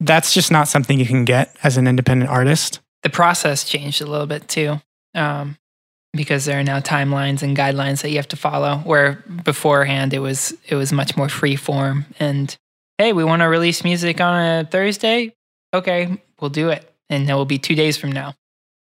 that's 0.00 0.34
just 0.34 0.50
not 0.50 0.68
something 0.68 0.98
you 0.98 1.06
can 1.06 1.24
get 1.24 1.54
as 1.62 1.76
an 1.76 1.86
independent 1.86 2.30
artist. 2.30 2.80
The 3.02 3.10
process 3.10 3.64
changed 3.64 4.00
a 4.00 4.06
little 4.06 4.26
bit 4.26 4.48
too, 4.48 4.80
um, 5.14 5.58
because 6.14 6.44
there 6.44 6.58
are 6.58 6.64
now 6.64 6.80
timelines 6.80 7.42
and 7.42 7.56
guidelines 7.56 8.02
that 8.02 8.10
you 8.10 8.16
have 8.16 8.28
to 8.28 8.36
follow. 8.36 8.76
Where 8.78 9.24
beforehand 9.44 10.14
it 10.14 10.20
was 10.20 10.54
it 10.68 10.74
was 10.74 10.92
much 10.92 11.16
more 11.16 11.28
free 11.28 11.56
form 11.56 12.06
and 12.18 12.56
hey, 12.98 13.12
we 13.12 13.24
want 13.24 13.42
to 13.42 13.46
release 13.46 13.84
music 13.84 14.20
on 14.20 14.34
a 14.40 14.64
Thursday. 14.64 15.34
Okay, 15.72 16.22
we'll 16.40 16.50
do 16.50 16.70
it, 16.70 16.88
and 17.10 17.28
it 17.28 17.34
will 17.34 17.44
be 17.44 17.58
two 17.58 17.74
days 17.74 17.96
from 17.96 18.12
now. 18.12 18.34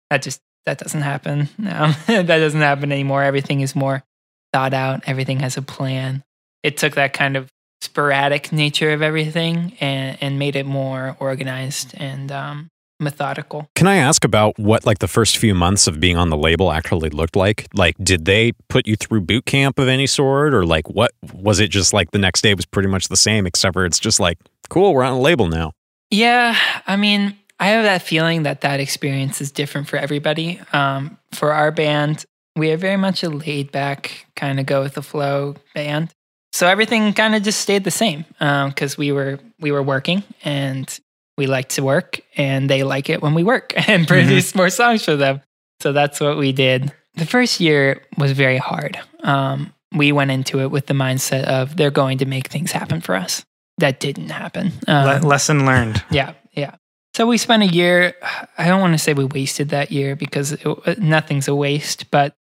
That 0.09 0.21
just 0.21 0.41
that 0.65 0.77
doesn't 0.77 1.01
happen. 1.01 1.49
No, 1.57 1.91
that 2.07 2.27
doesn't 2.27 2.61
happen 2.61 2.91
anymore. 2.91 3.23
Everything 3.23 3.61
is 3.61 3.75
more 3.75 4.03
thought 4.51 4.73
out. 4.73 5.03
Everything 5.07 5.39
has 5.39 5.57
a 5.57 5.61
plan. 5.61 6.23
It 6.61 6.77
took 6.77 6.95
that 6.95 7.13
kind 7.13 7.35
of 7.35 7.49
sporadic 7.81 8.53
nature 8.53 8.91
of 8.91 9.01
everything 9.01 9.75
and, 9.81 10.17
and 10.21 10.39
made 10.39 10.55
it 10.55 10.65
more 10.65 11.17
organized 11.19 11.93
and 11.97 12.31
um, 12.31 12.69
methodical. 13.03 13.69
Can 13.75 13.87
I 13.87 13.97
ask 13.97 14.23
about 14.23 14.57
what 14.57 14.85
like 14.85 14.99
the 14.99 15.07
first 15.07 15.37
few 15.37 15.53
months 15.53 15.87
of 15.87 15.99
being 15.99 16.17
on 16.17 16.29
the 16.29 16.37
label 16.37 16.71
actually 16.71 17.09
looked 17.09 17.35
like? 17.35 17.67
Like, 17.73 17.95
did 18.01 18.25
they 18.25 18.53
put 18.69 18.87
you 18.87 18.95
through 18.95 19.21
boot 19.21 19.45
camp 19.45 19.79
of 19.79 19.87
any 19.87 20.07
sort, 20.07 20.53
or 20.53 20.65
like 20.65 20.89
what 20.89 21.11
was 21.33 21.59
it? 21.59 21.69
Just 21.69 21.93
like 21.93 22.11
the 22.11 22.19
next 22.19 22.41
day 22.41 22.53
was 22.53 22.65
pretty 22.65 22.89
much 22.89 23.07
the 23.07 23.17
same, 23.17 23.45
except 23.45 23.73
for 23.73 23.85
it's 23.85 23.99
just 23.99 24.19
like, 24.19 24.37
cool, 24.69 24.93
we're 24.93 25.03
on 25.03 25.13
a 25.13 25.21
label 25.21 25.47
now. 25.47 25.71
Yeah, 26.09 26.57
I 26.87 26.95
mean, 26.95 27.37
I 27.59 27.67
have 27.69 27.83
that 27.83 28.01
feeling 28.01 28.43
that 28.43 28.61
that 28.61 28.79
experience 28.79 29.41
is 29.41 29.51
different 29.51 29.87
for 29.87 29.97
everybody. 29.97 30.59
Um, 30.73 31.17
for 31.31 31.53
our 31.53 31.71
band, 31.71 32.25
we 32.55 32.71
are 32.71 32.77
very 32.77 32.97
much 32.97 33.23
a 33.23 33.29
laid 33.29 33.71
back, 33.71 34.27
kind 34.35 34.59
of 34.59 34.65
go 34.65 34.81
with 34.81 34.93
the 34.93 35.01
flow 35.01 35.55
band 35.73 36.13
so 36.53 36.67
everything 36.67 37.11
kind 37.13 37.33
of 37.33 37.41
just 37.41 37.59
stayed 37.59 37.83
the 37.83 37.91
same 37.91 38.25
because 38.37 38.93
um, 38.93 38.99
we 38.99 39.11
were 39.11 39.39
we 39.59 39.71
were 39.71 39.81
working 39.81 40.23
and 40.43 40.99
we 41.37 41.47
like 41.47 41.69
to 41.69 41.83
work 41.83 42.21
and 42.37 42.69
they 42.69 42.83
like 42.83 43.09
it 43.09 43.21
when 43.21 43.33
we 43.33 43.43
work 43.43 43.73
and 43.89 44.07
produce 44.07 44.49
mm-hmm. 44.49 44.59
more 44.59 44.69
songs 44.69 45.03
for 45.03 45.15
them. 45.15 45.41
So 45.81 45.91
that's 45.91 46.19
what 46.19 46.37
we 46.37 46.51
did. 46.51 46.93
The 47.15 47.25
first 47.25 47.59
year 47.59 48.03
was 48.17 48.31
very 48.31 48.57
hard. 48.57 48.99
Um, 49.21 49.73
we 49.93 50.11
went 50.11 50.31
into 50.31 50.59
it 50.61 50.71
with 50.71 50.87
the 50.87 50.93
mindset 50.93 51.43
of 51.43 51.77
they're 51.77 51.91
going 51.91 52.17
to 52.19 52.25
make 52.25 52.47
things 52.47 52.71
happen 52.71 53.01
for 53.01 53.15
us. 53.15 53.45
That 53.77 53.99
didn't 53.99 54.29
happen. 54.29 54.71
Um, 54.87 55.21
Le- 55.21 55.27
lesson 55.27 55.65
learned. 55.65 56.03
Yeah, 56.09 56.33
yeah. 56.53 56.75
So 57.15 57.27
we 57.27 57.37
spent 57.37 57.61
a 57.61 57.67
year. 57.67 58.15
I 58.57 58.67
don't 58.67 58.81
want 58.81 58.93
to 58.93 58.97
say 58.97 59.13
we 59.13 59.25
wasted 59.25 59.69
that 59.69 59.91
year 59.91 60.15
because 60.15 60.53
it, 60.53 60.99
nothing's 60.99 61.47
a 61.47 61.53
waste, 61.53 62.09
but 62.09 62.33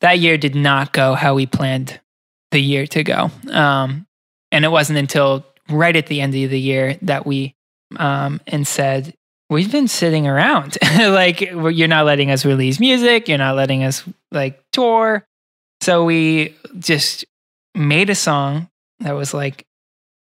that 0.00 0.18
year 0.18 0.36
did 0.38 0.54
not 0.54 0.92
go 0.92 1.14
how 1.14 1.34
we 1.34 1.46
planned 1.46 2.00
the 2.50 2.60
year 2.60 2.86
to 2.88 3.04
go. 3.04 3.30
Um, 3.50 4.06
and 4.50 4.64
it 4.64 4.68
wasn't 4.68 4.98
until 4.98 5.46
right 5.68 5.94
at 5.94 6.06
the 6.06 6.20
end 6.20 6.34
of 6.34 6.50
the 6.50 6.60
year 6.60 6.96
that 7.02 7.26
we 7.26 7.54
um, 7.96 8.40
and 8.46 8.66
said, 8.66 9.14
We've 9.50 9.72
been 9.72 9.88
sitting 9.88 10.26
around. 10.26 10.76
like, 10.98 11.40
you're 11.40 11.88
not 11.88 12.04
letting 12.04 12.30
us 12.30 12.44
release 12.44 12.78
music, 12.78 13.28
you're 13.28 13.38
not 13.38 13.56
letting 13.56 13.82
us 13.82 14.04
like 14.30 14.62
tour. 14.72 15.24
So 15.80 16.04
we 16.04 16.56
just 16.78 17.24
made 17.74 18.10
a 18.10 18.14
song 18.14 18.68
that 19.00 19.12
was 19.12 19.32
like, 19.32 19.64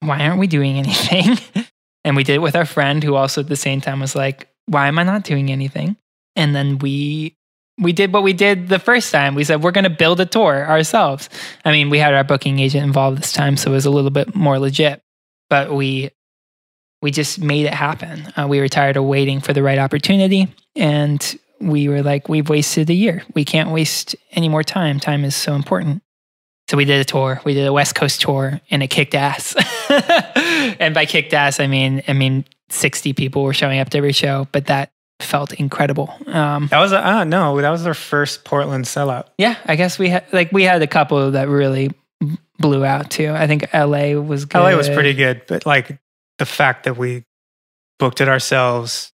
Why 0.00 0.20
aren't 0.20 0.40
we 0.40 0.46
doing 0.46 0.76
anything? 0.78 1.38
and 2.04 2.16
we 2.16 2.24
did 2.24 2.34
it 2.34 2.42
with 2.42 2.56
our 2.56 2.66
friend 2.66 3.02
who 3.02 3.14
also 3.14 3.40
at 3.40 3.48
the 3.48 3.56
same 3.56 3.80
time 3.80 4.00
was 4.00 4.14
like, 4.14 4.48
Why 4.66 4.88
am 4.88 4.98
I 4.98 5.04
not 5.04 5.24
doing 5.24 5.50
anything? 5.50 5.96
And 6.36 6.54
then 6.54 6.78
we 6.78 7.34
we 7.80 7.92
did 7.92 8.12
what 8.12 8.24
we 8.24 8.32
did 8.32 8.68
the 8.68 8.78
first 8.78 9.12
time. 9.12 9.34
We 9.34 9.44
said 9.44 9.62
we're 9.62 9.70
going 9.70 9.84
to 9.84 9.90
build 9.90 10.20
a 10.20 10.26
tour 10.26 10.66
ourselves. 10.66 11.28
I 11.64 11.70
mean, 11.70 11.90
we 11.90 11.98
had 11.98 12.12
our 12.12 12.24
booking 12.24 12.58
agent 12.58 12.84
involved 12.84 13.18
this 13.18 13.32
time, 13.32 13.56
so 13.56 13.70
it 13.70 13.74
was 13.74 13.86
a 13.86 13.90
little 13.90 14.10
bit 14.10 14.34
more 14.34 14.58
legit. 14.58 15.00
But 15.48 15.72
we 15.72 16.10
we 17.00 17.10
just 17.10 17.40
made 17.40 17.66
it 17.66 17.74
happen. 17.74 18.32
Uh, 18.36 18.46
we 18.48 18.60
were 18.60 18.68
tired 18.68 18.96
of 18.96 19.04
waiting 19.04 19.40
for 19.40 19.52
the 19.52 19.62
right 19.62 19.78
opportunity, 19.78 20.48
and 20.76 21.38
we 21.60 21.88
were 21.88 22.02
like, 22.02 22.28
we've 22.28 22.48
wasted 22.48 22.90
a 22.90 22.94
year. 22.94 23.22
We 23.34 23.44
can't 23.44 23.70
waste 23.70 24.16
any 24.32 24.48
more 24.48 24.62
time. 24.62 25.00
Time 25.00 25.24
is 25.24 25.34
so 25.34 25.54
important. 25.54 26.02
So 26.68 26.76
we 26.76 26.84
did 26.84 27.00
a 27.00 27.04
tour. 27.04 27.40
We 27.44 27.54
did 27.54 27.66
a 27.66 27.72
West 27.72 27.94
Coast 27.94 28.20
tour, 28.20 28.60
and 28.70 28.82
it 28.82 28.88
kicked 28.88 29.14
ass. 29.14 29.56
and 30.78 30.94
by 30.94 31.06
kicked 31.06 31.32
ass, 31.32 31.60
I 31.60 31.66
mean 31.66 32.02
I 32.06 32.12
mean 32.12 32.44
sixty 32.68 33.12
people 33.12 33.42
were 33.42 33.54
showing 33.54 33.78
up 33.78 33.90
to 33.90 33.98
every 33.98 34.12
show, 34.12 34.46
but 34.52 34.66
that 34.66 34.90
felt 35.20 35.52
incredible. 35.54 36.12
Um, 36.26 36.68
that 36.68 36.78
was 36.78 36.92
a, 36.92 37.06
uh, 37.06 37.24
no, 37.24 37.60
that 37.60 37.70
was 37.70 37.86
our 37.86 37.94
first 37.94 38.44
Portland 38.44 38.84
sellout. 38.84 39.28
Yeah, 39.38 39.56
I 39.64 39.76
guess 39.76 39.98
we 39.98 40.10
had 40.10 40.24
like 40.32 40.52
we 40.52 40.64
had 40.64 40.82
a 40.82 40.86
couple 40.86 41.30
that 41.30 41.48
really 41.48 41.90
blew 42.58 42.84
out 42.84 43.10
too. 43.10 43.30
I 43.30 43.46
think 43.46 43.72
LA 43.72 44.20
was 44.20 44.44
good. 44.44 44.58
LA 44.58 44.76
was 44.76 44.88
pretty 44.88 45.14
good, 45.14 45.42
but 45.48 45.64
like 45.64 45.98
the 46.38 46.46
fact 46.46 46.84
that 46.84 46.96
we 46.96 47.24
booked 47.98 48.20
it 48.20 48.28
ourselves, 48.28 49.12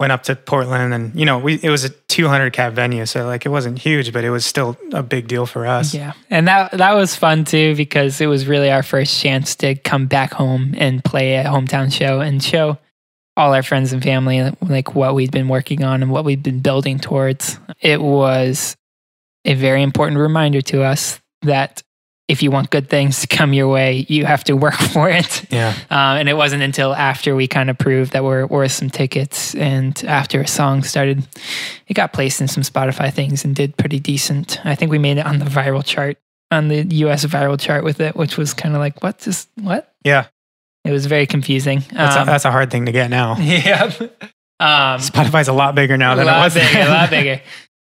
went 0.00 0.12
up 0.12 0.22
to 0.24 0.36
Portland, 0.36 0.94
and 0.94 1.14
you 1.18 1.24
know, 1.24 1.38
we 1.38 1.54
it 1.62 1.70
was 1.70 1.84
a 1.84 1.90
200 1.90 2.52
cap 2.52 2.72
venue, 2.72 3.06
so 3.06 3.26
like 3.26 3.46
it 3.46 3.50
wasn't 3.50 3.78
huge, 3.78 4.12
but 4.12 4.24
it 4.24 4.30
was 4.30 4.44
still 4.44 4.76
a 4.92 5.02
big 5.02 5.28
deal 5.28 5.46
for 5.46 5.66
us. 5.66 5.94
Yeah, 5.94 6.12
and 6.30 6.48
that 6.48 6.72
that 6.72 6.94
was 6.94 7.14
fun 7.14 7.44
too 7.44 7.74
because 7.76 8.20
it 8.20 8.26
was 8.26 8.46
really 8.46 8.70
our 8.70 8.82
first 8.82 9.20
chance 9.20 9.56
to 9.56 9.74
come 9.74 10.06
back 10.06 10.32
home 10.32 10.74
and 10.78 11.04
play 11.04 11.36
a 11.36 11.44
hometown 11.44 11.92
show 11.92 12.20
and 12.20 12.42
show 12.42 12.78
all 13.36 13.54
our 13.54 13.62
friends 13.62 13.92
and 13.92 14.02
family 14.02 14.50
like 14.62 14.94
what 14.96 15.14
we'd 15.14 15.30
been 15.30 15.48
working 15.48 15.84
on 15.84 16.02
and 16.02 16.10
what 16.10 16.24
we'd 16.24 16.42
been 16.42 16.60
building 16.60 16.98
towards. 16.98 17.58
It 17.80 18.00
was 18.00 18.76
a 19.44 19.54
very 19.54 19.82
important 19.82 20.18
reminder 20.18 20.60
to 20.60 20.82
us 20.82 21.20
that 21.42 21.82
if 22.28 22.42
you 22.42 22.50
want 22.50 22.68
good 22.68 22.90
things 22.90 23.22
to 23.22 23.26
come 23.26 23.54
your 23.54 23.68
way, 23.68 24.04
you 24.08 24.26
have 24.26 24.44
to 24.44 24.54
work 24.54 24.74
for 24.92 25.08
it. 25.08 25.50
Yeah. 25.50 25.74
Um, 25.90 26.18
and 26.18 26.28
it 26.28 26.36
wasn't 26.36 26.62
until 26.62 26.94
after 26.94 27.34
we 27.34 27.48
kind 27.48 27.70
of 27.70 27.78
proved 27.78 28.12
that 28.12 28.22
we're 28.22 28.46
worth 28.46 28.72
some 28.72 28.90
tickets 28.90 29.54
and 29.54 30.02
after 30.04 30.40
a 30.42 30.46
song 30.46 30.82
started, 30.82 31.26
it 31.88 31.94
got 31.94 32.12
placed 32.12 32.40
in 32.40 32.48
some 32.48 32.62
Spotify 32.62 33.12
things 33.12 33.44
and 33.44 33.56
did 33.56 33.76
pretty 33.76 33.98
decent. 33.98 34.64
I 34.64 34.74
think 34.74 34.90
we 34.90 34.98
made 34.98 35.16
it 35.16 35.26
on 35.26 35.38
the 35.38 35.46
viral 35.46 35.84
chart, 35.84 36.18
on 36.50 36.68
the 36.68 36.82
US 36.82 37.24
viral 37.24 37.58
chart 37.58 37.82
with 37.82 38.00
it, 38.00 38.14
which 38.14 38.36
was 38.36 38.52
kind 38.52 38.74
of 38.74 38.80
like, 38.80 39.02
what 39.02 39.18
just, 39.18 39.48
what? 39.60 39.94
Yeah. 40.04 40.26
It 40.84 40.92
was 40.92 41.06
very 41.06 41.26
confusing. 41.26 41.82
That's, 41.92 42.16
um, 42.16 42.22
a, 42.22 42.26
that's 42.26 42.44
a 42.44 42.52
hard 42.52 42.70
thing 42.70 42.86
to 42.86 42.92
get 42.92 43.10
now. 43.10 43.36
Yeah. 43.40 43.90
Um, 44.60 44.98
Spotify's 45.00 45.46
a 45.46 45.52
lot 45.52 45.76
bigger 45.76 45.96
now 45.96 46.16
than 46.16 46.26
it 46.26 46.30
was. 46.32 46.54
Bigger, 46.54 46.80
a 46.80 46.88
lot 46.88 47.10
bigger. 47.10 47.40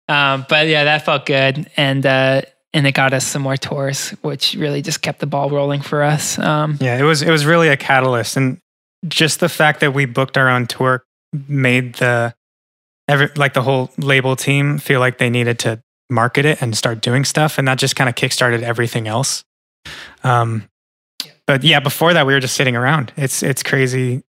Um, 0.09 0.45
but 0.49 0.67
yeah, 0.67 0.85
that 0.85 1.05
felt 1.05 1.25
good. 1.25 1.71
And, 1.77 2.05
uh, 2.05 2.43
and 2.75 2.89
it 2.89 2.93
got 2.93 3.15
us 3.15 3.25
some 3.25 3.41
more 3.41 3.57
tours, 3.57 4.11
which 4.21 4.55
really 4.55 4.83
just 4.83 5.01
kept 5.01 5.21
the 5.21 5.27
ball 5.27 5.49
rolling 5.49 5.81
for 5.81 6.03
us. 6.03 6.39
Um, 6.39 6.77
yeah, 6.81 6.99
it 6.99 7.05
was 7.05 7.23
it 7.23 7.31
was 7.31 7.47
really 7.47 7.69
a 7.69 7.77
catalyst, 7.77 8.37
and 8.37 8.59
just 9.07 9.41
the 9.41 9.49
fact 9.49 9.81
that 9.81 9.95
we 9.95 10.05
booked 10.05 10.37
our 10.37 10.51
own 10.51 10.67
tour 10.67 11.05
made 11.49 11.95
the 11.95 12.35
every 13.09 13.31
like 13.37 13.55
the 13.55 13.63
whole 13.63 13.91
label 13.97 14.35
team 14.35 14.79
feel 14.79 14.99
like 14.99 15.19
they 15.19 15.31
needed 15.31 15.59
to 15.61 15.81
market 16.11 16.45
it 16.45 16.61
and 16.61 16.77
start 16.77 17.01
doing 17.01 17.25
stuff, 17.25 17.59
and 17.59 17.69
that 17.69 17.79
just 17.79 17.95
kind 17.95 18.09
of 18.09 18.17
kickstarted 18.17 18.63
everything 18.63 19.07
else. 19.07 19.45
Um, 20.25 20.69
but 21.47 21.63
yeah, 21.63 21.79
before 21.79 22.13
that, 22.13 22.27
we 22.27 22.35
were 22.35 22.41
just 22.41 22.57
sitting 22.57 22.75
around. 22.75 23.13
It's 23.17 23.43
it's 23.45 23.63
crazy 23.63 24.25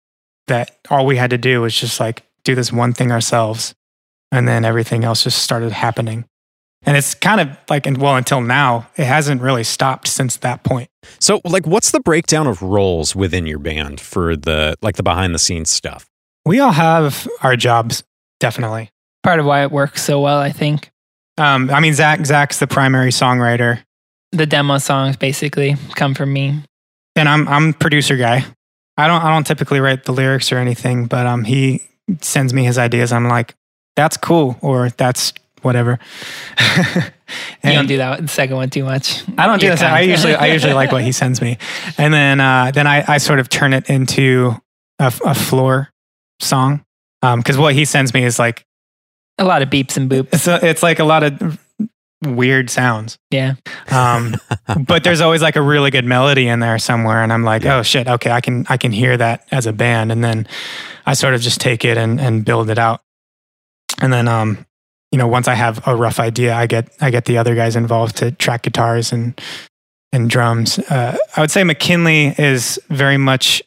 that 0.47 0.79
all 0.89 1.05
we 1.05 1.15
had 1.15 1.29
to 1.29 1.37
do 1.37 1.61
was 1.61 1.75
just 1.75 1.99
like 1.99 2.23
do 2.43 2.55
this 2.55 2.73
one 2.73 2.91
thing 2.91 3.11
ourselves, 3.11 3.75
and 4.31 4.47
then 4.47 4.65
everything 4.65 5.03
else 5.03 5.23
just 5.23 5.43
started 5.43 5.71
happening. 5.71 6.25
And 6.83 6.97
it's 6.97 7.13
kind 7.13 7.39
of 7.39 7.57
like, 7.69 7.85
and 7.85 7.97
well, 7.97 8.15
until 8.15 8.41
now, 8.41 8.87
it 8.97 9.05
hasn't 9.05 9.41
really 9.41 9.63
stopped 9.63 10.07
since 10.07 10.37
that 10.37 10.63
point. 10.63 10.89
So, 11.19 11.39
like, 11.45 11.67
what's 11.67 11.91
the 11.91 11.99
breakdown 11.99 12.47
of 12.47 12.61
roles 12.61 13.15
within 13.15 13.45
your 13.45 13.59
band 13.59 14.01
for 14.01 14.35
the 14.35 14.75
like 14.81 14.95
the 14.95 15.03
behind 15.03 15.35
the 15.35 15.39
scenes 15.39 15.69
stuff? 15.69 16.07
We 16.45 16.59
all 16.59 16.71
have 16.71 17.27
our 17.43 17.55
jobs, 17.55 18.03
definitely. 18.39 18.89
Part 19.23 19.39
of 19.39 19.45
why 19.45 19.61
it 19.61 19.71
works 19.71 20.01
so 20.01 20.19
well, 20.19 20.39
I 20.39 20.51
think. 20.51 20.89
Um, 21.37 21.69
I 21.69 21.79
mean, 21.79 21.93
Zach, 21.93 22.25
Zach's 22.25 22.57
the 22.59 22.67
primary 22.67 23.11
songwriter. 23.11 23.83
The 24.31 24.45
demo 24.45 24.79
songs 24.79 25.17
basically 25.17 25.75
come 25.95 26.15
from 26.15 26.33
me, 26.33 26.63
and 27.15 27.29
I'm 27.29 27.47
I'm 27.47 27.73
producer 27.73 28.17
guy. 28.17 28.45
I 28.97 29.07
don't 29.07 29.21
I 29.23 29.29
don't 29.29 29.45
typically 29.45 29.79
write 29.79 30.05
the 30.05 30.13
lyrics 30.13 30.51
or 30.51 30.57
anything, 30.57 31.05
but 31.05 31.27
um, 31.27 31.43
he 31.43 31.81
sends 32.21 32.53
me 32.53 32.63
his 32.63 32.77
ideas. 32.77 33.11
I'm 33.11 33.27
like, 33.27 33.55
that's 33.95 34.17
cool, 34.17 34.57
or 34.61 34.89
that's 34.89 35.33
whatever. 35.61 35.99
you 37.63 37.71
don't 37.71 37.87
do 37.87 37.97
that 37.97 38.29
second 38.29 38.55
one 38.55 38.69
too 38.69 38.83
much. 38.83 39.23
I 39.37 39.47
don't 39.47 39.59
do 39.59 39.69
that. 39.69 39.81
I 39.81 40.01
usually 40.01 40.35
I 40.35 40.47
usually 40.53 40.73
like 40.73 40.91
what 40.91 41.03
he 41.03 41.11
sends 41.11 41.41
me, 41.41 41.57
and 41.97 42.13
then 42.13 42.39
uh, 42.39 42.71
then 42.71 42.87
I, 42.87 43.03
I 43.07 43.17
sort 43.17 43.39
of 43.39 43.49
turn 43.49 43.73
it 43.73 43.89
into 43.89 44.55
a, 44.99 45.13
a 45.25 45.35
flor 45.35 45.89
song 46.39 46.83
because 47.21 47.55
um, 47.55 47.61
what 47.61 47.75
he 47.75 47.85
sends 47.85 48.13
me 48.13 48.23
is 48.23 48.39
like 48.39 48.65
a 49.37 49.43
lot 49.43 49.61
of 49.61 49.69
beeps 49.69 49.97
and 49.97 50.09
boops. 50.09 50.29
It's 50.33 50.47
a, 50.47 50.65
it's 50.65 50.83
like 50.83 50.99
a 50.99 51.03
lot 51.03 51.23
of 51.23 51.59
weird 52.23 52.69
sounds. 52.69 53.17
Yeah. 53.29 53.55
Um, 53.89 54.35
but 54.85 55.03
there's 55.03 55.21
always 55.21 55.41
like 55.41 55.55
a 55.55 55.61
really 55.61 55.91
good 55.91 56.05
melody 56.05 56.47
in 56.47 56.59
there 56.59 56.77
somewhere, 56.79 57.23
and 57.23 57.33
I'm 57.33 57.43
like, 57.43 57.63
yeah. 57.63 57.77
oh 57.77 57.83
shit, 57.83 58.07
okay, 58.07 58.31
I 58.31 58.41
can 58.41 58.65
I 58.69 58.77
can 58.77 58.91
hear 58.91 59.17
that 59.17 59.47
as 59.51 59.65
a 59.65 59.73
band, 59.73 60.11
and 60.11 60.23
then 60.23 60.47
I 61.05 61.13
sort 61.13 61.33
of 61.33 61.41
just 61.41 61.59
take 61.61 61.85
it 61.85 61.97
and 61.97 62.19
and 62.19 62.45
build 62.45 62.69
it 62.69 62.79
out, 62.79 63.01
and 63.99 64.11
then 64.11 64.27
um 64.27 64.65
you 65.11 65.17
know, 65.17 65.27
once 65.27 65.47
I 65.47 65.55
have 65.55 65.85
a 65.85 65.95
rough 65.95 66.19
idea, 66.19 66.55
I 66.55 66.67
get 66.67 66.89
I 67.01 67.11
get 67.11 67.25
the 67.25 67.37
other 67.37 67.53
guys 67.53 67.75
involved 67.75 68.17
to 68.17 68.31
track 68.31 68.63
guitars 68.63 69.11
and 69.11 69.39
and 70.13 70.29
drums. 70.29 70.79
Uh, 70.79 71.17
I 71.35 71.41
would 71.41 71.51
say 71.51 71.63
McKinley 71.63 72.33
is 72.37 72.79
very 72.89 73.17
much, 73.17 73.61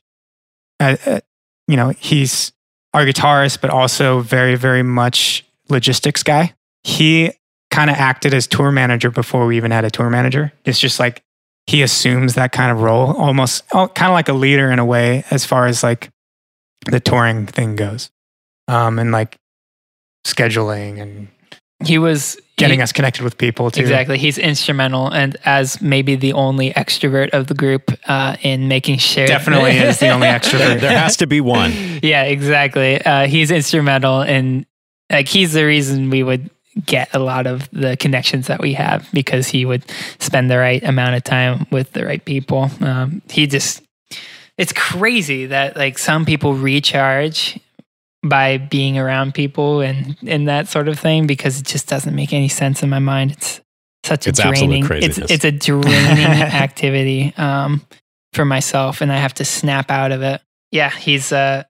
uh, 0.80 0.96
uh, 1.07 1.20
you 1.68 1.76
know, 1.76 1.90
he's 1.90 2.52
our 2.92 3.04
guitarist, 3.04 3.61
but 3.61 3.70
also 3.70 4.20
very 4.20 4.54
very 4.54 4.83
much 4.83 5.44
logistics 5.68 6.22
guy. 6.22 6.54
He 6.83 7.30
kind 7.70 7.90
of 7.90 7.96
acted 7.96 8.33
as 8.33 8.46
tour 8.46 8.70
manager 8.70 9.11
before 9.11 9.46
we 9.46 9.57
even 9.57 9.70
had 9.70 9.85
a 9.85 9.90
tour 9.90 10.09
manager. 10.09 10.52
It's 10.64 10.78
just 10.78 10.98
like 10.98 11.22
he 11.66 11.83
assumes 11.83 12.35
that 12.35 12.52
kind 12.52 12.70
of 12.70 12.80
role, 12.80 13.14
almost 13.16 13.64
oh, 13.72 13.88
kind 13.88 14.11
of 14.11 14.14
like 14.14 14.28
a 14.28 14.35
leader 14.35 14.70
in 14.70 14.78
a 14.78 14.85
way, 14.85 15.24
as 15.30 15.44
far 15.44 15.66
as 15.66 15.83
like 15.83 16.11
the 16.87 17.00
touring 17.00 17.46
thing 17.46 17.76
goes, 17.76 18.11
um, 18.68 18.98
and 18.98 19.12
like 19.12 19.37
scheduling 20.26 21.00
and 21.00 21.28
he 21.85 21.99
was 21.99 22.38
getting 22.57 22.79
he, 22.79 22.83
us 22.83 22.92
connected 22.92 23.23
with 23.23 23.37
people 23.37 23.70
too. 23.70 23.81
Exactly. 23.81 24.18
He's 24.18 24.38
instrumental 24.38 25.09
and 25.09 25.37
as 25.44 25.81
maybe 25.81 26.14
the 26.14 26.33
only 26.33 26.73
extrovert 26.73 27.31
of 27.31 27.49
the 27.49 27.55
group 27.55 27.90
uh, 28.07 28.37
in 28.42 28.68
making 28.68 28.99
sure. 28.99 29.27
Definitely 29.27 29.73
is 29.79 29.99
the 29.99 30.09
only 30.09 30.29
extrovert. 30.29 30.81
there 30.81 30.97
has 30.97 31.16
to 31.18 31.27
be 31.27 31.40
one. 31.40 31.73
Yeah, 32.03 32.25
exactly. 32.25 33.05
Uh, 33.05 33.27
he's 33.27 33.51
instrumental 33.51 34.20
and 34.20 34.66
like 35.11 35.29
he's 35.29 35.53
the 35.53 35.64
reason 35.64 36.11
we 36.11 36.23
would 36.23 36.51
get 36.87 37.09
a 37.14 37.18
lot 37.18 37.47
of 37.47 37.68
the 37.70 37.97
connections 37.97 38.49
that 38.49 38.61
we 38.61 38.73
have 38.75 39.09
because 39.12 39.48
he 39.48 39.65
would 39.65 39.85
spend 40.19 40.50
the 40.50 40.58
right 40.58 40.83
amount 40.83 41.15
of 41.15 41.23
time 41.23 41.67
with 41.71 41.92
the 41.92 42.04
right 42.04 42.25
people. 42.25 42.71
Um, 42.81 43.23
he 43.31 43.46
just, 43.46 43.83
it's 44.58 44.73
crazy 44.73 45.46
that 45.46 45.77
like 45.77 45.98
some 45.98 46.25
people 46.25 46.54
recharge 46.54 47.58
by 48.25 48.56
being 48.56 48.98
around 48.98 49.35
people 49.35 49.81
and 49.81 50.16
and 50.27 50.48
that 50.48 50.68
sort 50.68 50.88
of 50.88 50.98
thing 50.98 51.27
because 51.27 51.60
it 51.60 51.66
just 51.66 51.87
doesn't 51.88 52.14
make 52.14 52.33
any 52.33 52.48
sense 52.48 52.83
in 52.83 52.90
my 52.90 52.98
mind. 52.98 53.33
It's 53.33 53.60
such 54.02 54.27
a 54.27 54.31
it's 54.31 54.40
draining 54.40 54.87
it's 54.90 55.18
it's 55.18 55.44
a 55.44 55.52
draining 55.52 55.85
activity 56.27 57.35
um, 57.37 57.87
for 58.33 58.44
myself 58.44 59.00
and 59.00 59.12
I 59.12 59.18
have 59.18 59.35
to 59.35 59.44
snap 59.44 59.90
out 59.90 60.10
of 60.10 60.22
it. 60.22 60.40
Yeah, 60.72 60.90
he's 60.90 61.33
uh 61.33 61.64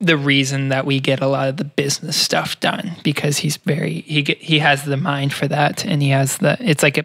the 0.00 0.16
reason 0.16 0.70
that 0.70 0.84
we 0.84 0.98
get 0.98 1.20
a 1.20 1.28
lot 1.28 1.48
of 1.48 1.58
the 1.58 1.64
business 1.64 2.16
stuff 2.16 2.58
done 2.58 2.96
because 3.04 3.38
he's 3.38 3.56
very 3.58 4.00
he 4.00 4.22
get, 4.22 4.38
he 4.38 4.58
has 4.58 4.84
the 4.84 4.96
mind 4.96 5.32
for 5.32 5.46
that 5.46 5.84
and 5.84 6.02
he 6.02 6.08
has 6.08 6.38
the 6.38 6.56
it's 6.60 6.82
like 6.82 6.98
a 6.98 7.04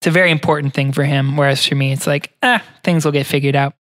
it's 0.00 0.06
a 0.06 0.10
very 0.12 0.30
important 0.30 0.72
thing 0.72 0.92
for 0.92 1.02
him 1.02 1.36
whereas 1.36 1.66
for 1.66 1.74
me 1.74 1.92
it's 1.92 2.06
like 2.06 2.32
ah 2.42 2.62
things 2.84 3.04
will 3.04 3.12
get 3.12 3.26
figured 3.26 3.56
out 3.56 3.74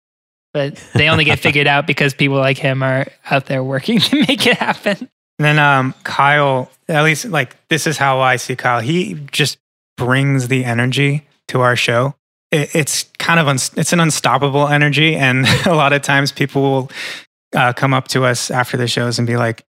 but 0.54 0.76
they 0.94 1.10
only 1.10 1.24
get 1.24 1.40
figured 1.40 1.68
out 1.68 1.86
because 1.88 2.14
people 2.14 2.38
like 2.38 2.58
him 2.58 2.84
are 2.84 3.08
out 3.30 3.46
there 3.46 3.64
working 3.64 4.00
to 4.00 4.20
make 4.28 4.46
it 4.46 4.58
happen. 4.58 5.10
And 5.38 5.46
then 5.46 5.60
um, 5.60 5.94
Kyle, 6.04 6.70
at 6.88 7.04
least 7.04 7.26
like 7.26 7.56
this 7.70 7.88
is 7.88 7.98
how 7.98 8.20
I 8.20 8.36
see 8.36 8.56
Kyle. 8.56 8.82
He 8.82 9.14
just 9.32 9.58
brings 9.98 10.48
the 10.48 10.66
energy 10.66 11.26
to 11.50 11.62
our 11.62 11.76
show. 11.76 12.16
It, 12.52 12.76
it's 12.76 13.04
kind 13.20 13.40
of 13.40 13.48
un, 13.48 13.58
it's 13.78 13.94
an 13.94 14.00
unstoppable 14.00 14.68
energy, 14.68 15.16
and 15.16 15.46
a 15.66 15.74
lot 15.74 15.94
of 15.94 16.02
times 16.02 16.32
people 16.32 16.62
will 16.62 16.92
uh, 17.56 17.74
come 17.74 17.94
up 17.94 18.08
to 18.10 18.26
us 18.26 18.52
after 18.52 18.78
the 18.78 18.88
shows 18.88 19.18
and 19.18 19.28
be 19.28 19.38
like, 19.38 19.64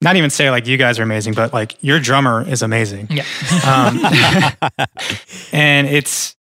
not 0.00 0.16
even 0.16 0.30
say 0.30 0.50
like 0.50 0.66
you 0.66 0.76
guys 0.76 0.98
are 0.98 1.02
amazing, 1.02 1.34
but 1.34 1.52
like 1.52 1.82
your 1.82 1.98
drummer 1.98 2.46
is 2.46 2.62
amazing. 2.62 3.08
Yeah. 3.10 3.24
um, 3.66 4.00
and 5.52 5.88
it's 5.88 6.36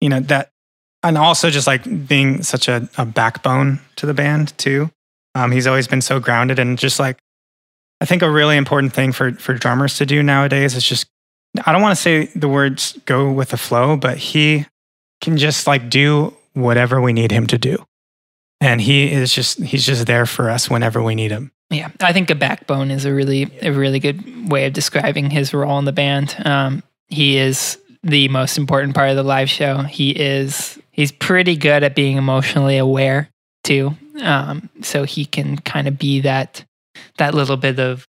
you 0.00 0.08
know 0.08 0.20
that, 0.20 0.50
and 1.04 1.18
also 1.18 1.50
just 1.50 1.66
like 1.66 2.08
being 2.08 2.42
such 2.42 2.66
a, 2.66 2.88
a 2.98 3.04
backbone 3.04 3.80
to 3.96 4.06
the 4.06 4.14
band 4.14 4.56
too. 4.58 4.90
Um, 5.34 5.52
he's 5.52 5.66
always 5.66 5.86
been 5.86 6.00
so 6.00 6.18
grounded 6.18 6.58
and 6.58 6.78
just 6.78 6.98
like 6.98 7.18
I 8.00 8.06
think 8.06 8.22
a 8.22 8.30
really 8.30 8.56
important 8.56 8.92
thing 8.92 9.12
for 9.12 9.32
for 9.32 9.54
drummers 9.54 9.98
to 9.98 10.06
do 10.06 10.22
nowadays 10.22 10.74
is 10.74 10.84
just 10.84 11.06
I 11.64 11.72
don't 11.72 11.82
want 11.82 11.96
to 11.96 12.02
say 12.02 12.26
the 12.34 12.48
words 12.48 12.98
go 13.04 13.30
with 13.30 13.50
the 13.50 13.56
flow, 13.56 13.96
but 13.96 14.18
he 14.18 14.66
can 15.20 15.36
just 15.36 15.66
like 15.66 15.88
do 15.88 16.34
whatever 16.54 17.00
we 17.00 17.12
need 17.12 17.30
him 17.30 17.46
to 17.48 17.58
do. 17.58 17.84
And 18.60 18.80
he 18.80 19.12
is 19.12 19.32
just 19.32 19.62
he's 19.62 19.86
just 19.86 20.06
there 20.06 20.26
for 20.26 20.50
us 20.50 20.70
whenever 20.70 21.02
we 21.02 21.14
need 21.14 21.30
him. 21.30 21.52
Yeah, 21.70 21.90
I 22.00 22.12
think 22.12 22.30
a 22.30 22.34
backbone 22.34 22.90
is 22.90 23.04
a 23.04 23.12
really 23.12 23.50
a 23.62 23.70
really 23.70 24.00
good 24.00 24.50
way 24.50 24.66
of 24.66 24.72
describing 24.72 25.30
his 25.30 25.52
role 25.52 25.78
in 25.78 25.84
the 25.84 25.92
band. 25.92 26.36
Um, 26.44 26.82
he 27.08 27.36
is 27.36 27.78
the 28.02 28.28
most 28.28 28.58
important 28.58 28.94
part 28.94 29.10
of 29.10 29.16
the 29.16 29.22
live 29.22 29.50
show. 29.50 29.78
He 29.78 30.10
is 30.10 30.78
he's 30.94 31.12
pretty 31.12 31.56
good 31.56 31.82
at 31.82 31.94
being 31.94 32.16
emotionally 32.16 32.78
aware 32.78 33.28
too. 33.64 33.94
Um, 34.22 34.70
so 34.80 35.02
he 35.02 35.26
can 35.26 35.58
kind 35.58 35.88
of 35.88 35.98
be 35.98 36.20
that 36.20 36.64
that 37.18 37.34
little 37.34 37.56
bit 37.56 37.78
of 37.78 38.06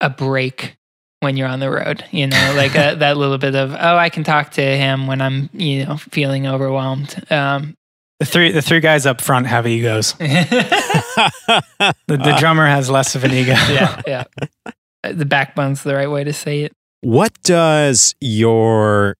a 0.00 0.08
break 0.08 0.76
when 1.20 1.36
you're 1.36 1.48
on 1.48 1.60
the 1.60 1.70
road, 1.70 2.04
you 2.10 2.26
know, 2.26 2.52
like 2.56 2.74
a, 2.76 2.94
that 2.96 3.16
little 3.16 3.38
bit 3.38 3.54
of 3.56 3.72
oh, 3.72 3.96
I 3.96 4.08
can 4.08 4.24
talk 4.24 4.52
to 4.52 4.62
him 4.62 5.06
when 5.06 5.20
I'm 5.20 5.50
you 5.52 5.84
know 5.84 5.96
feeling 5.96 6.46
overwhelmed. 6.46 7.30
Um, 7.30 7.74
the 8.20 8.26
three 8.26 8.52
the 8.52 8.62
three 8.62 8.80
guys 8.80 9.06
up 9.06 9.20
front 9.20 9.48
have 9.48 9.66
egos. 9.66 10.12
the, 10.18 11.64
the 12.06 12.36
drummer 12.38 12.66
has 12.66 12.88
less 12.88 13.16
of 13.16 13.24
an 13.24 13.32
ego. 13.32 13.52
yeah, 13.68 14.00
yeah. 14.06 14.24
The 15.02 15.26
backbone's 15.26 15.82
the 15.82 15.94
right 15.94 16.10
way 16.10 16.24
to 16.24 16.32
say 16.32 16.60
it. 16.60 16.72
What 17.00 17.32
does 17.42 18.14
your 18.20 19.16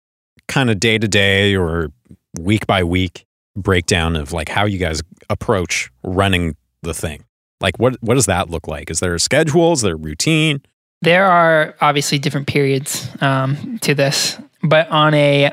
kind 0.46 0.70
of 0.70 0.80
day 0.80 0.96
to 0.98 1.08
day 1.08 1.54
or 1.56 1.90
week 2.38 2.66
by 2.66 2.84
week 2.84 3.24
breakdown 3.56 4.16
of 4.16 4.32
like 4.32 4.48
how 4.48 4.64
you 4.64 4.78
guys 4.78 5.02
approach 5.30 5.90
running 6.02 6.56
the 6.82 6.94
thing? 6.94 7.24
Like 7.60 7.78
what 7.78 7.96
what 8.02 8.14
does 8.14 8.26
that 8.26 8.50
look 8.50 8.68
like? 8.68 8.90
Is 8.90 9.00
there 9.00 9.14
a 9.14 9.20
schedule? 9.20 9.72
Is 9.72 9.82
there 9.82 9.96
routine? 9.96 10.62
There 11.02 11.26
are 11.26 11.74
obviously 11.80 12.18
different 12.18 12.46
periods 12.46 13.08
um, 13.20 13.78
to 13.80 13.94
this, 13.94 14.38
but 14.62 14.88
on 14.88 15.12
a 15.14 15.52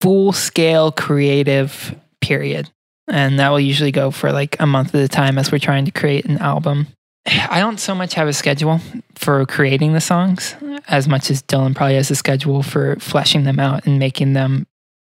full 0.00 0.32
scale 0.32 0.92
creative 0.92 1.94
period, 2.20 2.70
and 3.08 3.38
that 3.40 3.48
will 3.50 3.60
usually 3.60 3.90
go 3.90 4.10
for 4.10 4.32
like 4.32 4.56
a 4.60 4.66
month 4.66 4.94
at 4.94 5.02
a 5.02 5.08
time 5.08 5.38
as 5.38 5.50
we're 5.50 5.58
trying 5.58 5.86
to 5.86 5.90
create 5.90 6.24
an 6.24 6.38
album. 6.38 6.86
I 7.26 7.58
don't 7.58 7.80
so 7.80 7.94
much 7.94 8.14
have 8.14 8.28
a 8.28 8.32
schedule 8.32 8.80
for 9.16 9.44
creating 9.46 9.92
the 9.92 10.00
songs 10.00 10.54
as 10.88 11.08
much 11.08 11.30
as 11.30 11.42
Dylan 11.42 11.74
probably 11.74 11.96
has 11.96 12.10
a 12.10 12.16
schedule 12.16 12.62
for 12.62 12.96
fleshing 12.96 13.44
them 13.44 13.58
out 13.58 13.86
and 13.86 13.98
making 13.98 14.32
them 14.32 14.66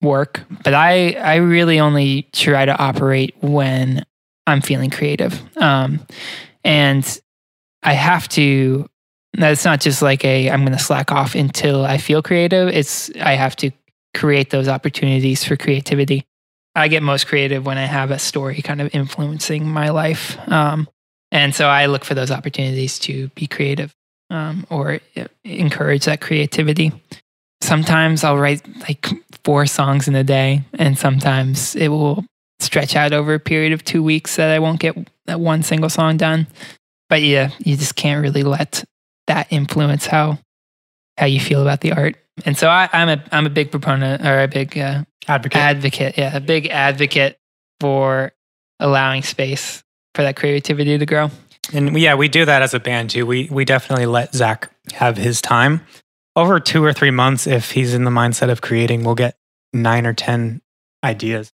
work. 0.02 0.42
But 0.64 0.74
I, 0.74 1.14
I 1.14 1.36
really 1.36 1.80
only 1.80 2.24
try 2.34 2.66
to 2.66 2.78
operate 2.78 3.36
when 3.42 4.06
I'm 4.48 4.62
feeling 4.62 4.90
creative. 4.90 5.42
Um, 5.58 6.06
and 6.64 7.22
I 7.84 7.94
have 7.94 8.28
to, 8.30 8.90
that's 9.34 9.66
not 9.66 9.82
just 9.82 10.02
like 10.02 10.26
a, 10.26 10.50
I'm 10.50 10.62
going 10.62 10.78
to 10.78 10.84
slack 10.84 11.12
off 11.12 11.36
until 11.36 11.86
I 11.86 11.98
feel 11.98 12.22
creative. 12.22 12.68
It's, 12.70 13.10
I 13.16 13.34
have 13.34 13.56
to 13.58 13.72
create 14.14 14.50
those 14.50 14.68
opportunities 14.68 15.44
for 15.44 15.56
creativity. 15.56 16.26
I 16.76 16.88
get 16.88 17.04
most 17.04 17.28
creative 17.28 17.66
when 17.66 17.78
I 17.78 17.86
have 17.86 18.12
a 18.12 18.20
story 18.20 18.62
kind 18.62 18.82
of 18.82 18.94
influencing 18.94 19.68
my 19.68 19.90
life. 19.90 20.38
Um, 20.50 20.88
and 21.32 21.56
so 21.56 21.68
I 21.68 21.86
look 21.86 22.04
for 22.04 22.14
those 22.14 22.32
opportunities 22.32 23.00
to 23.00 23.30
be 23.30 23.48
creative 23.48 23.94
um, 24.30 24.66
or 24.70 25.00
encourage 25.44 26.06
that 26.06 26.22
creativity. 26.22 26.92
Sometimes 27.62 28.24
I'll 28.24 28.38
write 28.38 28.62
like 28.82 29.08
four 29.44 29.66
songs 29.66 30.08
in 30.08 30.16
a 30.16 30.24
day, 30.24 30.64
and 30.74 30.98
sometimes 30.98 31.76
it 31.76 31.90
will 31.90 32.26
stretch 32.60 32.96
out 32.96 33.14
over 33.14 33.34
a 33.34 33.40
period 33.40 33.74
of 33.74 33.84
two 33.84 34.04
weeks 34.04 34.36
that 34.36 34.50
I 34.50 34.60
won't 34.60 34.80
get 34.80 34.96
that 35.26 35.40
one 35.40 35.64
single 35.64 35.90
song 35.90 36.18
done. 36.18 36.48
But 37.10 37.22
yeah, 37.22 37.52
you 37.60 37.76
just 37.76 37.96
can't 37.96 38.22
really 38.22 38.44
let 38.44 38.84
that 39.28 39.48
influence 39.50 40.06
how 40.06 40.40
how 41.18 41.26
you 41.26 41.40
feel 41.40 41.62
about 41.62 41.82
the 41.82 41.92
art. 41.92 42.16
And 42.46 42.58
so 42.58 42.68
I, 42.68 42.90
am 42.94 43.10
a 43.10 43.24
I'm 43.32 43.46
a 43.46 43.50
big 43.50 43.72
proponent 43.72 44.26
or 44.26 44.42
a 44.42 44.48
big 44.48 44.78
uh, 44.78 45.04
advocate. 45.28 45.62
Advocate, 45.62 46.18
yeah, 46.18 46.36
a 46.36 46.40
big 46.40 46.68
advocate 46.68 47.38
for 47.80 48.32
allowing 48.80 49.22
space 49.24 49.84
for 50.16 50.24
that 50.24 50.36
creativity 50.36 50.98
to 50.98 51.06
grow. 51.06 51.30
And 51.74 51.98
yeah, 51.98 52.16
we 52.16 52.28
do 52.28 52.46
that 52.46 52.62
as 52.62 52.74
a 52.74 52.80
band 52.80 53.12
too. 53.12 53.26
We 53.26 53.48
we 53.52 53.66
definitely 53.66 54.06
let 54.06 54.34
Zach 54.34 54.72
have 54.94 55.18
his 55.18 55.42
time. 55.42 55.86
Over 56.36 56.60
two 56.60 56.84
or 56.84 56.94
three 56.94 57.12
months, 57.12 57.46
if 57.46 57.72
he's 57.72 57.94
in 57.94 58.06
the 58.06 58.12
mindset 58.12 58.50
of 58.50 58.62
creating, 58.62 59.04
we'll 59.04 59.16
get 59.16 59.36
nine 59.74 60.06
or 60.06 60.14
ten 60.14 60.62
ideas, 61.04 61.52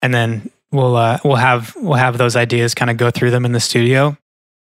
and 0.00 0.14
then 0.14 0.50
we'll 0.72 0.96
uh, 0.96 1.18
we'll 1.24 1.36
have 1.36 1.74
we'll 1.76 1.94
have 1.94 2.18
those 2.18 2.36
ideas 2.36 2.74
kind 2.74 2.90
of 2.90 2.96
go 2.96 3.10
through 3.10 3.30
them 3.30 3.44
in 3.44 3.52
the 3.52 3.60
studio, 3.60 4.16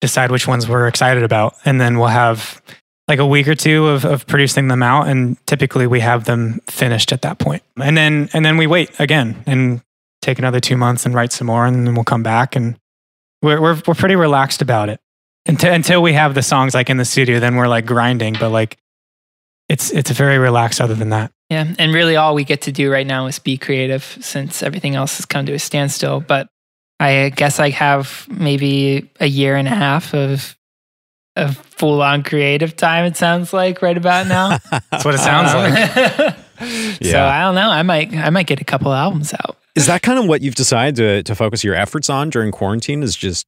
decide 0.01 0.31
which 0.31 0.49
ones 0.49 0.69
we're 0.69 0.89
excited 0.89 1.23
about, 1.23 1.55
and 1.65 1.81
then 1.81 1.99
we'll 1.99 2.09
have 2.09 2.63
like 3.07 3.19
a 3.19 3.27
week 3.27 3.47
or 3.47 3.55
two 3.55 3.87
of, 3.89 4.05
of 4.05 4.27
producing 4.27 4.69
them 4.69 4.83
out, 4.83 5.09
and 5.09 5.37
typically 5.47 5.87
we 5.87 6.01
have 6.01 6.25
them 6.25 6.61
finished 6.67 7.13
at 7.13 7.23
that. 7.23 7.43
And 7.77 7.97
then 7.97 8.31
and 8.33 8.45
then 8.45 8.57
we 8.57 8.67
wait 8.67 8.99
again 8.99 9.43
and 9.47 9.83
take 10.23 10.39
another 10.39 10.61
two 10.61 10.77
months 10.77 11.05
and 11.05 11.15
write 11.15 11.33
some 11.33 11.49
more, 11.49 11.67
and 11.67 11.87
then 11.87 11.95
we'll 11.95 12.05
come 12.05 12.23
back 12.23 12.57
and 12.57 12.79
we're 13.43 13.61
we're, 13.61 13.81
we're 13.87 13.95
pretty 13.95 14.17
relaxed 14.17 14.63
about 14.63 14.89
it 14.89 15.01
until 15.45 15.73
until 15.75 16.03
we 16.03 16.15
have 16.15 16.35
the 16.35 16.43
songs 16.43 16.75
like 16.75 16.89
in 16.89 16.97
the 16.97 17.05
studio. 17.05 17.41
Then 17.41 17.57
we're 17.57 17.69
like 17.69 17.85
grinding, 17.85 18.37
but 18.41 18.49
like 18.49 18.79
it's 19.69 19.91
it's 19.91 20.11
very 20.11 20.39
relaxed. 20.39 20.81
Other 20.81 20.95
than 20.95 21.11
that, 21.11 21.33
yeah. 21.51 21.73
And 21.79 21.93
really, 21.95 22.17
all 22.17 22.35
we 22.35 22.45
get 22.45 22.63
to 22.63 22.73
do 22.73 22.91
right 22.91 23.07
now 23.07 23.27
is 23.27 23.39
be 23.39 23.57
creative, 23.57 24.03
since 24.21 24.63
everything 24.63 24.95
else 24.95 25.17
has 25.17 25.27
come 25.27 25.47
to 25.47 25.53
a 25.53 25.59
standstill. 25.59 26.21
But 26.21 26.49
I 27.01 27.31
guess 27.35 27.59
I 27.61 27.71
have 27.71 28.27
maybe 28.31 29.11
a 29.21 29.27
year 29.27 29.57
and 29.57 29.69
a 29.69 29.75
half 29.75 30.15
of 30.15 30.57
of 31.37 31.57
full 31.57 32.03
on 32.03 32.23
creative 32.23 32.77
time. 32.77 33.05
It 33.05 33.17
sounds 33.17 33.53
like 33.53 33.83
right 33.83 33.97
about 33.97 34.27
now. 34.27 34.59
That's 34.91 35.05
what 35.05 35.15
it 35.15 35.19
sounds 35.19 35.53
um, 35.53 35.71
like. 35.71 36.37
yeah. 37.01 37.13
So 37.13 37.25
I 37.25 37.41
don't 37.41 37.55
know. 37.55 37.71
I 37.71 37.83
might 37.83 38.15
I 38.15 38.31
might 38.31 38.47
get 38.47 38.61
a 38.61 38.65
couple 38.65 38.93
albums 38.93 39.33
out. 39.35 39.57
Is 39.75 39.87
that 39.87 40.03
kind 40.03 40.19
of 40.19 40.27
what 40.27 40.41
you've 40.41 40.55
decided 40.55 40.97
to, 40.97 41.23
to 41.25 41.35
focus 41.35 41.65
your 41.65 41.75
efforts 41.75 42.09
on 42.09 42.31
during 42.31 42.53
quarantine? 42.53 43.03
Is 43.03 43.17
just 43.17 43.47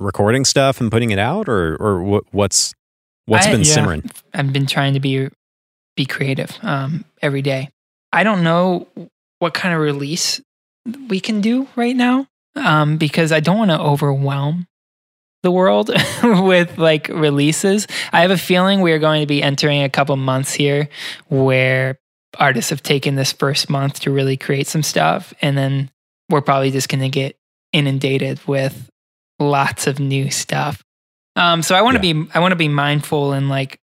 recording 0.00 0.44
stuff 0.44 0.80
and 0.80 0.90
putting 0.90 1.10
it 1.10 1.18
out, 1.18 1.48
or 1.48 1.76
or 1.76 2.02
what, 2.02 2.24
what's 2.32 2.74
what's 3.26 3.46
I, 3.46 3.52
been 3.52 3.60
yeah, 3.60 3.74
simmering? 3.74 4.10
I've 4.34 4.52
been 4.52 4.66
trying 4.66 4.94
to 4.94 5.00
be 5.00 5.28
be 5.96 6.06
creative 6.06 6.58
um, 6.62 7.04
every 7.22 7.42
day. 7.42 7.70
I 8.12 8.24
don't 8.24 8.42
know 8.42 8.88
what 9.38 9.54
kind 9.54 9.74
of 9.74 9.80
release 9.80 10.40
we 11.08 11.20
can 11.20 11.40
do 11.40 11.68
right 11.76 11.94
now 11.94 12.26
um, 12.56 12.96
because 12.96 13.32
I 13.32 13.40
don't 13.40 13.58
want 13.58 13.70
to 13.70 13.80
overwhelm 13.80 14.66
the 15.42 15.50
world 15.50 15.88
with 16.22 16.78
like 16.78 17.08
releases. 17.08 17.86
I 18.12 18.22
have 18.22 18.30
a 18.30 18.38
feeling 18.38 18.80
we 18.80 18.92
are 18.92 18.98
going 18.98 19.20
to 19.20 19.26
be 19.26 19.42
entering 19.42 19.82
a 19.82 19.88
couple 19.88 20.16
months 20.16 20.52
here 20.52 20.88
where 21.28 21.98
artists 22.38 22.70
have 22.70 22.82
taken 22.82 23.14
this 23.14 23.32
first 23.32 23.70
month 23.70 24.00
to 24.00 24.10
really 24.10 24.36
create 24.36 24.66
some 24.66 24.82
stuff 24.82 25.34
and 25.42 25.56
then 25.56 25.90
we're 26.28 26.40
probably 26.40 26.70
just 26.70 26.88
going 26.88 27.00
to 27.00 27.08
get 27.08 27.36
inundated 27.72 28.40
with 28.46 28.88
lots 29.40 29.86
of 29.86 29.98
new 29.98 30.30
stuff 30.30 30.84
um, 31.34 31.62
so 31.62 31.74
i 31.74 31.82
want 31.82 32.00
to 32.00 32.06
yeah. 32.06 32.12
be 32.12 32.30
i 32.34 32.38
want 32.38 32.52
to 32.52 32.56
be 32.56 32.68
mindful 32.68 33.32
and 33.32 33.48
like 33.48 33.79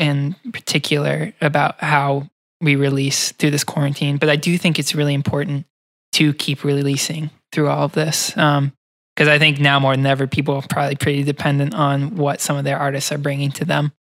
in 0.00 0.34
particular 0.52 1.32
about 1.40 1.80
how 1.80 2.28
we 2.60 2.74
release 2.74 3.32
through 3.32 3.50
this 3.50 3.64
quarantine 3.64 4.16
but 4.16 4.28
i 4.28 4.36
do 4.36 4.58
think 4.58 4.78
it's 4.78 4.94
really 4.94 5.14
important 5.14 5.66
to 6.12 6.32
keep 6.34 6.64
releasing 6.64 7.30
through 7.52 7.68
all 7.68 7.84
of 7.84 7.92
this 7.92 8.36
um, 8.36 8.72
because 9.16 9.28
I 9.28 9.38
think 9.38 9.60
now 9.60 9.78
more 9.78 9.94
than 9.94 10.06
ever, 10.06 10.26
people 10.26 10.54
are 10.54 10.62
probably 10.70 10.94
pretty 10.94 11.24
dependent 11.24 11.74
on 11.74 12.16
what 12.16 12.40
some 12.40 12.56
of 12.56 12.64
their 12.64 12.78
artists 12.78 13.12
are 13.12 13.18
bringing 13.18 13.50
to 13.52 13.66
them 13.66 13.92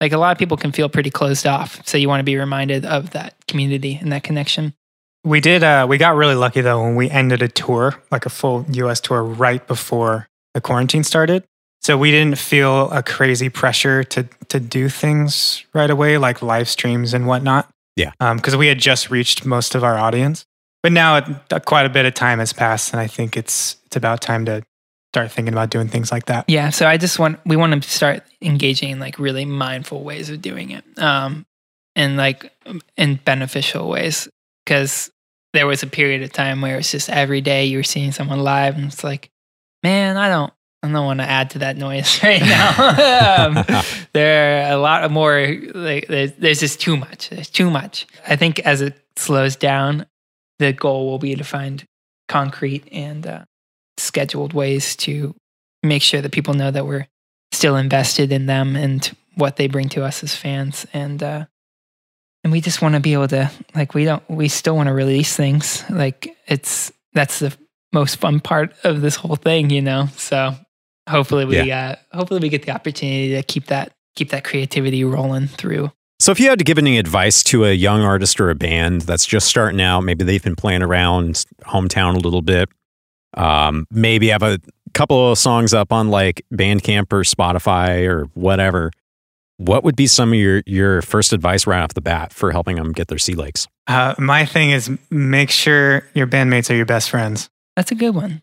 like 0.00 0.12
a 0.12 0.18
lot 0.18 0.32
of 0.32 0.38
people 0.38 0.56
can 0.56 0.72
feel 0.72 0.88
pretty 0.88 1.10
closed 1.10 1.46
off. 1.46 1.80
So 1.86 1.96
you 1.96 2.08
want 2.08 2.20
to 2.20 2.24
be 2.24 2.36
reminded 2.36 2.84
of 2.84 3.10
that 3.10 3.34
community 3.46 3.98
and 4.00 4.12
that 4.12 4.22
connection. 4.22 4.74
We 5.24 5.40
did. 5.40 5.62
Uh, 5.62 5.86
we 5.88 5.96
got 5.96 6.16
really 6.16 6.34
lucky 6.34 6.60
though 6.60 6.82
when 6.82 6.96
we 6.96 7.08
ended 7.08 7.40
a 7.40 7.48
tour, 7.48 7.94
like 8.10 8.26
a 8.26 8.30
full 8.30 8.66
U.S. 8.70 9.00
tour, 9.00 9.22
right 9.22 9.66
before 9.66 10.28
the 10.52 10.60
quarantine 10.60 11.04
started. 11.04 11.44
So 11.84 11.98
we 11.98 12.10
didn't 12.10 12.38
feel 12.38 12.90
a 12.90 13.02
crazy 13.02 13.50
pressure 13.50 14.02
to 14.04 14.26
to 14.48 14.58
do 14.58 14.88
things 14.88 15.64
right 15.74 15.90
away, 15.90 16.16
like 16.18 16.40
live 16.40 16.68
streams 16.68 17.12
and 17.12 17.26
whatnot. 17.26 17.68
Yeah, 17.94 18.12
because 18.18 18.54
um, 18.54 18.60
we 18.60 18.68
had 18.68 18.78
just 18.78 19.10
reached 19.10 19.44
most 19.44 19.74
of 19.74 19.84
our 19.84 19.98
audience. 19.98 20.44
But 20.82 20.92
now, 20.92 21.16
it, 21.16 21.64
quite 21.66 21.86
a 21.86 21.90
bit 21.90 22.06
of 22.06 22.14
time 22.14 22.38
has 22.38 22.52
passed, 22.52 22.92
and 22.92 23.00
I 23.00 23.06
think 23.06 23.36
it's 23.36 23.76
it's 23.86 23.96
about 23.96 24.22
time 24.22 24.46
to 24.46 24.62
start 25.12 25.30
thinking 25.30 25.52
about 25.52 25.70
doing 25.70 25.88
things 25.88 26.10
like 26.10 26.26
that. 26.26 26.46
Yeah. 26.48 26.70
So 26.70 26.88
I 26.88 26.96
just 26.96 27.20
want, 27.20 27.38
we 27.46 27.54
want 27.54 27.80
to 27.80 27.88
start 27.88 28.24
engaging 28.42 28.90
in 28.90 28.98
like 28.98 29.16
really 29.16 29.44
mindful 29.44 30.02
ways 30.02 30.28
of 30.28 30.42
doing 30.42 30.70
it. 30.70 30.84
Um, 30.98 31.46
in 31.94 32.16
like 32.16 32.52
in 32.96 33.16
beneficial 33.24 33.88
ways 33.88 34.28
because 34.64 35.10
there 35.52 35.66
was 35.66 35.82
a 35.82 35.86
period 35.86 36.22
of 36.22 36.32
time 36.32 36.60
where 36.60 36.78
it's 36.78 36.90
just 36.90 37.08
every 37.08 37.40
day 37.40 37.66
you 37.66 37.78
were 37.78 37.84
seeing 37.84 38.12
someone 38.12 38.40
live 38.40 38.76
and 38.76 38.86
it's 38.86 39.04
like 39.04 39.30
man 39.82 40.16
i 40.16 40.28
don't 40.28 40.52
i 40.84 40.92
don't 40.92 41.06
want 41.06 41.20
to 41.20 41.28
add 41.28 41.50
to 41.50 41.58
that 41.60 41.76
noise 41.76 42.20
right 42.22 42.40
now. 42.40 43.46
Um, 43.46 43.64
there 44.12 44.68
are 44.68 44.72
a 44.72 44.76
lot 44.76 45.10
more 45.10 45.56
like 45.74 46.06
there's, 46.08 46.32
there's 46.32 46.60
just 46.60 46.80
too 46.80 46.96
much. 46.96 47.30
There's 47.30 47.50
too 47.50 47.70
much. 47.70 48.06
I 48.26 48.36
think 48.36 48.60
as 48.60 48.80
it 48.80 48.96
slows 49.16 49.56
down 49.56 50.06
the 50.58 50.72
goal 50.72 51.06
will 51.06 51.18
be 51.18 51.34
to 51.34 51.44
find 51.44 51.84
concrete 52.28 52.88
and 52.92 53.26
uh, 53.26 53.44
scheduled 53.96 54.52
ways 54.52 54.96
to 54.96 55.34
make 55.82 56.02
sure 56.02 56.20
that 56.20 56.32
people 56.32 56.54
know 56.54 56.70
that 56.70 56.86
we're 56.86 57.06
still 57.52 57.76
invested 57.76 58.32
in 58.32 58.46
them 58.46 58.76
and 58.76 59.16
what 59.36 59.56
they 59.56 59.66
bring 59.66 59.88
to 59.90 60.04
us 60.04 60.22
as 60.22 60.34
fans. 60.34 60.86
And 60.92 61.22
uh 61.22 61.46
and 62.42 62.52
we 62.52 62.60
just 62.60 62.82
want 62.82 62.94
to 62.94 63.00
be 63.00 63.14
able 63.14 63.28
to 63.28 63.50
like 63.74 63.94
we 63.94 64.04
don't 64.04 64.28
we 64.28 64.48
still 64.48 64.76
want 64.76 64.88
to 64.88 64.92
release 64.92 65.36
things. 65.36 65.84
Like 65.90 66.36
it's 66.46 66.92
that's 67.12 67.38
the 67.38 67.56
most 67.92 68.16
fun 68.16 68.40
part 68.40 68.74
of 68.82 69.00
this 69.00 69.16
whole 69.16 69.36
thing 69.36 69.70
you 69.70 69.82
know? 69.82 70.08
So 70.16 70.54
hopefully 71.08 71.44
we 71.44 71.60
yeah. 71.60 71.96
uh 72.12 72.16
hopefully 72.16 72.40
we 72.40 72.48
get 72.48 72.64
the 72.64 72.72
opportunity 72.72 73.30
to 73.30 73.42
keep 73.42 73.66
that 73.66 73.92
keep 74.16 74.30
that 74.30 74.44
creativity 74.44 75.04
rolling 75.04 75.46
through 75.46 75.90
so 76.20 76.30
if 76.30 76.38
you 76.38 76.48
had 76.48 76.58
to 76.58 76.64
give 76.64 76.78
any 76.78 76.98
advice 76.98 77.42
to 77.42 77.64
a 77.64 77.72
young 77.72 78.00
artist 78.00 78.40
or 78.40 78.48
a 78.48 78.54
band 78.54 79.02
that's 79.02 79.26
just 79.26 79.46
starting 79.46 79.80
out 79.80 80.02
maybe 80.02 80.24
they've 80.24 80.42
been 80.42 80.56
playing 80.56 80.82
around 80.82 81.44
hometown 81.66 82.14
a 82.14 82.18
little 82.18 82.42
bit 82.42 82.68
um, 83.36 83.86
maybe 83.90 84.28
have 84.28 84.42
a 84.42 84.58
couple 84.92 85.32
of 85.32 85.38
songs 85.38 85.74
up 85.74 85.92
on 85.92 86.08
like 86.08 86.42
Bandcamp 86.52 87.12
or 87.12 87.22
Spotify 87.22 88.08
or 88.08 88.24
whatever. 88.34 88.90
What 89.56 89.84
would 89.84 89.96
be 89.96 90.06
some 90.06 90.32
of 90.32 90.38
your 90.38 90.62
your 90.66 91.02
first 91.02 91.32
advice 91.32 91.66
right 91.66 91.82
off 91.82 91.94
the 91.94 92.00
bat 92.00 92.32
for 92.32 92.50
helping 92.50 92.76
them 92.76 92.92
get 92.92 93.08
their 93.08 93.18
sea 93.18 93.34
legs? 93.34 93.68
Uh, 93.86 94.14
my 94.18 94.46
thing 94.46 94.70
is 94.70 94.90
make 95.10 95.50
sure 95.50 96.04
your 96.14 96.26
bandmates 96.26 96.70
are 96.70 96.74
your 96.74 96.86
best 96.86 97.10
friends. 97.10 97.50
That's 97.76 97.92
a 97.92 97.94
good 97.94 98.14
one. 98.14 98.42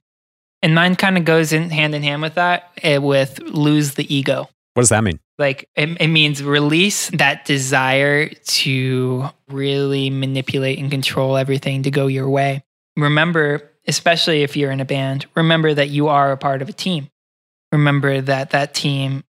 And 0.62 0.76
mine 0.76 0.95
kind 0.95 1.18
of 1.18 1.26
goes 1.26 1.53
in 1.53 1.70
hand 1.70 1.95
in 1.95 2.03
hand 2.03 2.22
with 2.22 2.36
that, 2.36 2.72
uh, 2.84 3.01
with 3.01 3.39
lose 3.39 3.95
the 3.95 4.14
ego. 4.14 4.47
What 4.74 4.84
does 4.84 4.89
that 4.89 5.03
mean? 5.03 5.20
Like 5.38 5.68
it, 5.76 5.97
it 5.99 6.07
means 6.07 6.43
release 6.43 7.09
that 7.12 7.45
desire 7.45 8.30
to 8.30 9.30
really 9.49 10.09
manipulate 10.09 10.80
and 10.80 10.89
control 10.89 11.36
everything 11.36 11.84
to 11.84 11.91
go 11.91 12.07
your 12.07 12.30
way. 12.30 12.64
Remember, 12.95 13.70
especially 13.88 14.43
if 14.43 14.55
you're 14.55 14.72
in 14.72 14.80
a 14.80 14.86
band, 14.86 15.26
remember 15.36 15.74
that 15.74 15.89
you 15.89 16.07
are 16.07 16.32
a 16.32 16.38
part 16.38 16.62
of 16.62 16.70
a 16.70 16.74
team. 16.74 17.09
Remember 17.72 18.22
that 18.22 18.51
that 18.51 18.74
team 18.74 19.24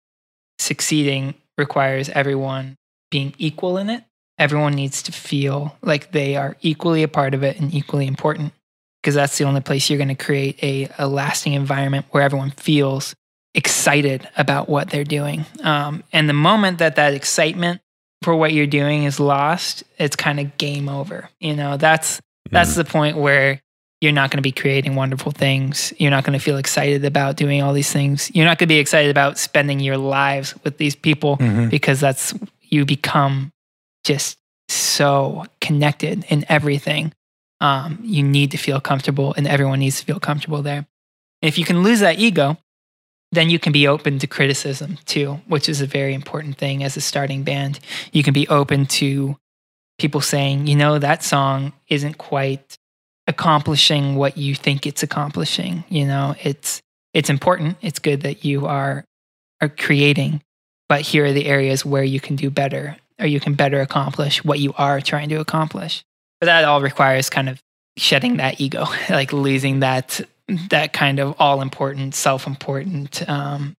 succeeding 0.59 1.33
requires 1.57 2.09
everyone 2.09 2.77
being 3.09 3.33
equal 3.37 3.77
in 3.77 3.89
it. 3.89 4.03
Everyone 4.37 4.73
needs 4.73 5.03
to 5.03 5.11
feel 5.11 5.77
like 5.81 6.11
they 6.11 6.35
are 6.35 6.57
equally 6.61 7.03
a 7.03 7.07
part 7.07 7.33
of 7.33 7.43
it 7.43 7.59
and 7.59 7.73
equally 7.73 8.07
important 8.07 8.53
because 9.01 9.15
that's 9.15 9.37
the 9.37 9.45
only 9.45 9.61
place 9.61 9.89
you're 9.89 9.97
going 9.97 10.15
to 10.15 10.15
create 10.15 10.63
a, 10.63 10.89
a 10.97 11.07
lasting 11.07 11.53
environment 11.53 12.05
where 12.11 12.23
everyone 12.23 12.51
feels 12.51 13.15
excited 13.53 14.27
about 14.37 14.69
what 14.69 14.89
they're 14.89 15.03
doing. 15.03 15.45
Um, 15.63 16.03
and 16.13 16.29
the 16.29 16.33
moment 16.33 16.77
that 16.79 16.95
that 16.95 17.13
excitement 17.13 17.81
for 18.21 18.35
what 18.35 18.53
you're 18.53 18.67
doing 18.67 19.03
is 19.03 19.19
lost, 19.19 19.83
it's 19.97 20.15
kind 20.15 20.39
of 20.39 20.57
game 20.57 20.87
over. 20.87 21.29
You 21.39 21.55
know, 21.55 21.77
that's 21.77 22.21
that's 22.51 22.73
mm. 22.73 22.75
the 22.75 22.85
point 22.85 23.17
where 23.17 23.59
you're 23.99 24.11
not 24.11 24.31
going 24.31 24.37
to 24.37 24.43
be 24.43 24.51
creating 24.51 24.95
wonderful 24.95 25.31
things. 25.31 25.93
You're 25.97 26.11
not 26.11 26.23
going 26.23 26.37
to 26.37 26.43
feel 26.43 26.57
excited 26.57 27.05
about 27.05 27.37
doing 27.37 27.61
all 27.61 27.73
these 27.73 27.91
things. 27.91 28.31
You're 28.33 28.45
not 28.45 28.57
going 28.57 28.67
to 28.67 28.73
be 28.73 28.79
excited 28.79 29.11
about 29.11 29.37
spending 29.37 29.79
your 29.79 29.97
lives 29.97 30.55
with 30.63 30.77
these 30.77 30.95
people 30.95 31.37
mm-hmm. 31.37 31.69
because 31.69 31.99
that's 31.99 32.33
you 32.61 32.85
become 32.85 33.51
just 34.03 34.37
so 34.69 35.45
connected 35.59 36.25
in 36.29 36.45
everything. 36.49 37.13
Um, 37.61 37.99
you 38.03 38.23
need 38.23 38.51
to 38.51 38.57
feel 38.57 38.81
comfortable, 38.81 39.33
and 39.37 39.47
everyone 39.47 39.79
needs 39.79 39.99
to 39.99 40.05
feel 40.05 40.19
comfortable 40.19 40.61
there. 40.61 40.87
And 41.41 41.47
if 41.47 41.57
you 41.57 41.63
can 41.63 41.83
lose 41.83 42.01
that 42.01 42.19
ego, 42.19 42.57
then 43.31 43.49
you 43.49 43.59
can 43.59 43.71
be 43.71 43.87
open 43.87 44.19
to 44.19 44.27
criticism 44.27 44.97
too, 45.05 45.39
which 45.47 45.69
is 45.69 45.79
a 45.79 45.85
very 45.85 46.13
important 46.13 46.57
thing 46.57 46.83
as 46.83 46.97
a 46.97 47.01
starting 47.01 47.43
band. 47.43 47.79
You 48.11 48.23
can 48.23 48.33
be 48.33 48.47
open 48.47 48.85
to 48.87 49.37
people 49.97 50.21
saying, 50.21 50.67
you 50.67 50.75
know, 50.75 50.99
that 50.99 51.23
song 51.23 51.71
isn't 51.87 52.17
quite 52.17 52.77
accomplishing 53.27 54.15
what 54.15 54.37
you 54.37 54.55
think 54.55 54.85
it's 54.85 55.03
accomplishing. 55.03 55.83
You 55.87 56.05
know, 56.05 56.35
it's 56.41 56.81
it's 57.13 57.29
important. 57.29 57.77
It's 57.81 57.99
good 57.99 58.21
that 58.21 58.43
you 58.43 58.65
are 58.65 59.05
are 59.61 59.69
creating, 59.69 60.41
but 60.89 61.01
here 61.01 61.25
are 61.25 61.33
the 61.33 61.45
areas 61.45 61.85
where 61.85 62.03
you 62.03 62.19
can 62.19 62.35
do 62.35 62.49
better 62.49 62.97
or 63.19 63.27
you 63.27 63.39
can 63.39 63.53
better 63.53 63.79
accomplish 63.79 64.43
what 64.43 64.59
you 64.59 64.73
are 64.77 64.99
trying 64.99 65.29
to 65.29 65.35
accomplish. 65.35 66.03
But 66.41 66.47
that 66.47 66.65
all 66.65 66.81
requires 66.81 67.29
kind 67.29 67.47
of 67.47 67.61
shedding 67.97 68.37
that 68.37 68.59
ego, 68.59 68.85
like 69.09 69.31
losing 69.31 69.79
that 69.79 70.19
that 70.69 70.91
kind 70.91 71.19
of 71.19 71.35
all 71.39 71.61
important, 71.61 72.13
self 72.13 72.45
important 72.45 73.27
um, 73.29 73.75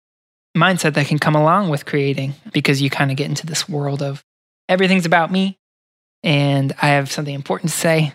mindset 0.57 0.95
that 0.95 1.07
can 1.07 1.19
come 1.19 1.35
along 1.35 1.69
with 1.69 1.85
creating 1.85 2.35
because 2.53 2.81
you 2.81 2.89
kind 2.89 3.11
of 3.11 3.17
get 3.17 3.29
into 3.29 3.47
this 3.47 3.69
world 3.69 4.03
of 4.03 4.23
everything's 4.69 5.07
about 5.07 5.31
me 5.31 5.59
and 6.23 6.73
I 6.81 6.89
have 6.89 7.11
something 7.11 7.35
important 7.35 7.73
to 7.73 7.77
say 7.77 8.13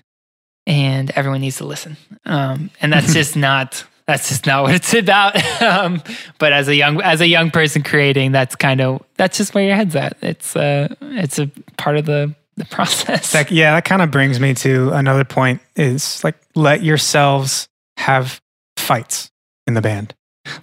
and 0.66 1.12
everyone 1.12 1.42
needs 1.42 1.58
to 1.58 1.66
listen. 1.66 1.98
Um, 2.26 2.72
and 2.82 2.92
that's 2.92 3.14
just 3.14 3.36
not 3.36 3.84
that's 4.06 4.30
just 4.30 4.46
not 4.46 4.64
what 4.64 4.74
it's 4.74 4.94
about. 4.94 5.62
um, 5.62 6.02
but 6.40 6.54
as 6.54 6.68
a 6.68 6.76
young 6.76 7.02
as 7.02 7.22
a 7.22 7.28
young 7.28 7.52
person 7.52 7.84
creating, 7.84 8.32
that's 8.32 8.56
kind 8.56 8.82
of 8.82 9.04
that's 9.18 9.38
just 9.38 9.54
where 9.54 9.64
your 9.64 9.76
head's 9.76 9.96
at. 9.96 10.18
It's 10.22 10.56
uh 10.56 10.94
it's 11.02 11.40
a 11.40 11.48
part 11.78 11.98
of 11.98 12.06
the 12.06 12.36
the 12.58 12.66
process. 12.66 13.32
That, 13.32 13.52
yeah, 13.52 13.76
that 13.76 13.86
kind 13.86 14.02
of 14.02 14.12
brings 14.12 14.40
me 14.40 14.54
to 14.56 14.92
another 14.92 15.24
point 15.24 15.62
is 15.76 16.24
like 16.24 16.36
let 16.56 16.84
yourselves 16.84 17.70
have 17.98 18.42
fights 18.76 19.32
in 19.66 19.76
the 19.76 19.82
band. 19.82 20.14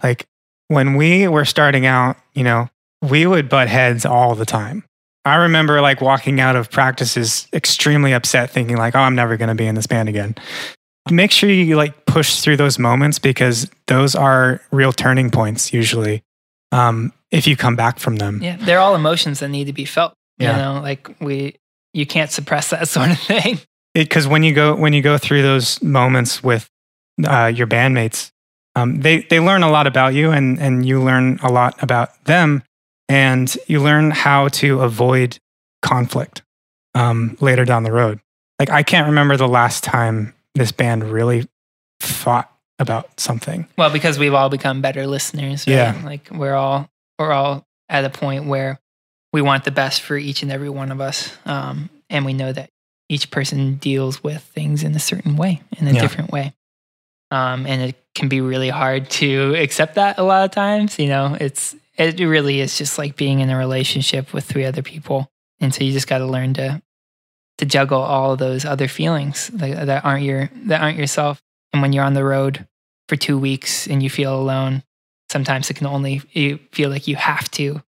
Like 0.03 0.27
when 0.69 0.97
we 0.97 1.29
were 1.29 1.45
starting 1.45 1.87
out, 1.87 2.17
you 2.35 2.45
know, 2.45 2.69
we 3.03 3.27
would 3.27 3.49
butt 3.49 3.69
heads 3.69 4.05
all 4.05 4.35
the 4.35 4.47
time. 4.47 4.85
I 5.25 5.37
remember 5.37 5.81
like 5.81 6.01
walking 6.01 6.41
out 6.41 6.57
of 6.57 6.71
practices 6.71 7.49
extremely 7.53 8.13
upset, 8.13 8.51
thinking 8.51 8.77
like, 8.77 8.95
"Oh, 8.95 9.01
I'm 9.01 9.15
never 9.15 9.37
going 9.37 9.49
to 9.49 9.55
be 9.55 9.67
in 9.67 9.75
this 9.75 9.87
band 9.87 10.09
again." 10.09 10.35
Make 11.11 11.31
sure 11.31 11.49
you 11.51 11.77
like 11.77 12.07
push 12.07 12.41
through 12.41 12.57
those 12.57 12.79
moments 12.79 13.19
because 13.19 13.71
those 13.87 14.15
are 14.15 14.61
real 14.71 14.93
turning 14.93 15.31
points 15.31 15.73
usually. 15.73 16.23
Um, 16.73 17.13
if 17.31 17.47
you 17.47 17.57
come 17.57 17.77
back 17.77 17.99
from 17.99 18.17
them, 18.17 18.41
yeah, 18.43 18.57
they're 18.57 18.81
all 18.81 18.95
emotions 18.95 19.41
that 19.41 19.49
need 19.49 19.67
to 19.67 19.73
be 19.73 19.85
felt. 19.85 20.15
Yeah. 20.39 20.53
You 20.53 20.63
know, 20.63 20.81
like 20.83 21.09
we, 21.21 21.57
you 21.95 22.05
can't 22.05 22.31
suppress 22.31 22.71
that 22.71 22.89
sort 22.89 23.11
of 23.11 23.19
thing. 23.19 23.59
Because 23.95 24.27
when 24.27 24.43
you 24.43 24.53
go 24.53 24.75
when 24.75 24.93
you 24.93 25.03
go 25.03 25.17
through 25.17 25.43
those 25.43 25.83
moments 25.83 26.43
with 26.43 26.69
uh, 27.27 27.47
your 27.47 27.67
bandmates, 27.67 28.33
um, 28.75 29.01
they 29.01 29.23
they 29.23 29.41
learn 29.41 29.63
a 29.63 29.71
lot 29.71 29.87
about 29.87 30.15
you, 30.15 30.33
and 30.33 30.59
and 30.61 30.85
you 30.85 31.01
learn 31.01 31.39
a 31.43 31.51
lot 31.51 31.81
about 31.83 32.25
them 32.25 32.63
and 33.09 33.57
you 33.67 33.81
learn 33.81 34.11
how 34.11 34.49
to 34.49 34.81
avoid 34.81 35.39
conflict 35.83 36.43
um, 36.95 37.37
later 37.41 37.65
down 37.65 37.83
the 37.83 37.93
road. 37.93 38.21
Like, 38.59 38.71
I 38.71 38.83
can't 38.83 39.09
remember 39.09 39.37
the 39.37 39.49
last 39.49 39.85
time 39.85 40.35
this 40.55 40.73
band 40.73 41.05
really 41.05 41.49
fought 42.01 42.51
about 42.79 43.21
something. 43.21 43.67
Well, 43.77 43.91
because 43.91 44.19
we've 44.19 44.35
all 44.35 44.49
become 44.49 44.81
better 44.81 45.07
listeners. 45.07 45.67
Right? 45.67 45.75
Yeah. 45.75 46.01
Like, 46.05 46.29
we're 46.31 46.55
all, 46.55 46.89
we're 47.19 47.33
all 47.33 47.67
at 47.89 48.05
a 48.05 48.11
point 48.11 48.47
where 48.47 48.81
we 49.35 49.43
want 49.43 49.65
the 49.65 49.73
best 49.73 50.03
for 50.03 50.17
each 50.17 50.45
and 50.45 50.53
every 50.53 50.71
one 50.71 50.93
of 50.93 51.01
us. 51.01 51.37
Um, 51.45 51.91
and 52.09 52.25
we 52.25 52.33
know 52.33 52.53
that 52.53 52.71
each 53.09 53.33
person 53.33 53.75
deals 53.75 54.23
with 54.23 54.41
things 54.41 54.85
in 54.85 54.95
a 54.95 55.01
certain 55.01 55.37
way, 55.37 55.61
in 55.77 55.89
a 55.89 55.93
yeah. 55.93 56.01
different 56.01 56.31
way. 56.31 56.55
Um, 57.33 57.67
and 57.67 57.83
it 57.83 57.97
can 58.15 58.29
be 58.29 58.41
really 58.41 58.69
hard 58.69 59.11
to 59.11 59.57
accept 59.57 59.97
that 59.97 60.19
a 60.19 60.23
lot 60.23 60.45
of 60.45 60.53
times. 60.53 61.01
You 61.01 61.09
know, 61.09 61.37
it's 61.41 61.75
it 61.99 62.21
really 62.21 62.61
is 62.61 62.79
just 62.79 62.97
like 62.97 63.17
being 63.17 63.41
in 63.41 63.51
a 63.51 63.59
relationship 63.59 64.33
with 64.33 64.45
three 64.45 64.65
other 64.65 64.83
people. 64.83 65.29
And 65.59 65.75
so 65.75 65.83
you 65.83 65.91
just 65.91 66.07
got 66.07 66.19
to 66.19 66.27
learn 66.27 66.55
to 66.55 66.81
to 67.59 67.67
juggle 67.67 68.03
all 68.03 68.35
of 68.35 68.39
those 68.39 68.65
other 68.65 68.87
feelings 68.87 69.49
that, 69.49 69.87
that 69.87 70.05
aren't 70.05 70.23
your 70.23 70.49
that 70.67 70.81
aren't 70.81 70.99
yourself. 70.99 71.43
And 71.73 71.83
when 71.83 71.93
you're 71.93 72.05
on 72.05 72.15
the 72.15 72.25
road 72.25 72.69
for 73.09 73.17
two 73.17 73.37
weeks 73.37 73.89
and 73.89 74.01
you 74.01 74.11
feel 74.11 74.39
alone, 74.39 74.85
sometimes 75.33 75.71
it 75.71 75.75
can 75.75 75.89
only 75.89 76.23
you 76.31 76.61
feel 76.71 76.89
like 76.89 77.09
you 77.09 77.17
have 77.17 77.51
to 77.53 77.83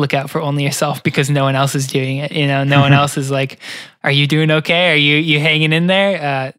look 0.00 0.14
out 0.14 0.30
for 0.30 0.40
only 0.40 0.64
yourself 0.64 1.02
because 1.02 1.30
no 1.30 1.44
one 1.44 1.54
else 1.54 1.74
is 1.74 1.86
doing 1.86 2.18
it. 2.18 2.32
You 2.32 2.46
know, 2.46 2.64
no 2.64 2.80
one 2.80 2.92
else 3.00 3.16
is 3.16 3.30
like, 3.30 3.58
"Are 4.02 4.10
you 4.10 4.26
doing 4.26 4.50
okay? 4.50 4.92
Are 4.92 4.96
you 4.96 5.16
you 5.16 5.38
hanging 5.38 5.72
in 5.72 5.86
there?" 5.86 6.20
Uh, 6.20 6.52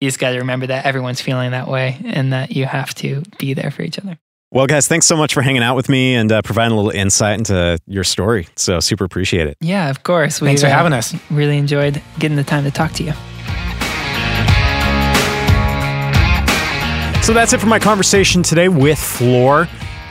you 0.00 0.08
just 0.08 0.18
got 0.18 0.30
to 0.30 0.38
remember 0.38 0.66
that 0.68 0.86
everyone's 0.86 1.20
feeling 1.20 1.50
that 1.52 1.68
way, 1.68 2.00
and 2.04 2.32
that 2.32 2.52
you 2.52 2.64
have 2.64 2.94
to 2.96 3.22
be 3.38 3.54
there 3.54 3.70
for 3.70 3.82
each 3.82 3.98
other. 3.98 4.18
Well, 4.54 4.66
guys, 4.66 4.86
thanks 4.86 5.06
so 5.06 5.16
much 5.16 5.34
for 5.34 5.42
hanging 5.42 5.64
out 5.64 5.74
with 5.74 5.88
me 5.88 6.14
and 6.14 6.30
uh, 6.30 6.40
providing 6.42 6.74
a 6.74 6.76
little 6.80 6.92
insight 6.92 7.38
into 7.38 7.76
your 7.88 8.04
story. 8.04 8.46
So, 8.54 8.78
super 8.78 9.04
appreciate 9.04 9.48
it. 9.48 9.56
Yeah, 9.60 9.90
of 9.90 10.04
course. 10.04 10.40
We, 10.40 10.46
thanks 10.46 10.60
for 10.62 10.68
uh, 10.68 10.70
having 10.70 10.92
us. 10.92 11.12
Really 11.28 11.58
enjoyed 11.58 12.00
getting 12.20 12.36
the 12.36 12.44
time 12.44 12.62
to 12.62 12.70
talk 12.70 12.92
to 12.92 13.02
you. 13.02 13.12
So, 17.24 17.32
that's 17.32 17.52
it 17.52 17.60
for 17.60 17.66
my 17.66 17.80
conversation 17.80 18.44
today 18.44 18.68
with 18.68 18.98
flor. 18.98 19.66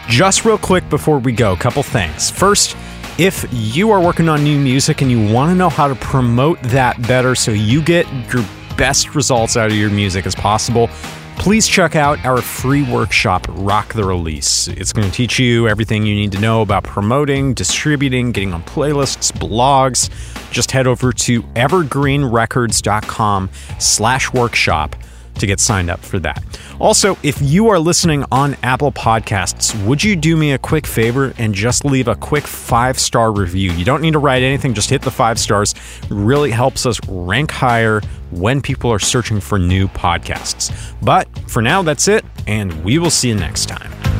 Just 0.07 0.45
real 0.45 0.57
quick 0.57 0.87
before 0.89 1.19
we 1.19 1.31
go, 1.31 1.53
a 1.53 1.57
couple 1.57 1.81
things. 1.83 2.29
First, 2.29 2.75
If 3.19 3.45
you 3.51 3.91
are 3.91 4.01
working 4.01 4.27
on 4.27 4.43
new 4.43 4.59
music 4.59 5.03
and 5.03 5.11
you 5.11 5.31
want 5.31 5.51
to 5.51 5.55
know 5.55 5.69
how 5.69 5.87
to 5.87 5.93
promote 5.93 6.59
that 6.63 6.99
better 7.07 7.35
so 7.35 7.51
you 7.51 7.79
get 7.79 8.07
your 8.33 8.43
best 8.75 9.13
results 9.13 9.55
out 9.55 9.69
of 9.69 9.77
your 9.77 9.91
music 9.91 10.25
as 10.25 10.33
possible, 10.33 10.87
please 11.37 11.67
check 11.67 11.95
out 11.95 12.17
our 12.25 12.41
free 12.41 12.81
workshop, 12.81 13.45
Rock 13.49 13.93
the 13.93 14.03
Release. 14.03 14.67
It's 14.67 14.91
going 14.91 15.07
to 15.07 15.13
teach 15.13 15.37
you 15.37 15.67
everything 15.67 16.07
you 16.07 16.15
need 16.15 16.31
to 16.31 16.39
know 16.39 16.63
about 16.63 16.85
promoting, 16.85 17.53
distributing, 17.53 18.31
getting 18.31 18.51
on 18.51 18.63
playlists, 18.63 19.31
blogs. 19.31 20.09
Just 20.51 20.71
head 20.71 20.87
over 20.87 21.13
to 21.13 21.43
evergreenrecords.com 21.43 23.49
slash 23.77 24.33
workshop 24.33 24.95
to 25.35 25.47
get 25.47 25.59
signed 25.59 25.89
up 25.89 25.99
for 25.99 26.19
that. 26.19 26.43
Also, 26.79 27.17
if 27.23 27.41
you 27.41 27.69
are 27.69 27.79
listening 27.79 28.25
on 28.31 28.55
Apple 28.63 28.91
Podcasts, 28.91 29.75
would 29.85 30.03
you 30.03 30.15
do 30.15 30.35
me 30.35 30.53
a 30.53 30.57
quick 30.57 30.87
favor 30.87 31.33
and 31.37 31.53
just 31.53 31.85
leave 31.85 32.07
a 32.07 32.15
quick 32.15 32.45
five 32.45 32.99
star 32.99 33.31
review? 33.31 33.71
You 33.71 33.85
don't 33.85 34.01
need 34.01 34.13
to 34.13 34.19
write 34.19 34.43
anything, 34.43 34.73
just 34.73 34.89
hit 34.89 35.01
the 35.01 35.11
five 35.11 35.39
stars. 35.39 35.73
It 36.03 36.09
really 36.09 36.51
helps 36.51 36.85
us 36.85 36.99
rank 37.07 37.51
higher 37.51 38.01
when 38.31 38.61
people 38.61 38.91
are 38.91 38.99
searching 38.99 39.39
for 39.39 39.59
new 39.59 39.87
podcasts. 39.87 40.93
But 41.01 41.27
for 41.47 41.61
now, 41.61 41.81
that's 41.81 42.07
it, 42.07 42.25
and 42.47 42.83
we 42.83 42.97
will 42.97 43.11
see 43.11 43.29
you 43.29 43.35
next 43.35 43.67
time. 43.67 44.12